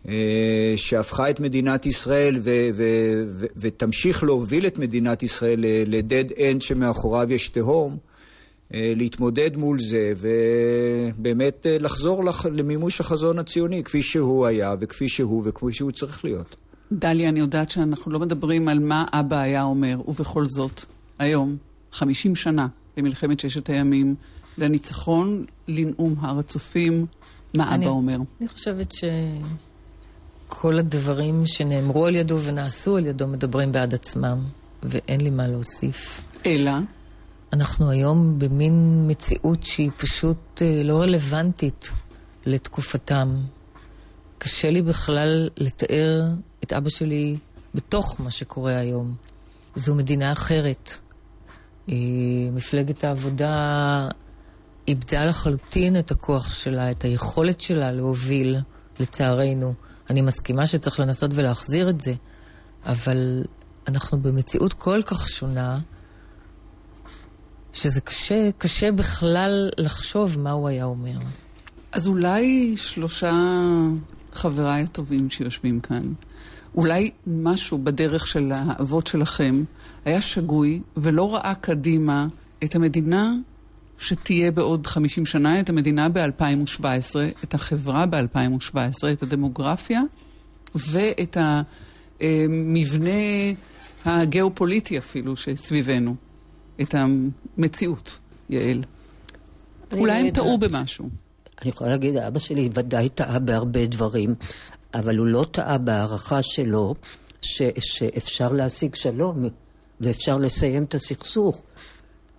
אה, 0.08 0.74
שהפכה 0.76 1.30
את 1.30 1.40
מדינת 1.40 1.86
ישראל 1.86 2.38
ו- 2.40 2.70
ו- 2.74 3.24
ו- 3.28 3.46
ותמשיך 3.58 4.24
להוביל 4.24 4.68
את 4.68 4.80
מדינת 4.80 5.24
ישראל 5.24 5.66
ל-dead 5.88 6.32
end 6.32 6.60
שמאחוריו 6.60 7.34
יש 7.34 7.50
תהום, 7.50 7.98
אה, 8.74 8.94
להתמודד 8.96 9.58
מול 9.58 9.80
זה 9.80 10.14
ובאמת 10.18 11.66
לחזור 11.70 12.24
למימוש 12.52 13.00
החזון 13.00 13.40
הציוני 13.40 13.84
כפי 13.84 14.02
שהוא 14.02 14.46
היה 14.46 14.76
וכפי 14.80 15.10
שהוא 15.10 15.42
וכפי 15.46 15.74
שהוא 15.74 15.92
צריך 15.92 16.26
להיות. 16.26 16.56
דליה, 16.92 17.30
אני 17.30 17.40
יודעת 17.40 17.70
שאנחנו 17.70 18.12
לא 18.12 18.20
מדברים 18.20 18.68
על 18.68 18.80
מה 18.80 19.06
אבא 19.14 19.40
היה 19.40 19.64
אומר, 19.64 19.98
ובכל 20.08 20.46
זאת, 20.46 20.86
היום, 21.20 21.58
50 21.92 22.36
שנה 22.36 22.68
למלחמת 22.98 23.40
ששת 23.40 23.70
הימים, 23.70 24.16
לניצחון, 24.58 25.46
לנאום 25.68 26.16
הר 26.20 26.40
הצופים, 26.40 27.06
מה 27.54 27.76
אני, 27.76 27.86
אבא 27.86 27.94
אומר? 27.94 28.18
אני 28.42 28.48
חושבת 28.48 28.94
שכל 30.48 30.80
הדברים 30.80 31.42
שנאמרו 31.46 32.06
על 32.06 32.16
ידו 32.16 32.38
ונעשו 32.40 32.98
על 32.98 33.06
ידו 33.06 33.28
מדברים 33.28 33.72
בעד 33.72 33.94
עצמם, 33.94 34.40
ואין 34.84 35.22
לי 35.22 35.30
מה 35.30 35.48
להוסיף. 35.48 36.24
אלא? 36.46 36.72
אנחנו 37.54 37.90
היום 37.90 38.40
במין 38.40 39.06
מציאות 39.08 39.64
שהיא 39.64 39.92
פשוט 39.98 40.62
אה, 40.62 40.84
לא 40.84 41.02
רלוונטית 41.02 41.92
לתקופתם. 42.46 43.36
קשה 44.38 44.70
לי 44.70 44.82
בכלל 44.82 45.50
לתאר 45.58 46.24
את 46.66 46.74
אבא 46.74 46.90
שלי 46.90 47.38
בתוך 47.76 48.16
מה 48.20 48.32
שקורה 48.32 48.78
היום. 48.78 49.16
זו 49.76 49.96
מדינה 49.96 50.32
אחרת. 50.32 51.00
אה, 51.90 51.96
מפלגת 52.52 53.04
העבודה 53.04 54.08
איבדה 54.88 55.26
לחלוטין 55.26 56.00
את 56.00 56.12
הכוח 56.12 56.54
שלה, 56.54 56.92
את 56.92 57.04
היכולת 57.04 57.62
שלה 57.62 57.92
להוביל, 57.92 58.58
לצערנו. 59.00 59.74
אני 60.10 60.22
מסכימה 60.22 60.68
שצריך 60.68 61.00
לנסות 61.00 61.32
ולהחזיר 61.34 61.90
את 61.90 62.02
זה, 62.02 62.14
אבל 62.86 63.44
אנחנו 63.88 64.22
במציאות 64.22 64.74
כל 64.74 65.02
כך 65.06 65.30
שונה, 65.30 65.80
שזה 67.74 68.02
קשה, 68.02 68.50
קשה 68.58 68.92
בכלל 68.92 69.70
לחשוב 69.78 70.40
מה 70.40 70.52
הוא 70.52 70.68
היה 70.68 70.86
אומר. 70.86 71.18
אז 71.92 72.08
אולי 72.08 72.74
שלושה 72.78 73.34
חבריי 74.34 74.84
הטובים 74.84 75.30
שיושבים 75.30 75.80
כאן, 75.80 76.14
אולי 76.78 77.12
משהו 77.28 77.78
בדרך 77.78 78.28
של 78.28 78.52
האבות 78.56 79.08
שלכם 79.08 79.64
היה 80.06 80.22
שגוי 80.22 80.82
ולא 80.98 81.36
ראה 81.36 81.54
קדימה 81.56 82.28
את 82.64 82.76
המדינה 82.76 83.34
שתהיה 83.98 84.52
בעוד 84.52 84.88
50 84.88 85.26
שנה, 85.26 85.60
את 85.60 85.70
המדינה 85.70 86.10
ב-2017, 86.10 86.84
את 87.44 87.54
החברה 87.54 88.06
ב-2017, 88.06 88.78
את 89.14 89.24
הדמוגרפיה 89.24 90.02
ואת 90.76 91.38
המבנה 92.20 93.12
הגיאופוליטי 94.06 94.98
אפילו 94.98 95.36
שסביבנו, 95.36 96.16
את 96.82 96.96
המציאות, 96.96 98.20
יעל. 98.50 98.84
אולי 99.94 100.14
הם 100.14 100.32
טעו 100.32 100.58
במשהו. 100.58 101.10
אני 101.62 101.70
יכולה 101.70 101.90
להגיד, 101.90 102.18
אבא 102.18 102.40
שלי 102.40 102.70
ודאי 102.74 103.10
טעה 103.10 103.40
בהרבה 103.40 103.86
דברים, 103.86 104.36
אבל 104.96 105.18
הוא 105.18 105.28
לא 105.28 105.46
טעה 105.52 105.78
בהערכה 105.78 106.44
שלו 106.44 106.96
ש, 107.42 107.62
שאפשר 107.80 108.52
להשיג 108.52 108.96
שלום 108.96 109.50
ואפשר 110.02 110.38
לסיים 110.38 110.84
את 110.84 110.96
הסכסוך, 110.96 111.64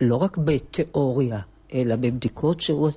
לא 0.01 0.17
רק 0.17 0.37
בתיאוריה, 0.37 1.41
אלא 1.75 1.97
בבדיקות 1.97 2.61
שהוא... 2.61 2.91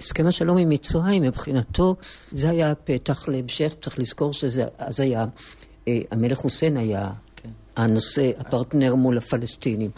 הסכם 0.00 0.26
השלום 0.26 0.58
עם 0.58 0.68
מצרים, 0.68 1.22
מבחינתו, 1.22 1.96
זה 2.32 2.50
היה 2.50 2.70
הפתח 2.70 3.28
להמשך, 3.28 3.74
צריך 3.80 3.98
לזכור 3.98 4.32
שזה, 4.32 4.64
אז 4.78 5.00
היה, 5.00 5.26
אה, 5.88 6.00
המלך 6.10 6.38
חוסיין 6.38 6.76
היה 6.76 7.10
כן. 7.36 7.48
הנושא, 7.76 8.30
הפרטנר 8.38 8.94
מול 8.94 9.18
הפלסטינים. 9.18 9.90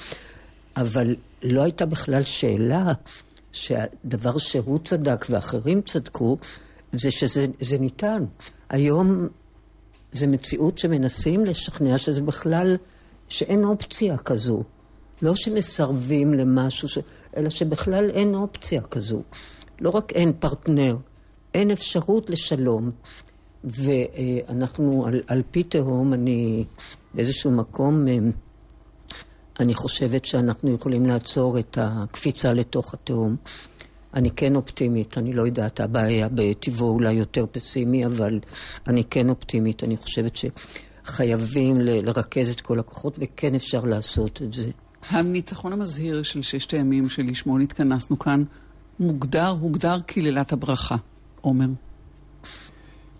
אבל 0.76 1.16
לא 1.42 1.62
הייתה 1.62 1.86
בכלל 1.86 2.22
שאלה 2.22 2.92
שהדבר 3.52 4.38
שהוא 4.38 4.78
צדק 4.84 5.26
ואחרים 5.30 5.82
צדקו, 5.82 6.36
זה 6.92 7.10
שזה 7.10 7.78
ניתן. 7.80 8.24
היום 8.70 9.28
זה 10.12 10.26
מציאות 10.26 10.78
שמנסים 10.78 11.44
לשכנע 11.44 11.98
שזה 11.98 12.22
בכלל, 12.22 12.76
שאין 13.28 13.64
אופציה 13.64 14.18
כזו. 14.18 14.62
לא 15.22 15.34
שמסרבים 15.34 16.34
למשהו, 16.34 16.88
ש... 16.88 16.98
אלא 17.36 17.48
שבכלל 17.48 18.10
אין 18.10 18.34
אופציה 18.34 18.82
כזו. 18.82 19.22
לא 19.80 19.90
רק 19.90 20.12
אין 20.12 20.32
פרטנר, 20.38 20.96
אין 21.54 21.70
אפשרות 21.70 22.30
לשלום. 22.30 22.90
ואנחנו 23.64 25.06
על, 25.06 25.22
על 25.26 25.42
פי 25.50 25.62
תהום, 25.62 26.12
אני 26.12 26.64
באיזשהו 27.14 27.50
מקום, 27.50 28.08
אה, 28.08 28.18
אני 29.60 29.74
חושבת 29.74 30.24
שאנחנו 30.24 30.74
יכולים 30.74 31.06
לעצור 31.06 31.58
את 31.58 31.78
הקפיצה 31.80 32.52
לתוך 32.52 32.94
התהום. 32.94 33.36
אני 34.14 34.30
כן 34.30 34.56
אופטימית, 34.56 35.18
אני 35.18 35.32
לא 35.32 35.42
יודעת, 35.42 35.80
אבא 35.80 36.00
היה 36.00 36.28
בטבעו 36.34 36.88
אולי 36.88 37.12
יותר 37.12 37.44
פסימי, 37.52 38.06
אבל 38.06 38.40
אני 38.86 39.04
כן 39.04 39.28
אופטימית. 39.28 39.84
אני 39.84 39.96
חושבת 39.96 40.38
שחייבים 41.06 41.80
ל- 41.80 42.06
לרכז 42.08 42.50
את 42.50 42.60
כל 42.60 42.78
הכוחות, 42.78 43.18
וכן 43.20 43.54
אפשר 43.54 43.84
לעשות 43.84 44.42
את 44.42 44.52
זה. 44.52 44.70
הניצחון 45.10 45.72
המזהיר 45.72 46.22
של 46.22 46.42
ששת 46.42 46.70
הימים 46.70 47.08
שלשמו 47.08 47.58
נתכנסנו 47.58 48.18
כאן, 48.18 48.44
מוגדר, 49.00 49.48
הוגדר 49.48 49.96
קללת 50.06 50.52
הברכה, 50.52 50.96
עומר. 51.40 51.66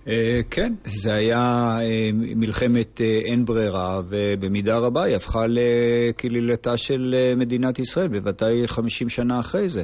אה, 0.09 0.41
כן, 0.51 0.75
זה 0.85 1.15
היה 1.15 1.79
אה, 1.83 2.11
מלחמת 2.15 3.01
אה, 3.01 3.21
אין 3.25 3.45
ברירה, 3.45 4.01
ובמידה 4.09 4.79
רבה 4.79 5.03
היא 5.03 5.17
הפכה 5.17 5.45
לקללתה 5.49 6.77
של 6.77 7.15
מדינת 7.37 7.79
ישראל, 7.79 8.09
בוודאי 8.09 8.69
50 8.69 9.09
שנה 9.09 9.41
אחרי 9.41 9.69
זה. 9.69 9.83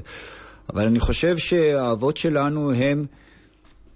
אבל 0.73 0.87
אני 0.87 1.01
חושב 1.01 1.39
שהאבות 1.39 2.17
שלנו 2.17 2.73
הם 2.73 3.07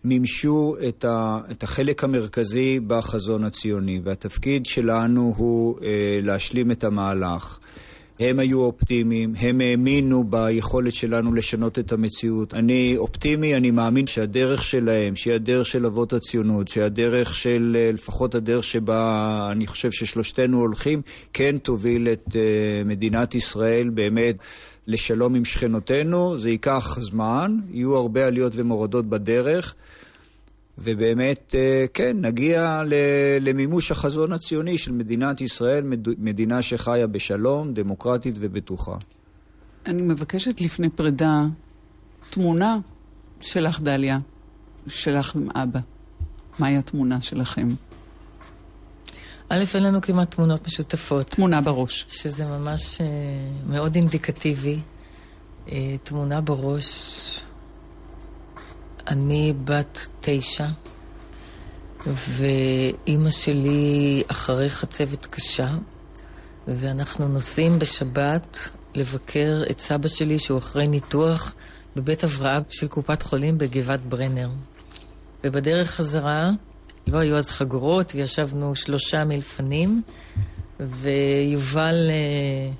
מימשו 0.04 0.76
את, 0.88 1.04
ה, 1.04 1.38
את 1.50 1.62
החלק 1.62 2.04
המרכזי 2.04 2.80
בחזון 2.86 3.44
הציוני, 3.44 4.00
והתפקיד 4.04 4.66
שלנו 4.66 5.34
הוא 5.36 5.78
אה, 5.82 6.20
להשלים 6.22 6.70
את 6.70 6.84
המהלך. 6.84 7.58
הם 8.20 8.38
היו 8.38 8.60
אופטימיים, 8.60 9.32
הם 9.40 9.60
האמינו 9.60 10.24
ביכולת 10.24 10.94
שלנו 10.94 11.32
לשנות 11.32 11.78
את 11.78 11.92
המציאות. 11.92 12.54
אני 12.54 12.94
אופטימי, 12.96 13.56
אני 13.56 13.70
מאמין 13.70 14.06
שהדרך 14.06 14.62
שלהם, 14.62 15.16
שהיא 15.16 15.34
הדרך 15.34 15.66
של 15.66 15.86
אבות 15.86 16.12
הציונות, 16.12 16.68
שהיא 16.68 16.84
הדרך 16.84 17.34
של, 17.34 17.76
אה, 17.80 17.92
לפחות 17.92 18.34
הדרך 18.34 18.64
שבה 18.64 19.48
אני 19.52 19.66
חושב 19.66 19.90
ששלושתנו 19.90 20.58
הולכים, 20.58 21.02
כן 21.32 21.58
תוביל 21.58 22.08
את 22.08 22.24
uh, 22.28 22.32
מדינת 22.84 23.34
ישראל 23.34 23.88
באמת 23.88 24.36
לשלום 24.90 25.34
עם 25.34 25.44
שכנותינו. 25.44 26.38
זה 26.38 26.50
ייקח 26.50 26.98
זמן, 27.00 27.56
יהיו 27.70 27.96
הרבה 27.96 28.26
עליות 28.26 28.52
ומורדות 28.56 29.06
בדרך. 29.06 29.74
ובאמת, 30.78 31.54
אה, 31.54 31.84
כן, 31.94 32.16
נגיע 32.20 32.82
למימוש 33.40 33.90
החזון 33.90 34.32
הציוני 34.32 34.78
של 34.78 34.92
מדינת 34.92 35.40
ישראל, 35.40 35.84
מדינה 36.18 36.62
שחיה 36.62 37.06
בשלום, 37.06 37.74
דמוקרטית 37.74 38.34
ובטוחה. 38.38 38.96
אני 39.86 40.02
מבקשת 40.02 40.60
לפני 40.60 40.90
פרידה 40.90 41.46
תמונה 42.30 42.78
שלך, 43.40 43.80
דליה, 43.80 44.18
שלך 44.88 45.36
עם 45.36 45.48
אבא. 45.54 45.80
מהי 46.58 46.76
התמונה 46.76 47.22
שלכם? 47.22 47.68
א', 49.52 49.64
אין 49.74 49.82
לנו 49.82 50.00
כמעט 50.00 50.34
תמונות 50.34 50.66
משותפות. 50.66 51.26
תמונה 51.26 51.60
בראש. 51.60 52.06
שזה 52.08 52.44
ממש 52.44 52.98
uh, 52.98 53.02
מאוד 53.70 53.96
אינדיקטיבי. 53.96 54.78
Uh, 55.66 55.70
תמונה 56.02 56.40
בראש 56.40 57.40
אני 59.08 59.52
בת 59.64 60.06
תשע, 60.20 60.66
ואימא 62.06 63.30
שלי 63.30 64.22
אחרי 64.26 64.70
חצבת 64.70 65.26
קשה, 65.26 65.68
ואנחנו 66.68 67.28
נוסעים 67.28 67.78
בשבת 67.78 68.68
לבקר 68.94 69.62
את 69.70 69.78
סבא 69.78 70.08
שלי, 70.08 70.38
שהוא 70.38 70.58
אחרי 70.58 70.88
ניתוח 70.88 71.54
בבית 71.96 72.24
הבראה 72.24 72.58
של 72.70 72.88
קופת 72.88 73.22
חולים 73.22 73.58
בגבעת 73.58 74.00
ברנר. 74.00 74.50
ובדרך 75.44 75.90
חזרה, 75.90 76.50
לא 77.10 77.18
היו 77.18 77.36
אז 77.36 77.50
חגורות, 77.50 78.12
וישבנו 78.14 78.74
שלושה 78.74 79.24
מלפנים, 79.24 80.02
ויובל 80.80 82.10
אה, 82.10 82.72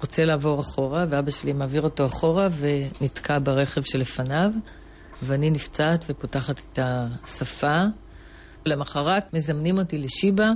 רוצה 0.00 0.24
לעבור 0.24 0.60
אחורה, 0.60 1.04
ואבא 1.08 1.30
שלי 1.30 1.52
מעביר 1.52 1.82
אותו 1.82 2.06
אחורה 2.06 2.48
ונתקע 2.58 3.38
ברכב 3.42 3.82
שלפניו, 3.82 4.50
ואני 5.22 5.50
נפצעת 5.50 6.04
ופותחת 6.08 6.60
את 6.72 6.78
השפה. 6.82 7.82
למחרת 8.66 9.34
מזמנים 9.34 9.78
אותי 9.78 9.98
לשיבא, 9.98 10.50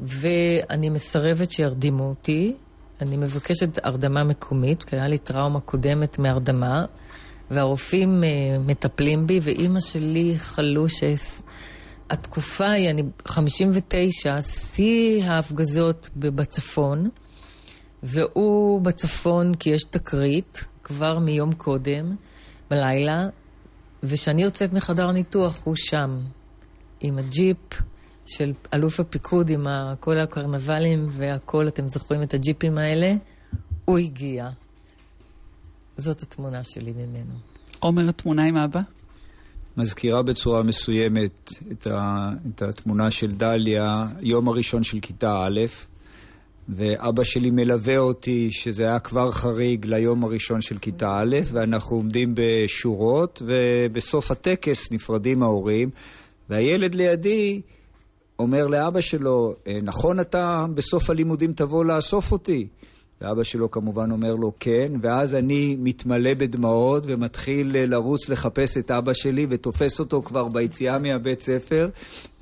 ואני 0.00 0.90
מסרבת 0.90 1.50
שירדימו 1.50 2.08
אותי. 2.08 2.54
אני 3.00 3.16
מבקשת 3.16 3.78
הרדמה 3.82 4.24
מקומית, 4.24 4.84
כי 4.84 4.96
היה 4.96 5.08
לי 5.08 5.18
טראומה 5.18 5.60
קודמת 5.60 6.18
מהרדמה, 6.18 6.84
והרופאים 7.50 8.22
uh, 8.22 8.26
מטפלים 8.66 9.26
בי, 9.26 9.40
ואימא 9.42 9.80
שלי 9.80 10.34
חלושס. 10.38 11.42
התקופה 12.14 12.70
היא, 12.70 12.90
אני 12.90 13.02
59, 13.26 14.42
שיא 14.42 15.24
ההפגזות 15.24 16.10
בצפון, 16.16 17.08
והוא 18.02 18.80
בצפון 18.80 19.54
כי 19.54 19.70
יש 19.70 19.84
תקרית 19.84 20.64
כבר 20.84 21.18
מיום 21.18 21.52
קודם, 21.52 22.16
בלילה, 22.70 23.26
וכשאני 24.02 24.42
יוצאת 24.42 24.72
מחדר 24.72 25.12
ניתוח 25.12 25.64
הוא 25.64 25.74
שם, 25.76 26.20
עם 27.00 27.18
הג'יפ 27.18 27.82
של 28.26 28.52
אלוף 28.74 29.00
הפיקוד, 29.00 29.50
עם 29.50 29.66
כל 30.00 30.20
הקרנבלים 30.20 31.06
והכל, 31.10 31.68
אתם 31.68 31.88
זוכרים 31.88 32.22
את 32.22 32.34
הג'יפים 32.34 32.78
האלה? 32.78 33.14
הוא 33.84 33.98
הגיע. 33.98 34.48
זאת 35.96 36.22
התמונה 36.22 36.64
שלי 36.64 36.92
ממנו. 36.92 37.34
עומר, 37.78 38.08
התמונה 38.08 38.44
עם 38.44 38.56
אבא? 38.56 38.80
מזכירה 39.76 40.22
בצורה 40.22 40.62
מסוימת 40.62 41.50
את, 41.72 41.86
ה, 41.86 42.30
את 42.48 42.62
התמונה 42.62 43.10
של 43.10 43.32
דליה, 43.32 44.06
יום 44.22 44.48
הראשון 44.48 44.82
של 44.82 44.98
כיתה 45.02 45.36
א', 45.46 45.60
ואבא 46.68 47.24
שלי 47.24 47.50
מלווה 47.50 47.98
אותי, 47.98 48.48
שזה 48.50 48.82
היה 48.82 48.98
כבר 48.98 49.30
חריג 49.30 49.86
ליום 49.86 50.24
הראשון 50.24 50.60
של 50.60 50.78
כיתה 50.78 51.18
א', 51.18 51.36
ואנחנו 51.52 51.96
עומדים 51.96 52.32
בשורות, 52.34 53.42
ובסוף 53.46 54.30
הטקס 54.30 54.92
נפרדים 54.92 55.42
ההורים, 55.42 55.90
והילד 56.50 56.94
לידי 56.94 57.60
אומר 58.38 58.66
לאבא 58.66 59.00
שלו, 59.00 59.54
אה, 59.66 59.78
נכון 59.82 60.20
אתה 60.20 60.66
בסוף 60.74 61.10
הלימודים 61.10 61.52
תבוא 61.52 61.84
לאסוף 61.84 62.32
אותי? 62.32 62.66
ואבא 63.24 63.42
שלו 63.44 63.70
כמובן 63.70 64.10
אומר 64.10 64.34
לו 64.34 64.52
כן, 64.60 64.92
ואז 65.00 65.34
אני 65.34 65.76
מתמלא 65.78 66.34
בדמעות 66.34 67.02
ומתחיל 67.06 67.76
אה, 67.76 67.86
לרוץ 67.86 68.28
לחפש 68.28 68.76
את 68.76 68.90
אבא 68.90 69.12
שלי 69.12 69.46
ותופס 69.50 70.00
אותו 70.00 70.22
כבר 70.22 70.48
ביציאה 70.48 70.98
מהבית 70.98 71.40
ספר 71.40 71.88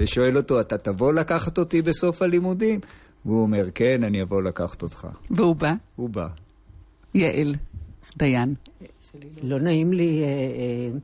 ושואל 0.01 0.37
אותו, 0.37 0.61
אתה 0.61 0.79
תבוא 0.79 1.13
לקחת 1.13 1.59
אותי 1.59 1.83
בסוף 1.83 2.23
הלימודים? 2.23 2.81
והוא 3.25 3.43
אומר, 3.43 3.69
כן, 3.75 4.05
אני 4.05 4.23
אבוא 4.23 4.43
לקחת 4.43 4.83
אותך. 4.83 5.07
והוא 5.31 5.57
בא? 5.57 5.73
הוא 5.97 6.09
בא. 6.11 6.27
יעל, 7.15 7.55
דיין. 8.17 8.55
לא 9.43 9.61
נעים 9.61 9.93
לי... 9.93 10.23
אה, 10.23 10.27
אה... 10.27 10.99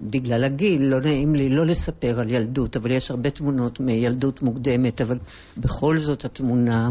בגלל 0.00 0.44
הגיל, 0.44 0.82
לא 0.82 1.00
נעים 1.00 1.34
לי 1.34 1.48
לא 1.48 1.66
לספר 1.66 2.20
על 2.20 2.30
ילדות, 2.30 2.76
אבל 2.76 2.90
יש 2.90 3.10
הרבה 3.10 3.30
תמונות 3.30 3.80
מילדות 3.80 4.42
מוקדמת, 4.42 5.00
אבל 5.00 5.18
בכל 5.56 5.96
זאת 5.96 6.24
התמונה 6.24 6.90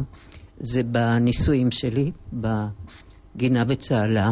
זה 0.59 0.83
בנישואים 0.83 1.71
שלי, 1.71 2.11
בגינה 2.33 3.65
בצהלה. 3.65 4.31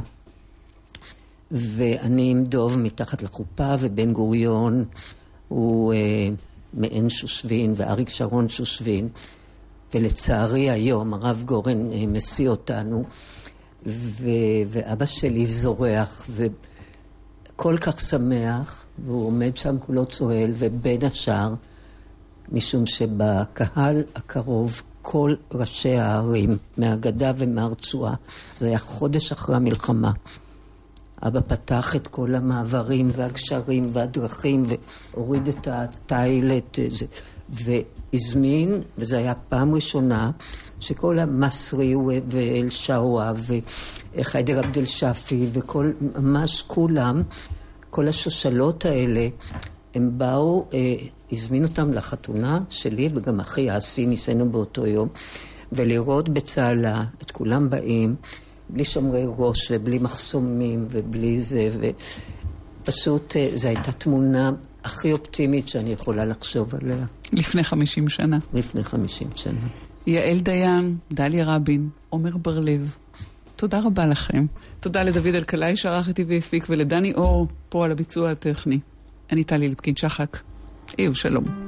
ואני 1.51 2.31
עם 2.31 2.43
דוב 2.43 2.77
מתחת 2.77 3.23
לחופה, 3.23 3.75
ובן 3.79 4.13
גוריון 4.13 4.85
הוא 5.47 5.93
אה, 5.93 5.99
מעין 6.73 7.09
שושבין, 7.09 7.73
ואריק 7.75 8.09
שרון 8.09 8.47
שושבין. 8.47 9.09
ולצערי 9.93 10.69
היום 10.69 11.13
הרב 11.13 11.43
גורן 11.45 11.91
אה, 11.91 12.07
משיא 12.07 12.49
אותנו, 12.49 13.03
ו... 13.87 14.27
ואבא 14.67 15.05
שלי 15.05 15.47
זורח, 15.47 16.27
וכל 16.29 17.77
כך 17.77 17.99
שמח, 17.99 18.85
והוא 19.05 19.27
עומד 19.27 19.57
שם 19.57 19.75
כולו 19.79 20.05
צוהל, 20.05 20.51
ובין 20.53 21.03
השאר, 21.03 21.53
משום 22.51 22.85
שבקהל 22.85 24.03
הקרוב 24.15 24.81
כל 25.07 25.35
ראשי 25.53 25.95
הערים, 25.95 26.57
מהגדה 26.77 27.31
ומהרצועה. 27.37 28.13
זה 28.59 28.67
היה 28.67 28.79
חודש 28.79 29.31
אחרי 29.31 29.55
המלחמה. 29.55 30.11
אבא 31.23 31.39
פתח 31.41 31.95
את 31.95 32.07
כל 32.07 32.35
המעברים 32.35 33.07
והגשרים 33.15 33.87
והדרכים 33.91 34.63
והוריד 35.13 35.47
את 35.47 35.67
הטיילת 35.71 36.79
והזמין, 37.49 38.81
וזו 38.97 39.15
הייתה 39.15 39.33
פעם 39.49 39.75
ראשונה 39.75 40.31
שכל 40.79 41.19
המסרי 41.19 41.95
ואל-שאווה 42.29 43.33
וחיידר 44.15 44.59
עבד 44.59 44.77
אל-שאפי 44.77 45.47
וכל, 45.53 45.91
ממש 46.15 46.63
כולם, 46.67 47.23
כל 47.89 48.07
השושלות 48.07 48.85
האלה, 48.85 49.27
הם 49.95 50.11
באו, 50.17 50.65
אה, 50.73 50.95
הזמין 51.31 51.63
אותם 51.63 51.93
לחתונה 51.93 52.59
שלי 52.69 53.09
וגם 53.15 53.39
אחי 53.39 53.77
אסי, 53.77 54.05
ניסינו 54.05 54.49
באותו 54.49 54.87
יום, 54.87 55.09
ולראות 55.71 56.29
בצהלה 56.29 57.03
את 57.21 57.31
כולם 57.31 57.69
באים, 57.69 58.15
בלי 58.69 58.83
שומרי 58.83 59.23
ראש 59.37 59.71
ובלי 59.71 59.99
מחסומים 59.99 60.85
ובלי 60.91 61.41
זה, 61.41 61.69
ופשוט 62.81 63.35
אה, 63.35 63.49
זו 63.55 63.67
הייתה 63.67 63.91
תמונה 63.91 64.51
הכי 64.83 65.11
אופטימית 65.11 65.67
שאני 65.67 65.89
יכולה 65.89 66.25
לחשוב 66.25 66.75
עליה. 66.75 67.05
לפני 67.33 67.63
חמישים 67.63 68.09
שנה. 68.09 68.37
לפני 68.53 68.83
חמישים 68.83 69.27
שנה. 69.35 69.67
יעל 70.07 70.39
דיין, 70.39 70.97
דליה 71.11 71.55
רבין, 71.55 71.89
עומר 72.09 72.37
בר-לב. 72.37 72.97
תודה 73.55 73.79
רבה 73.79 74.05
לכם. 74.05 74.45
תודה 74.79 75.03
לדוד 75.03 75.35
אלקלעי 75.35 75.77
שערך 75.77 76.07
איתי 76.07 76.23
והפיק, 76.23 76.65
ולדני 76.69 77.13
אור 77.13 77.47
פה 77.69 77.85
על 77.85 77.91
הביצוע 77.91 78.31
הטכני. 78.31 78.79
אני 79.31 79.43
טלי 79.43 79.69
ליפקין 79.69 79.95
שחק. 79.95 80.37
אהו 80.99 81.15
שלום. 81.15 81.64